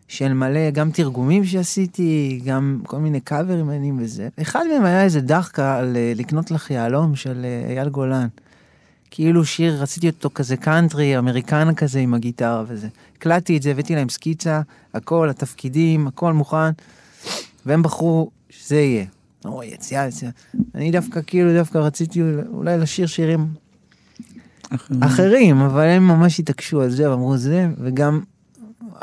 של 0.08 0.32
מלא, 0.32 0.70
גם 0.70 0.90
תרגומים 0.90 1.44
שעשיתי, 1.44 2.40
גם 2.44 2.80
כל 2.86 2.98
מיני 2.98 3.20
קאברים 3.20 3.66
מעניינים 3.66 3.96
וזה. 4.00 4.28
אחד 4.42 4.64
מהם 4.72 4.84
היה 4.84 5.04
איזה 5.04 5.20
דחקה 5.20 5.78
על 5.78 5.96
אה, 5.96 6.12
לקנות 6.16 6.50
לך 6.50 6.70
יהלום 6.70 7.16
של 7.16 7.44
אה, 7.44 7.70
אייל 7.70 7.88
גולן. 7.88 8.28
כאילו 9.10 9.44
שיר, 9.44 9.82
רציתי 9.82 10.08
אותו 10.08 10.30
כזה 10.34 10.56
קאנטרי, 10.56 11.18
אמריקנה 11.18 11.74
כזה 11.74 11.98
עם 11.98 12.14
הגיטרה 12.14 12.64
וזה. 12.68 12.88
הקלטתי 13.16 13.56
את 13.56 13.62
זה, 13.62 13.70
הבאתי 13.70 13.94
להם 13.94 14.08
סקיצה, 14.08 14.60
הכל, 14.94 15.28
התפקידים, 15.28 16.06
הכל 16.06 16.32
מוכן, 16.32 16.70
והם 17.66 17.82
בחרו 17.82 18.30
שזה 18.50 18.76
יהיה. 18.76 19.04
אוי, 19.44 19.66
יציאה, 19.66 20.06
יציאה. 20.06 20.30
אני 20.74 20.90
דווקא, 20.90 21.20
כאילו, 21.26 21.52
דווקא 21.52 21.78
רציתי 21.78 22.20
אולי 22.52 22.78
לשיר 22.78 23.06
שירים 23.06 23.46
אחרים, 25.00 25.60
אבל 25.60 25.84
הם 25.84 26.08
ממש 26.08 26.40
התעקשו 26.40 26.82
על 26.82 26.90
זה, 26.90 27.10
ואמרו 27.10 27.36
זה, 27.36 27.68
וגם 27.78 28.20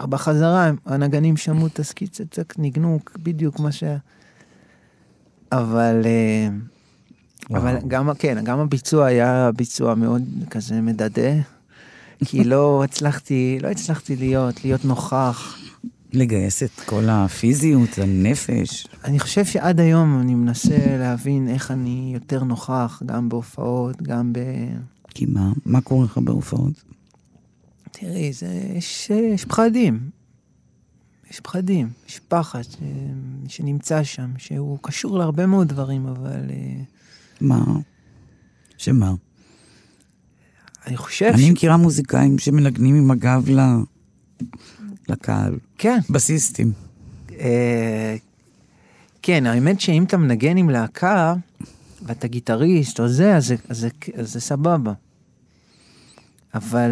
בחזרה, 0.01 0.71
הנגנים 0.85 1.37
שמעו 1.37 1.67
את 1.67 1.79
הסקיצה, 1.79 2.23
צק, 2.31 2.53
ניגנו 2.57 2.99
בדיוק 3.23 3.59
מה 3.59 3.71
ש... 3.71 3.83
אבל... 5.51 6.01
אה, 6.05 6.49
אבל 7.49 7.77
גם, 7.87 8.09
כן, 8.19 8.43
גם 8.43 8.59
הביצוע 8.59 9.05
היה 9.05 9.49
ביצוע 9.55 9.95
מאוד 9.95 10.21
כזה 10.49 10.81
מדדה, 10.81 11.31
כי 12.25 12.43
לא 12.43 12.83
הצלחתי, 12.83 13.57
לא 13.61 13.67
הצלחתי 13.67 14.15
להיות, 14.15 14.63
להיות 14.65 14.85
נוכח. 14.85 15.57
לגייס 16.13 16.63
את 16.63 16.79
כל 16.85 17.03
הפיזיות, 17.09 17.89
הנפש. 17.97 18.87
אני 19.03 19.19
חושב 19.19 19.45
שעד 19.45 19.79
היום 19.79 20.19
אני 20.21 20.35
מנסה 20.35 20.97
להבין 20.99 21.47
איך 21.47 21.71
אני 21.71 22.11
יותר 22.13 22.43
נוכח, 22.43 23.01
גם 23.05 23.29
בהופעות, 23.29 24.01
גם 24.01 24.33
ב... 24.33 24.39
כי 25.09 25.25
מה? 25.25 25.51
מה 25.65 25.81
קורה 25.81 26.05
לך 26.05 26.17
בהופעות? 26.17 26.83
תראי, 28.03 28.33
זה, 28.33 28.47
יש, 28.75 29.09
יש 29.09 29.45
פחדים. 29.45 30.09
יש 31.31 31.39
פחדים, 31.39 31.89
יש 32.07 32.19
פחד 32.27 32.61
ש, 32.63 32.75
שנמצא 33.47 34.03
שם, 34.03 34.31
שהוא 34.37 34.77
קשור 34.81 35.17
להרבה 35.17 35.45
מאוד 35.45 35.67
דברים, 35.67 36.07
אבל... 36.07 36.49
אה, 36.49 36.81
מה? 37.41 37.63
שמה? 38.77 39.13
אני 40.87 40.97
חושב 40.97 41.31
אני 41.33 41.51
מכירה 41.51 41.77
מוזיקאים 41.77 42.39
שמנגנים 42.39 42.95
עם 42.95 43.11
הגב 43.11 43.49
ל... 43.49 43.59
לקהל. 45.09 45.57
כן. 45.77 45.99
בסיסטים. 46.09 46.71
אה, 47.31 48.15
כן, 49.21 49.45
האמת 49.45 49.81
שאם 49.81 50.03
אתה 50.03 50.17
מנגן 50.17 50.57
עם 50.57 50.69
להקה, 50.69 51.33
ואתה 52.01 52.27
גיטריסט 52.27 52.99
או 52.99 53.07
זה, 53.07 53.35
אז 53.35 53.47
זה, 53.47 53.55
אז 53.69 53.77
זה, 53.77 53.89
אז 54.15 54.33
זה 54.33 54.41
סבבה. 54.41 54.93
אבל 56.53 56.91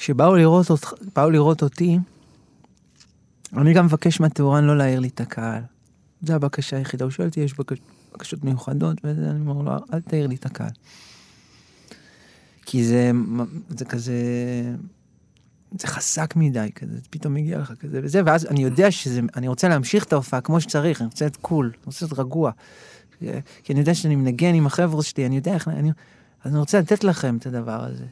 כשבאו 0.00 0.36
לראות, 0.36 0.70
אותך, 0.70 0.92
לראות 1.16 1.62
אותי, 1.62 1.98
אני 3.56 3.74
גם 3.74 3.84
מבקש 3.84 4.20
מהטהורן 4.20 4.64
לא 4.64 4.78
להעיר 4.78 5.00
לי 5.00 5.08
את 5.08 5.20
הקהל. 5.20 5.62
זו 6.22 6.32
הבקשה 6.32 6.76
היחידה. 6.76 7.04
הוא 7.04 7.10
שואל 7.10 7.28
אותי, 7.28 7.40
יש 7.40 7.58
בקש, 7.58 7.78
בקשות 8.14 8.44
מיוחדות, 8.44 9.04
ואני 9.04 9.40
אומר 9.40 9.62
לו, 9.62 9.84
אל 9.92 10.00
תעיר 10.00 10.26
לי 10.26 10.34
את 10.34 10.46
הקהל. 10.46 10.70
כי 12.66 12.84
זה, 12.84 13.10
זה 13.68 13.84
כזה, 13.84 14.14
זה 15.78 15.86
חזק 15.86 16.36
מדי 16.36 16.70
כזה, 16.74 16.94
זה 16.94 17.08
פתאום 17.10 17.34
מגיע 17.34 17.58
לך 17.58 17.72
כזה 17.80 18.00
וזה, 18.02 18.22
ואז 18.26 18.46
אני 18.46 18.62
יודע 18.62 18.90
שזה, 18.90 19.20
אני 19.36 19.48
רוצה 19.48 19.68
להמשיך 19.68 20.04
את 20.04 20.12
ההופעה 20.12 20.40
כמו 20.40 20.60
שצריך, 20.60 21.00
אני 21.00 21.06
רוצה 21.06 21.24
להיות 21.24 21.36
קול, 21.36 21.66
אני 21.66 21.82
רוצה 21.86 22.04
להיות 22.06 22.18
רגוע. 22.18 22.50
כי 23.64 23.72
אני 23.72 23.80
יודע 23.80 23.94
שאני 23.94 24.16
מנגן 24.16 24.54
עם 24.54 24.66
החבר'ה 24.66 25.02
שלי, 25.02 25.26
אני 25.26 25.36
יודע 25.36 25.54
איך, 25.54 25.68
אני, 25.68 25.90
אז 26.44 26.52
אני 26.52 26.58
רוצה 26.58 26.80
לתת 26.80 27.04
לכם 27.04 27.36
את 27.36 27.46
הדבר 27.46 27.84
הזה. 27.84 28.04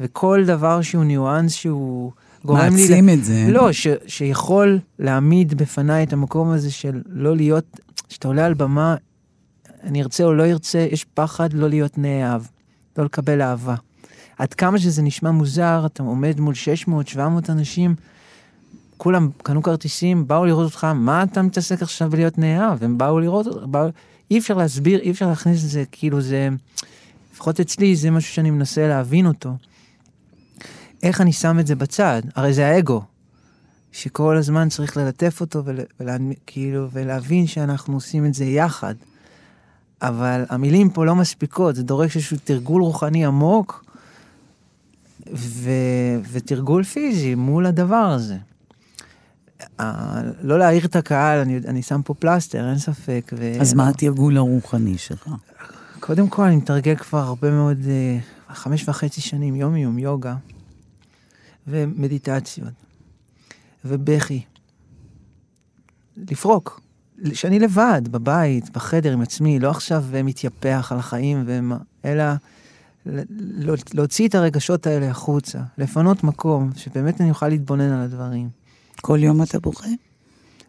וכל 0.00 0.44
דבר 0.46 0.82
שהוא 0.82 1.04
ניואנס 1.04 1.52
שהוא 1.52 2.12
גורם 2.44 2.60
לי... 2.60 2.82
מעצים 2.82 3.08
את 3.08 3.24
זה. 3.24 3.46
לא, 3.48 3.72
ש, 3.72 3.86
שיכול 4.06 4.78
להעמיד 4.98 5.54
בפניי 5.54 6.02
את 6.04 6.12
המקום 6.12 6.50
הזה 6.50 6.70
של 6.70 7.02
לא 7.06 7.36
להיות, 7.36 7.80
כשאתה 8.08 8.28
עולה 8.28 8.46
על 8.46 8.54
במה, 8.54 8.94
אני 9.82 10.02
ארצה 10.02 10.24
או 10.24 10.34
לא 10.34 10.44
ארצה, 10.44 10.86
יש 10.90 11.04
פחד 11.04 11.52
לא 11.52 11.68
להיות 11.68 11.98
נאהב, 11.98 12.42
לא 12.98 13.04
לקבל 13.04 13.42
אהבה. 13.42 13.74
עד 14.38 14.54
כמה 14.54 14.78
שזה 14.78 15.02
נשמע 15.02 15.30
מוזר, 15.30 15.82
אתה 15.86 16.02
עומד 16.02 16.40
מול 16.40 16.54
600-700 17.14 17.18
אנשים, 17.48 17.94
כולם 18.96 19.28
קנו 19.42 19.62
כרטיסים, 19.62 20.28
באו 20.28 20.46
לראות 20.46 20.64
אותך, 20.64 20.84
מה 20.84 21.22
אתה 21.22 21.42
מתעסק 21.42 21.82
עכשיו 21.82 22.10
בלהיות 22.10 22.38
נאהב? 22.38 22.84
הם 22.84 22.98
באו 22.98 23.20
לראות 23.20 23.46
אותך, 23.46 23.66
באו... 23.66 23.88
אי 24.30 24.38
אפשר 24.38 24.54
להסביר, 24.54 25.00
אי 25.00 25.10
אפשר 25.10 25.28
להכניס 25.28 25.64
את 25.64 25.68
זה, 25.68 25.84
כאילו 25.92 26.20
זה, 26.20 26.48
לפחות 27.34 27.60
אצלי 27.60 27.96
זה 27.96 28.10
משהו 28.10 28.34
שאני 28.34 28.50
מנסה 28.50 28.88
להבין 28.88 29.26
אותו. 29.26 29.50
איך 31.06 31.20
אני 31.20 31.32
שם 31.32 31.58
את 31.60 31.66
זה 31.66 31.74
בצד? 31.74 32.22
הרי 32.34 32.52
זה 32.52 32.66
האגו, 32.66 33.02
שכל 33.92 34.36
הזמן 34.36 34.68
צריך 34.68 34.96
ללטף 34.96 35.40
אותו 35.40 35.64
ול, 35.64 35.80
ולה, 36.00 36.16
כאילו, 36.46 36.88
ולהבין 36.92 37.46
שאנחנו 37.46 37.94
עושים 37.94 38.26
את 38.26 38.34
זה 38.34 38.44
יחד. 38.44 38.94
אבל 40.02 40.44
המילים 40.48 40.90
פה 40.90 41.04
לא 41.04 41.14
מספיקות, 41.14 41.76
זה 41.76 41.82
דורש 41.82 42.16
איזשהו 42.16 42.36
תרגול 42.44 42.82
רוחני 42.82 43.26
עמוק 43.26 43.84
ו, 45.34 45.70
ותרגול 46.32 46.84
פיזי 46.84 47.34
מול 47.34 47.66
הדבר 47.66 47.96
הזה. 47.96 48.36
אה, 49.80 50.20
לא 50.42 50.58
להעיר 50.58 50.84
את 50.84 50.96
הקהל, 50.96 51.38
אני, 51.38 51.60
אני 51.66 51.82
שם 51.82 52.00
פה 52.04 52.14
פלסטר, 52.14 52.68
אין 52.68 52.78
ספק. 52.78 53.32
ו... 53.38 53.52
אז 53.60 53.74
מה 53.74 53.88
התרגול 53.88 54.36
הרוחני 54.36 54.98
שלך? 54.98 55.28
קודם 56.00 56.28
כל, 56.28 56.42
אני 56.42 56.56
מתרגל 56.56 56.96
כבר 56.96 57.18
הרבה 57.18 57.50
מאוד, 57.50 57.78
אה, 57.88 58.18
חמש 58.54 58.88
וחצי 58.88 59.20
שנים, 59.20 59.54
יום-יום, 59.54 59.98
יוגה, 59.98 60.34
ומדיטציות, 61.66 62.72
ובכי. 63.84 64.42
לפרוק. 66.16 66.80
שאני 67.32 67.58
לבד, 67.58 68.02
בבית, 68.10 68.70
בחדר 68.70 69.12
עם 69.12 69.20
עצמי, 69.20 69.58
לא 69.58 69.70
עכשיו 69.70 70.04
מתייפח 70.24 70.88
על 70.92 70.98
החיים, 70.98 71.44
ומה, 71.46 71.76
אלא 72.04 72.24
להוציא 73.94 74.28
את 74.28 74.34
הרגשות 74.34 74.86
האלה 74.86 75.10
החוצה, 75.10 75.58
לפנות 75.78 76.24
מקום, 76.24 76.70
שבאמת 76.76 77.20
אני 77.20 77.30
אוכל 77.30 77.48
להתבונן 77.48 77.92
על 77.92 78.00
הדברים. 78.00 78.48
כל 79.00 79.18
יום 79.22 79.42
אתה 79.42 79.60
בוכה? 79.60 79.88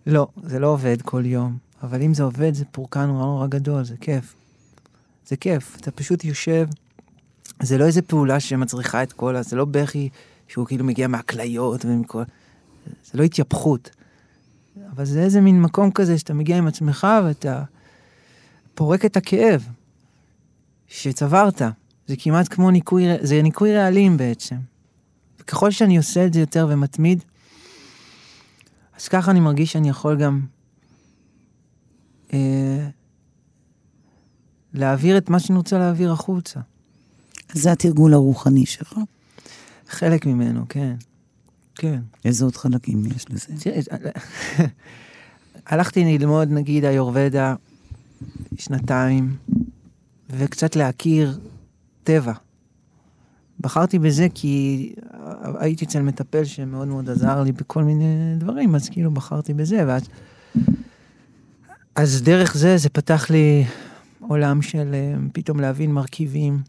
לא, 0.08 0.28
זה 0.44 0.60
לא 0.60 0.68
עובד 0.68 1.02
כל 1.02 1.26
יום, 1.26 1.58
אבל 1.84 2.02
אם 2.02 2.14
זה 2.14 2.24
עובד, 2.24 2.54
זה 2.54 2.66
פורקן 2.66 3.06
נורא 3.06 3.26
נורא 3.26 3.48
גדול, 3.48 3.84
זה 3.84 3.96
כיף. 4.02 4.36
זה 5.28 5.38
כיף, 5.38 5.78
אתה 5.82 5.92
פשוט 5.92 6.26
יושב, 6.26 6.68
זה 7.62 7.78
לא 7.78 7.86
איזה 7.86 8.02
פעולה 8.02 8.40
שמצריכה 8.40 9.04
את 9.04 9.14
כל 9.14 9.36
ה... 9.36 9.44
זה 9.44 9.56
לא 9.56 9.66
בכי 9.66 10.10
שהוא 10.48 10.66
כאילו 10.66 10.86
מגיע 10.86 11.08
מהכליות 11.08 11.86
ומכל... 11.86 12.24
זה 13.12 13.18
לא 13.18 13.24
התייפכות. 13.24 13.90
אבל 14.96 15.06
זה 15.06 15.22
איזה 15.22 15.42
מין 15.42 15.62
מקום 15.62 15.92
כזה 15.92 16.18
שאתה 16.18 16.34
מגיע 16.34 16.58
עם 16.58 16.68
עצמך 16.68 17.08
ואתה 17.26 17.64
פורק 18.76 19.06
את 19.06 19.18
הכאב 19.18 19.68
שצברת. 20.88 21.62
זה 22.08 22.16
כמעט 22.20 22.48
כמו 22.54 22.72
ניקוי, 22.72 23.04
זה 23.22 23.42
ניקוי 23.42 23.76
רעלים 23.76 24.18
בעצם. 24.18 24.56
וככל 25.40 25.72
שאני 25.72 25.98
עושה 25.98 26.26
את 26.26 26.34
זה 26.34 26.40
יותר 26.40 26.68
ומתמיד, 26.70 27.24
אז 28.98 29.08
ככה 29.08 29.32
אני 29.32 29.40
מרגיש 29.40 29.72
שאני 29.72 29.90
יכול 29.90 30.18
גם 30.18 30.42
אה, 32.34 32.88
להעביר 34.74 35.18
את 35.18 35.30
מה 35.30 35.40
שאני 35.40 35.58
רוצה 35.58 35.80
להעביר 35.80 36.12
החוצה. 36.12 36.60
זה 37.54 37.72
התרגול 37.72 38.14
הרוחני 38.14 38.66
שלך? 38.66 38.98
חלק 39.90 40.26
ממנו, 40.26 40.66
כן. 40.70 40.96
כן. 41.76 42.00
איזה 42.26 42.46
עוד 42.46 42.56
חלקים 42.56 43.04
יש 43.16 43.26
לזה? 43.30 43.48
תראי, 43.60 43.82
הלכתי 45.68 46.18
ללמוד 46.18 46.52
נגיד 46.52 46.86
היורבדה 46.86 47.56
שנתיים, 48.58 49.36
וקצת 50.30 50.76
להכיר 50.76 51.40
טבע. 52.04 52.34
בחרתי 53.60 54.00
בזה 54.00 54.28
כי 54.34 54.94
הייתי 55.60 55.86
אצל 55.86 56.02
מטפל 56.02 56.44
שמאוד 56.44 56.88
מאוד 56.88 57.10
עזר 57.10 57.44
לי 57.44 57.52
בכל 57.52 57.84
מיני 57.84 58.36
דברים, 58.38 58.76
אז 58.76 58.90
כאילו 58.90 59.12
בחרתי 59.12 59.54
בזה, 59.54 59.84
ואז... 59.88 60.04
אז 61.96 62.22
דרך 62.22 62.58
זה, 62.58 62.78
זה 62.78 62.90
פתח 62.90 63.30
לי 63.30 63.66
עולם 64.20 64.62
של 64.62 64.92
אה, 64.94 65.16
פתאום 65.34 65.60
להבין 65.60 65.92
מרכיבים, 65.92 66.60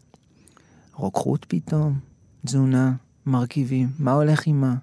רוקחות 0.93 1.45
פתאום, 1.49 1.99
תזונה, 2.45 2.93
מרכיבים, 3.29 3.89
מה 3.99 4.11
הולך 4.11 4.47
עם 4.47 4.61
מה. 4.61 4.75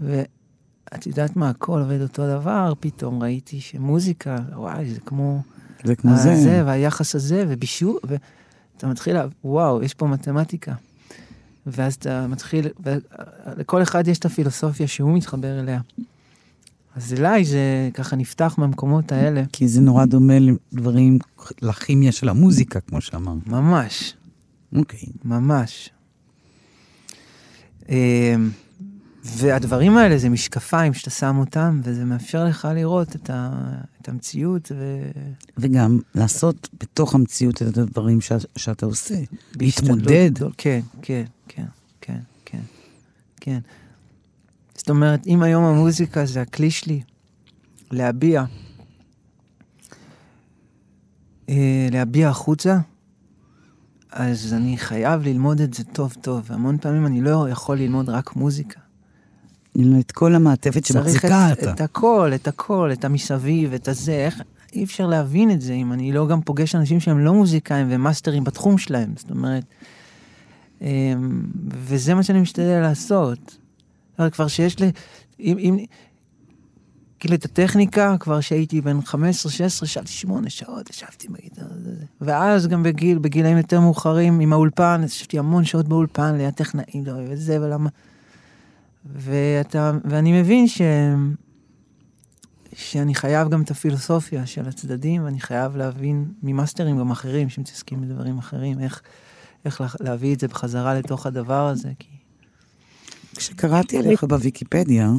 ואת 0.00 1.06
יודעת 1.06 1.36
מה, 1.36 1.48
הכל 1.48 1.80
עובד 1.80 2.00
אותו 2.02 2.26
דבר, 2.26 2.72
פתאום 2.80 3.22
ראיתי 3.22 3.60
שמוזיקה, 3.60 4.36
וואי, 4.52 4.90
זה 4.90 5.00
כמו... 5.00 5.42
זה 5.84 5.96
כמו 5.96 6.16
זה. 6.16 6.36
זה, 6.36 6.62
והיחס 6.66 7.14
הזה, 7.14 7.44
ובישול, 7.48 7.98
ואתה 8.04 8.86
מתחיל, 8.86 9.16
וואו, 9.44 9.82
יש 9.82 9.94
פה 9.94 10.06
מתמטיקה. 10.06 10.74
ואז 11.66 11.94
אתה 11.94 12.26
מתחיל, 12.26 12.66
ולכל 12.80 13.82
אחד 13.82 14.08
יש 14.08 14.18
את 14.18 14.24
הפילוסופיה 14.24 14.86
שהוא 14.86 15.16
מתחבר 15.16 15.60
אליה. 15.60 15.80
אז 16.96 17.14
אליי 17.14 17.44
זה 17.44 17.90
ככה 17.94 18.16
נפתח 18.16 18.54
מהמקומות 18.58 19.12
האלה. 19.12 19.42
כי 19.52 19.68
זה 19.68 19.80
נורא 19.80 20.04
דומה 20.04 20.34
לדברים, 20.38 21.18
לכימיה 21.62 22.12
של 22.12 22.28
המוזיקה, 22.28 22.80
כמו 22.80 23.00
שאמרת. 23.00 23.46
ממש. 23.46 24.14
אוקיי. 24.76 25.08
ממש. 25.24 25.90
אה, 27.90 28.34
והדברים 29.24 29.96
האלה 29.96 30.18
זה 30.18 30.28
משקפיים 30.28 30.94
שאתה 30.94 31.10
שם 31.10 31.36
אותם, 31.38 31.80
וזה 31.84 32.04
מאפשר 32.04 32.44
לך 32.44 32.68
לראות 32.74 33.16
את, 33.16 33.30
ה, 33.30 33.50
את 34.02 34.08
המציאות, 34.08 34.72
ו... 34.74 35.02
וגם 35.58 35.98
לעשות 36.14 36.68
בתוך 36.80 37.14
המציאות 37.14 37.62
את 37.62 37.78
הדברים 37.78 38.20
ש... 38.20 38.32
שאתה 38.56 38.86
עושה. 38.86 39.14
להתמודד. 39.60 40.30
גדול- 40.34 40.52
כן, 40.58 40.80
כן, 41.02 41.24
כן, 41.48 41.64
כן, 42.00 42.18
כן, 42.44 42.60
כן. 43.40 43.58
זאת 44.74 44.90
אומרת, 44.90 45.26
אם 45.26 45.42
היום 45.42 45.64
המוזיקה 45.64 46.26
זה 46.26 46.40
הכלי 46.40 46.70
שלי 46.70 47.00
להביע, 47.90 48.44
אה, 51.48 51.88
להביע 51.92 52.28
החוצה, 52.28 52.78
אז 54.12 54.54
אני 54.54 54.76
חייב 54.76 55.22
ללמוד 55.22 55.60
את 55.60 55.74
זה 55.74 55.84
טוב 55.84 56.16
טוב, 56.20 56.42
והמון 56.44 56.78
פעמים 56.78 57.06
אני 57.06 57.20
לא 57.20 57.48
יכול 57.50 57.78
ללמוד 57.78 58.08
רק 58.08 58.36
מוזיקה. 58.36 58.80
את 60.00 60.12
כל 60.12 60.34
המעטפת 60.34 60.84
שמחזיקה 60.84 61.52
את, 61.52 61.58
אותה. 61.58 61.72
את 61.72 61.80
הכל, 61.80 62.30
את 62.34 62.48
הכל, 62.48 62.90
את 62.92 63.04
המסביב, 63.04 63.74
את 63.74 63.88
הזה, 63.88 64.12
איך, 64.12 64.42
אי 64.72 64.84
אפשר 64.84 65.06
להבין 65.06 65.50
את 65.50 65.60
זה 65.60 65.72
אם 65.72 65.92
אני 65.92 66.12
לא 66.12 66.26
גם 66.26 66.40
פוגש 66.40 66.74
אנשים 66.74 67.00
שהם 67.00 67.18
לא 67.18 67.34
מוזיקאים 67.34 67.86
ומאסטרים 67.90 68.44
בתחום 68.44 68.78
שלהם, 68.78 69.12
זאת 69.16 69.30
אומרת, 69.30 69.64
אמ, 70.80 71.42
וזה 71.70 72.14
מה 72.14 72.22
שאני 72.22 72.40
משתדל 72.40 72.80
לעשות. 72.80 73.56
כבר 74.32 74.48
שיש 74.48 74.78
לי, 74.78 74.90
אם, 75.40 75.58
אם, 75.58 75.84
כאילו 77.20 77.34
את 77.34 77.44
הטכניקה, 77.44 78.16
כבר 78.20 78.40
שהייתי 78.40 78.80
בן 78.80 78.98
15-16, 78.98 79.14
ישבתי 79.82 80.12
שמונה 80.12 80.50
שעות, 80.50 80.90
ישבתי 80.90 81.28
בגיטרה, 81.28 81.68
זה, 81.68 81.94
זה. 81.94 82.04
ואז 82.20 82.66
גם 82.66 82.82
בגיל, 82.82 83.18
בגילאים 83.18 83.56
יותר 83.56 83.80
מאוחרים, 83.80 84.40
עם 84.40 84.52
האולפן, 84.52 85.00
ישבתי 85.04 85.38
המון 85.38 85.64
שעות 85.64 85.88
באולפן, 85.88 86.36
ליד 86.36 86.54
טכנאים, 86.54 87.06
לא, 87.06 87.12
וזה, 87.28 87.60
ולמה... 87.60 87.88
ואתה, 89.06 89.92
ואני 90.04 90.40
מבין 90.40 90.68
ש... 90.68 90.80
שאני 92.72 93.14
חייב 93.14 93.48
גם 93.48 93.62
את 93.62 93.70
הפילוסופיה 93.70 94.46
של 94.46 94.68
הצדדים, 94.68 95.24
ואני 95.24 95.40
חייב 95.40 95.76
להבין 95.76 96.32
ממאסטרים 96.42 96.98
גם 96.98 97.10
אחרים 97.10 97.48
שמתעסקים 97.48 98.00
בדברים 98.00 98.38
אחרים, 98.38 98.80
איך, 98.80 99.02
איך 99.64 99.80
לה- 99.80 99.88
להביא 100.00 100.34
את 100.34 100.40
זה 100.40 100.48
בחזרה 100.48 100.94
לתוך 100.94 101.26
הדבר 101.26 101.66
הזה, 101.68 101.88
כי... 101.98 102.08
כשקראתי 103.36 103.98
עליך 103.98 104.24
בוויקיפדיה, 104.24 105.10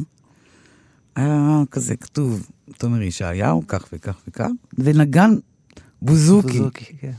היה 1.16 1.62
כזה 1.70 1.96
כתוב, 1.96 2.48
תומר 2.78 3.02
ישעיהו, 3.02 3.62
כך 3.68 3.84
וכך 3.92 4.16
וכך, 4.28 4.48
ונגן 4.78 5.34
בוזוקי. 6.02 6.58
בוזוקי, 6.58 6.84
כן. 7.00 7.12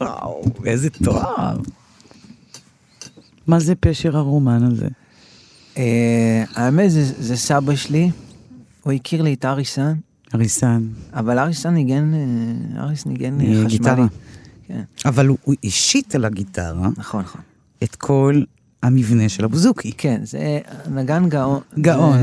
וואו, 0.00 0.42
איזה 0.64 0.90
תואר. 0.90 1.56
מה 3.46 3.60
זה 3.60 3.74
פשר 3.74 4.16
הרומן 4.16 4.62
הזה? 4.62 4.88
אה, 5.76 6.44
האמת, 6.54 6.90
זה, 6.90 7.36
סבא 7.36 7.74
שלי, 7.74 8.10
הוא 8.82 8.92
הכיר 8.92 9.22
לי 9.22 9.34
את 9.34 9.44
אריסן, 9.44 9.94
אריסן. 10.34 10.88
אבל 11.12 11.38
אריסן 11.38 11.74
ניגן, 11.74 12.14
אה, 12.14 12.82
אריס 12.82 13.06
ניגן 13.06 13.40
אה, 13.40 13.46
חשמלי. 13.46 13.66
גיטרה. 13.66 14.06
כן, 14.66 14.82
אבל 15.04 15.26
הוא, 15.26 15.38
הוא 15.44 15.54
השית 15.64 16.14
על 16.14 16.24
הגיטרה 16.24 16.88
נכון, 16.96 17.22
נכון. 17.22 17.40
את 17.82 17.96
כל 17.96 18.42
המבנה 18.82 19.28
של 19.28 19.44
הבוזוקי. 19.44 19.92
כן, 19.98 20.20
זה 20.24 20.60
נגן 20.90 21.28
גאון. 21.28 21.60
גאון. 21.80 22.16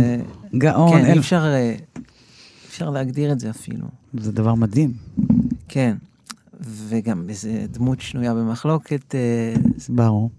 גאון, 0.58 0.92
כן, 0.92 1.06
אי 1.06 1.10
אין- 1.10 1.18
אפשר, 1.18 1.44
אה, 1.46 1.70
אי 1.70 1.76
אפשר 2.68 2.90
להגדיר 2.90 3.32
את 3.32 3.40
זה 3.40 3.50
אפילו. 3.50 3.88
זה 4.14 4.32
דבר 4.32 4.54
מדהים. 4.56 4.92
כן, 5.68 5.96
וגם 6.62 7.26
איזה 7.30 7.66
דמות 7.72 8.02
שנויה 8.02 8.34
במחלוקת, 8.34 9.16
אה, 9.16 9.54
ברור. 9.90 10.30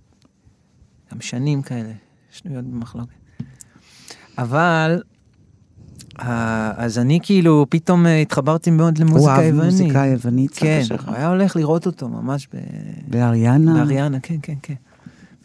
גם 1.12 1.20
שנים 1.20 1.62
כאלה, 1.62 1.92
שנויות 2.30 2.64
במחלוקת. 2.64 3.14
אבל, 4.38 5.02
אז 6.18 6.98
אני 6.98 7.18
כאילו 7.22 7.66
פתאום 7.70 8.06
אה, 8.06 8.20
התחברתי 8.20 8.70
מאוד 8.70 8.98
הוא 8.98 9.06
למוזיקה 9.06 9.32
אהב 9.36 9.44
יוונית. 9.54 9.64
מוזיקה 9.80 10.06
יוונית, 10.06 10.50
כן. 10.54 10.82
הוא 11.06 11.14
היה 11.14 11.28
הולך 11.28 11.56
לראות 11.56 11.86
אותו 11.86 12.08
ממש 12.08 12.48
ב... 12.54 12.58
באריאנה. 13.08 13.74
באריאנה, 13.74 14.20
כן, 14.20 14.36
כן, 14.42 14.54
כן. 14.62 14.74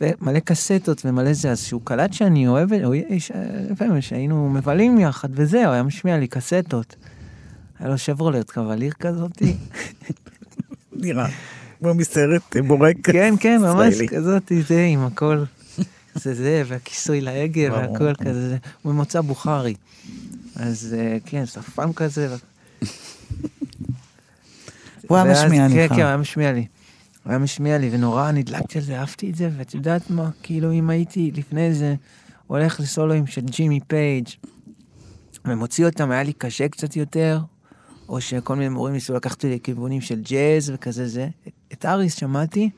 ומלא 0.02 0.39
קסטות 0.39 1.06
ומלא 1.06 1.34
זה, 1.34 1.52
אז 1.52 1.60
שהוא 1.64 1.82
קלט 1.84 2.14
שאני 2.14 2.47
אוהב, 2.47 2.74
הוא 2.74 2.93
איש, 2.93 3.32
לפעמים 3.70 4.02
שהיינו 4.02 4.50
מבלים 4.50 5.00
יחד 5.00 5.30
וזהו, 5.32 5.64
הוא 5.64 5.72
היה 5.72 5.84
משמיע 5.84 6.18
לי 6.18 6.28
קסטות. 6.28 6.95
היה 7.80 7.89
לו 7.89 7.97
שברולט 7.97 8.52
קווליר 8.52 8.93
כזאתי. 9.00 9.56
נראה. 10.93 11.28
כמו 11.80 11.93
מסרט 11.93 12.58
בורק. 12.68 12.95
כן, 13.04 13.34
כן, 13.39 13.62
ממש 13.62 13.93
ישראלי. 13.93 14.08
כזאת, 14.08 14.52
זה 14.68 14.84
עם 14.84 15.06
הכל, 15.06 15.43
זה 16.16 16.34
זה, 16.34 16.64
והכיסוי 16.68 17.22
להגה. 17.22 17.74
והכל 17.74 18.14
כזה, 18.16 18.50
זה, 18.50 18.58
הוא 18.82 18.93
ממוצא 18.93 19.22
בוכרי. 19.22 19.74
אז 20.56 20.95
אה, 21.00 21.18
כן, 21.26 21.45
שפם 21.45 21.93
כזה. 21.93 22.36
הוא 25.08 25.18
היה 25.18 25.32
משמיע 25.32 25.70
כן, 25.70 25.86
לך. 25.86 25.89
כן, 25.89 25.95
הוא 25.95 26.04
היה 26.04 26.18
משמיע 26.18 26.52
לי. 26.52 26.66
הוא 27.30 27.34
היה 27.34 27.39
משמיע 27.39 27.77
לי, 27.77 27.89
ונורא 27.91 28.32
נדלקתי 28.32 28.77
על 28.77 28.84
זה, 28.84 28.99
אהבתי 28.99 29.30
את 29.30 29.36
זה, 29.36 29.49
ואת 29.57 29.73
יודעת 29.73 30.09
מה, 30.09 30.30
כאילו 30.43 30.71
אם 30.71 30.89
הייתי 30.89 31.32
לפני 31.36 31.73
זה 31.73 31.95
הולך 32.47 32.80
לסולואים 32.80 33.27
של 33.27 33.41
ג'ימי 33.41 33.80
פייג' 33.88 34.27
ומוציא 35.45 35.86
אותם, 35.86 36.11
היה 36.11 36.23
לי 36.23 36.34
קשה 36.34 36.67
קצת 36.67 36.95
יותר, 36.95 37.39
או 38.09 38.21
שכל 38.21 38.55
מיני 38.55 38.69
מורים 38.69 38.93
ניסו 38.93 39.13
לקחת 39.13 39.36
אותי 39.36 39.55
לכיוונים 39.55 40.01
של 40.01 40.21
ג'אז 40.21 40.71
וכזה 40.73 41.07
זה. 41.07 41.27
את 41.73 41.86
אריס 41.86 42.15
שמעתי, 42.15 42.69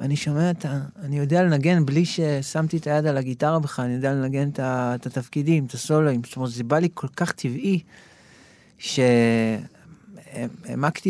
ואני 0.00 0.16
שומע 0.16 0.50
את 0.50 0.64
ה... 0.64 0.80
אני 1.02 1.18
יודע 1.18 1.42
לנגן 1.42 1.86
בלי 1.86 2.04
ששמתי 2.04 2.76
את 2.76 2.86
היד 2.86 3.06
על 3.06 3.16
הגיטרה 3.16 3.58
בכלל, 3.58 3.84
אני 3.84 3.94
יודע 3.94 4.12
לנגן 4.12 4.48
את, 4.48 4.58
ה... 4.58 4.94
את 4.94 5.06
התפקידים, 5.06 5.64
את 5.64 5.74
הסולואים. 5.74 6.20
זאת 6.24 6.36
אומרת, 6.36 6.50
זה 6.50 6.64
בא 6.64 6.78
לי 6.78 6.88
כל 6.94 7.08
כך 7.08 7.32
טבעי, 7.32 7.80
שהעמקתי 8.78 9.62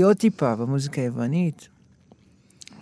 עוד 0.03 0.17
טיפה 0.17 0.57
במוזיקה 0.57 1.01
היוונית. 1.01 1.76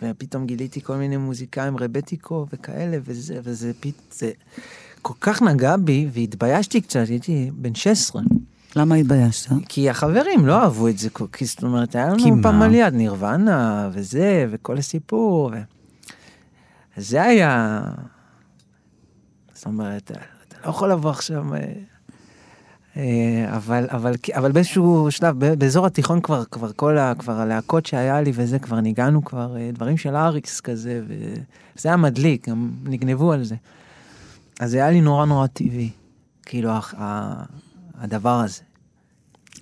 ופתאום 0.02 0.46
גיליתי 0.46 0.80
כל 0.80 0.96
מיני 0.96 1.16
מוזיקאים, 1.16 1.76
רבטיקו 1.76 2.46
וכאלה, 2.52 2.98
וזה, 3.04 3.40
וזה 3.42 3.72
פת... 3.80 4.12
זה 4.12 4.30
כל 5.02 5.14
כך 5.20 5.42
נגע 5.42 5.76
בי, 5.76 6.08
והתביישתי 6.12 6.80
קצת, 6.80 7.04
הייתי 7.08 7.50
בן 7.54 7.74
16. 7.74 8.22
למה 8.76 8.94
התביישת? 8.94 9.50
כי 9.68 9.90
החברים 9.90 10.46
לא 10.46 10.62
אהבו 10.62 10.88
את 10.88 10.98
זה, 10.98 11.08
כי 11.32 11.44
זאת 11.44 11.62
אומרת, 11.62 11.94
היה 11.94 12.06
לנו? 12.08 12.42
פעם 12.42 12.62
על 12.62 12.74
יד 12.74 12.94
נירוונה, 12.94 13.90
וזה, 13.92 14.46
וכל 14.50 14.78
הסיפור. 14.78 15.50
ו... 15.52 15.56
אז 16.96 17.08
זה 17.08 17.22
היה... 17.22 17.82
זאת 19.54 19.66
אומרת, 19.66 20.10
אתה 20.48 20.56
לא 20.64 20.70
יכול 20.70 20.90
לבוא 20.90 21.10
עכשיו... 21.10 21.44
אה, 22.96 23.56
אבל, 23.56 23.86
אבל, 23.90 24.14
אבל 24.34 24.52
באיזשהו 24.52 25.06
שלב, 25.10 25.38
באזור 25.54 25.86
התיכון 25.86 26.20
כבר, 26.20 26.44
כבר 26.44 26.72
כל 26.76 26.98
ה... 26.98 27.12
כבר 27.18 27.40
הלהקות 27.40 27.86
שהיה 27.86 28.20
לי 28.20 28.32
וזה, 28.34 28.58
כבר 28.58 28.80
ניגענו 28.80 29.24
כבר 29.24 29.56
אה, 29.56 29.70
דברים 29.72 29.96
של 29.96 30.16
אריקס 30.16 30.60
כזה, 30.60 31.02
וזה 31.06 31.88
היה 31.88 31.96
מדליק, 31.96 32.48
גם 32.48 32.70
נגנבו 32.84 33.32
על 33.32 33.44
זה. 33.44 33.54
אז 34.60 34.70
זה 34.70 34.76
היה 34.76 34.90
לי 34.90 35.00
נורא 35.00 35.26
נורא 35.26 35.46
טבעי, 35.46 35.90
כאילו, 36.42 36.70
ה- 36.70 36.80
ה- 36.96 37.44
הדבר 37.98 38.40
הזה. 38.40 38.62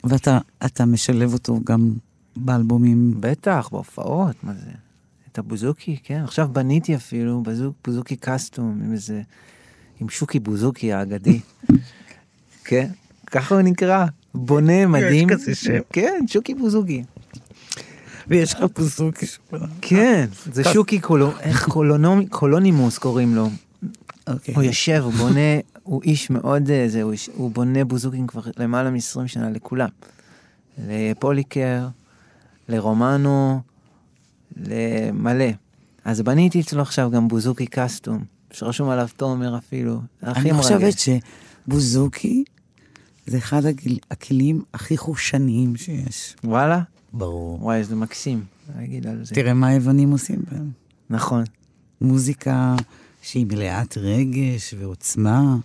ואתה 0.05 0.39
אתה 0.67 0.85
משלב 0.85 1.33
אותו 1.33 1.61
גם 1.65 1.95
באלבומים. 2.37 3.15
בטח, 3.21 3.69
בהופעות, 3.73 4.45
מה 4.45 4.53
זה? 4.55 4.71
את 5.33 5.39
הבוזוקי, 5.39 5.97
כן. 6.03 6.21
עכשיו 6.25 6.49
בניתי 6.53 6.97
אפילו 6.97 7.43
בזוק, 7.43 7.75
בוזוקי 7.85 8.17
קסטום 8.17 8.81
עם 8.85 8.93
איזה... 8.93 9.23
עם 10.01 10.09
שוקי 10.09 10.41
בוזוקי 10.41 10.93
האגדי. 10.93 11.41
כן, 12.65 12.89
ככה 13.33 13.55
הוא 13.55 13.63
נקרא. 13.63 14.07
בונה 14.35 14.87
מדהים. 14.87 15.29
כזה 15.29 15.55
שם. 15.55 15.79
כן, 15.93 16.25
שוקי 16.27 16.55
בוזוקי. 16.55 17.03
ויש 18.29 18.55
לך 18.55 18.65
בוזוקי. 18.77 19.27
כן, 19.81 20.27
זה 20.53 20.65
שוקי. 20.65 21.01
קולונימוס 22.31 22.99
קוראים 22.99 23.35
לו. 23.35 23.51
אוקיי. 24.27 24.55
הוא 24.55 24.63
יושב, 24.63 25.01
הוא 25.05 25.13
בונה, 25.13 25.59
הוא 25.83 26.03
איש 26.03 26.31
מאוד, 26.31 26.71
אה, 26.71 26.85
זה, 26.89 27.03
הוא, 27.35 27.51
בונה 27.51 27.85
בוזוקים 27.85 28.27
כבר 28.27 28.43
למעלה 28.59 28.91
מ-20 28.91 29.27
שנה 29.27 29.51
לכולם. 29.51 29.89
לפוליקר, 30.89 31.89
לרומנו, 32.69 33.61
למלא. 34.57 35.51
אז 36.05 36.23
בניתי 36.23 36.61
אצלו 36.61 36.83
עכשיו 36.83 37.11
גם 37.11 37.29
בוזוקי 37.29 37.67
קסטום, 37.67 38.25
שרשום 38.51 38.89
עליו 38.89 39.09
תומר 39.17 39.59
אפילו. 39.59 40.01
הכי 40.23 40.41
אני 40.41 40.53
מרגש. 40.53 40.65
חושבת 40.65 41.21
שבוזוקי 41.67 42.45
זה 43.27 43.39
אחד 43.39 43.65
הגיל- 43.67 43.99
הכלים 44.11 44.63
הכי 44.75 44.97
חושניים 44.97 45.77
שיש. 45.77 46.37
וואלה? 46.45 46.83
ברור. 47.13 47.63
וואי, 47.63 47.85
זה 47.85 47.97
מקסים 47.97 48.45
להגיד 48.77 49.07
על 49.07 49.25
זה. 49.25 49.35
תראה 49.35 49.55
מה 49.55 49.67
היוונים 49.67 50.11
עושים 50.11 50.43
בהם. 50.51 50.71
נכון. 51.11 51.45
מוזיקה 52.01 52.77
שהיא 53.23 53.47
מלאת 53.47 53.99
רגש 53.99 54.75
ועוצמה. 54.79 55.57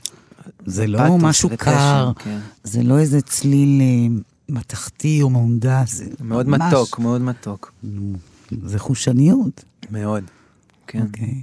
זה 0.66 0.88
לא 0.88 1.18
משהו 1.18 1.50
קר, 1.58 2.12
כן. 2.20 2.40
זה 2.64 2.84
לא 2.84 3.00
איזה 3.00 3.22
צליל 3.22 3.82
אה, 3.82 4.16
מתכתי 4.50 5.22
או 5.22 5.30
מהונדס. 5.30 5.94
זה 5.94 6.06
מאוד 6.22 6.48
ממש- 6.48 6.74
מתוק, 6.74 7.00
מאוד 7.00 7.22
מתוק. 7.22 7.74
זה 8.64 8.80
חושניות. 8.80 9.64
מאוד. 9.92 10.24
כן. 10.88 11.02
אוקיי. 11.02 11.42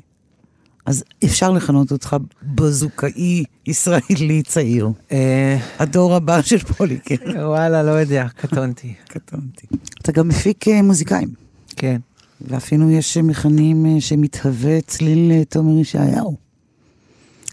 אז 0.87 1.05
אפשר 1.25 1.51
לכנות 1.51 1.93
אותך 1.93 2.17
בזוקאי 2.43 3.45
ישראלי 3.67 4.43
צעיר. 4.43 4.89
אה, 5.13 5.59
הדור 5.79 6.15
הבא 6.15 6.43
של 6.43 6.59
פוליקר. 6.59 7.15
וואלה, 7.35 7.83
לא 7.83 7.91
יודע, 7.91 8.27
קטונתי. 8.37 8.95
קטונתי. 9.09 9.67
אתה 10.03 10.13
גם 10.13 10.29
מפיק 10.29 10.69
אה, 10.69 10.83
מוזיקאים, 10.83 11.29
כן. 11.77 12.01
ואפילו 12.41 12.91
יש 12.91 13.17
מכנים 13.17 13.87
אה, 13.87 14.01
שמתהווה 14.01 14.81
צליל 14.81 15.45
תומר 15.45 15.81
ישעיהו. 15.81 16.37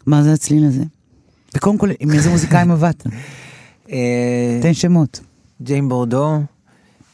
מה 0.05 0.23
זה 0.23 0.33
הצליל 0.33 0.65
הזה? 0.65 0.83
וקודם 1.55 1.77
כל, 1.77 1.89
עם 1.99 2.11
איזה 2.11 2.29
מוזיקאים 2.29 2.71
עבדת? 2.81 3.07
תן 4.61 4.73
שמות. 4.73 5.19
ג'יין 5.61 5.89
בורדו, 5.89 6.39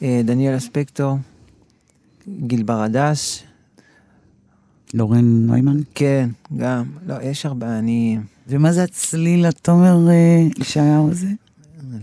אה, 0.02 0.22
דניאל 0.26 0.58
אספקטור, 0.58 1.18
גיל 2.28 2.64
ברדס, 2.64 3.44
לורן 4.94 5.46
נוימן. 5.46 5.78
כן, 5.96 6.30
גם. 6.58 6.84
לא, 7.08 7.16
יש 7.24 7.46
הרבה, 7.46 7.80
אני... 7.80 8.18
ומה 8.48 8.74
זה 8.74 8.84
הצליל 8.84 9.46
התומר 9.46 10.10
אה, 10.10 10.48
ישעיהו 10.58 11.12
הזה? 11.12 11.28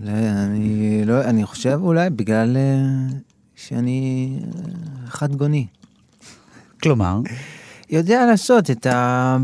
לא, 0.00 0.12
אני 0.44 1.02
לא, 1.06 1.24
אני 1.24 1.46
חושב 1.46 1.78
אולי 1.82 2.10
בגלל 2.10 2.56
אה, 2.56 3.16
שאני 3.56 4.30
אה, 4.42 5.06
חד 5.06 5.34
גוני. 5.34 5.66
כלומר, 6.82 7.20
יודע 7.90 8.26
לעשות 8.26 8.70
את, 8.70 8.86
ה... 8.86 9.36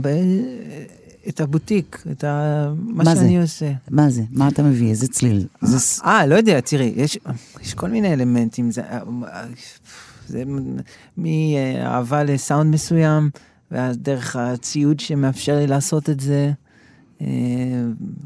את 1.28 1.40
הבוטיק, 1.40 2.02
את 2.10 2.24
ה... 2.24 2.72
מה, 2.76 3.04
מה 3.04 3.14
זה? 3.14 3.20
שאני 3.20 3.40
עושה. 3.40 3.72
מה 3.90 4.10
זה? 4.10 4.22
מה 4.30 4.48
אתה 4.48 4.62
מביא? 4.62 4.90
איזה 4.90 5.08
צליל? 5.08 5.46
זה 5.62 6.02
אה, 6.04 6.26
לא 6.26 6.34
יודע, 6.34 6.60
תראי, 6.60 6.92
יש, 6.96 7.18
יש 7.60 7.74
כל 7.74 7.88
מיני 7.88 8.12
אלמנטים, 8.12 8.70
זה, 8.70 8.82
זה 10.30 10.42
מאהבה 11.18 12.24
לסאונד 12.24 12.74
מסוים, 12.74 13.30
ואז 13.70 13.98
דרך 13.98 14.36
הציוד 14.36 15.00
שמאפשר 15.00 15.56
לי 15.56 15.66
לעשות 15.66 16.10
את 16.10 16.20
זה, 16.20 16.52
אה, 17.22 17.26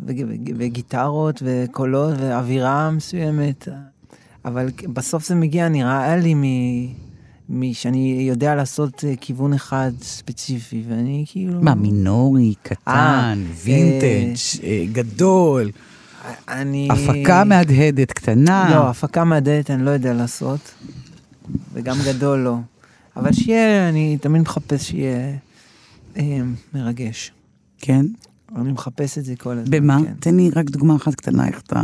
וג- 0.06 0.24
וג- 0.28 0.52
וגיטרות 0.56 1.42
וקולות 1.44 2.14
ואווירה 2.18 2.90
מסוימת, 2.90 3.68
אבל 4.44 4.66
בסוף 4.92 5.26
זה 5.28 5.34
מגיע, 5.34 5.68
נראה 5.68 6.16
לי, 6.16 6.34
מ... 6.34 6.42
משאני 7.48 8.26
יודע 8.28 8.54
לעשות 8.54 9.04
אה, 9.04 9.14
כיוון 9.20 9.52
אחד 9.52 9.90
ספציפי, 10.02 10.82
ואני 10.88 11.24
כאילו... 11.28 11.60
מה, 11.62 11.74
מינורי, 11.74 12.54
קטן, 12.62 12.88
אה, 12.88 13.34
וינטג', 13.64 14.34
אה, 14.64 14.84
גדול, 14.92 15.70
אני... 16.48 16.88
הפקה 16.92 17.44
מהדהדת, 17.44 18.12
קטנה. 18.12 18.70
לא, 18.74 18.88
הפקה 18.90 19.24
מהדלת 19.24 19.70
אני 19.70 19.84
לא 19.84 19.90
יודע 19.90 20.12
לעשות, 20.12 20.60
וגם 21.72 21.96
גדול 22.06 22.38
לא. 22.38 22.56
אבל 23.16 23.32
שיהיה, 23.32 23.88
אני 23.88 24.18
תמיד 24.20 24.42
מחפש 24.42 24.88
שיהיה 24.88 25.36
אה, 26.16 26.40
מרגש. 26.74 27.32
כן? 27.78 28.06
אני 28.56 28.72
מחפש 28.72 29.18
את 29.18 29.24
זה 29.24 29.36
כל 29.36 29.58
הזמן. 29.58 29.70
במה? 29.70 29.98
כן. 30.04 30.14
תן 30.20 30.36
לי 30.36 30.50
רק 30.50 30.70
דוגמה 30.70 30.96
אחת 30.96 31.14
קטנה, 31.14 31.46
איך 31.48 31.60
אתה 31.60 31.82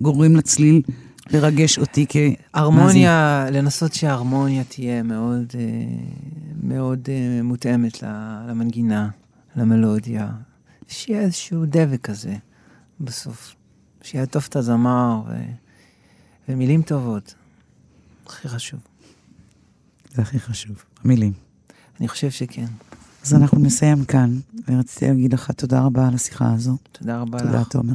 גורם 0.00 0.36
לצליל 0.36 0.82
לרגש 1.30 1.78
אותי 1.78 2.06
כ... 2.08 2.16
הרמוניה, 2.54 3.46
לנסות 3.52 3.94
שההרמוניה 3.94 4.64
תהיה 4.64 5.02
מאוד, 5.02 5.52
אה, 5.54 5.60
מאוד 6.62 7.08
אה, 7.08 7.42
מותאמת 7.42 8.02
למנגינה, 8.48 9.08
למלודיה. 9.56 10.28
שיהיה 10.88 11.20
איזשהו 11.20 11.64
דבק 11.66 12.00
כזה 12.00 12.36
בסוף. 13.00 13.54
שיעטוף 14.02 14.48
את 14.48 14.56
הזמר 14.56 15.22
ו... 15.28 15.32
ומילים 16.48 16.82
טובות. 16.82 17.34
הכי 18.26 18.48
חשוב. 18.48 18.80
זה 20.14 20.22
הכי 20.22 20.38
חשוב, 20.38 20.76
המילים. 21.04 21.32
אני 22.00 22.08
חושב 22.08 22.30
שכן. 22.30 22.66
אז 23.24 23.34
אנחנו 23.34 23.58
נסיים 23.58 24.04
כאן, 24.04 24.38
ורציתי 24.68 25.08
להגיד 25.08 25.32
לך 25.32 25.50
תודה 25.50 25.80
רבה 25.80 26.08
על 26.08 26.14
השיחה 26.14 26.52
הזו. 26.54 26.76
תודה 26.92 27.20
רבה 27.20 27.38
תודה, 27.38 27.60
לך. 27.60 27.68
תומר. 27.68 27.94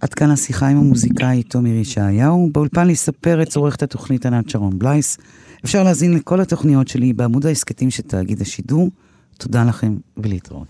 עד 0.00 0.14
כאן 0.14 0.30
השיחה 0.30 0.68
עם 0.68 0.76
המוזיקאי 0.76 1.42
תומר 1.42 1.70
ישעיהו. 1.70 2.50
באולפן 2.52 2.88
לספר 2.88 3.42
את 3.42 3.56
עורכת 3.56 3.82
התוכנית 3.82 4.26
ענת 4.26 4.50
שרון 4.50 4.78
בלייס. 4.78 5.18
אפשר 5.64 5.82
להזין 5.82 6.14
לכל 6.14 6.40
התוכניות 6.40 6.88
שלי 6.88 7.12
בעמוד 7.12 7.46
ההסכתים 7.46 7.90
של 7.90 8.02
תאגיד 8.02 8.40
השידור. 8.40 8.90
תודה 9.38 9.64
לכם 9.64 9.96
ולהתראות. 10.16 10.68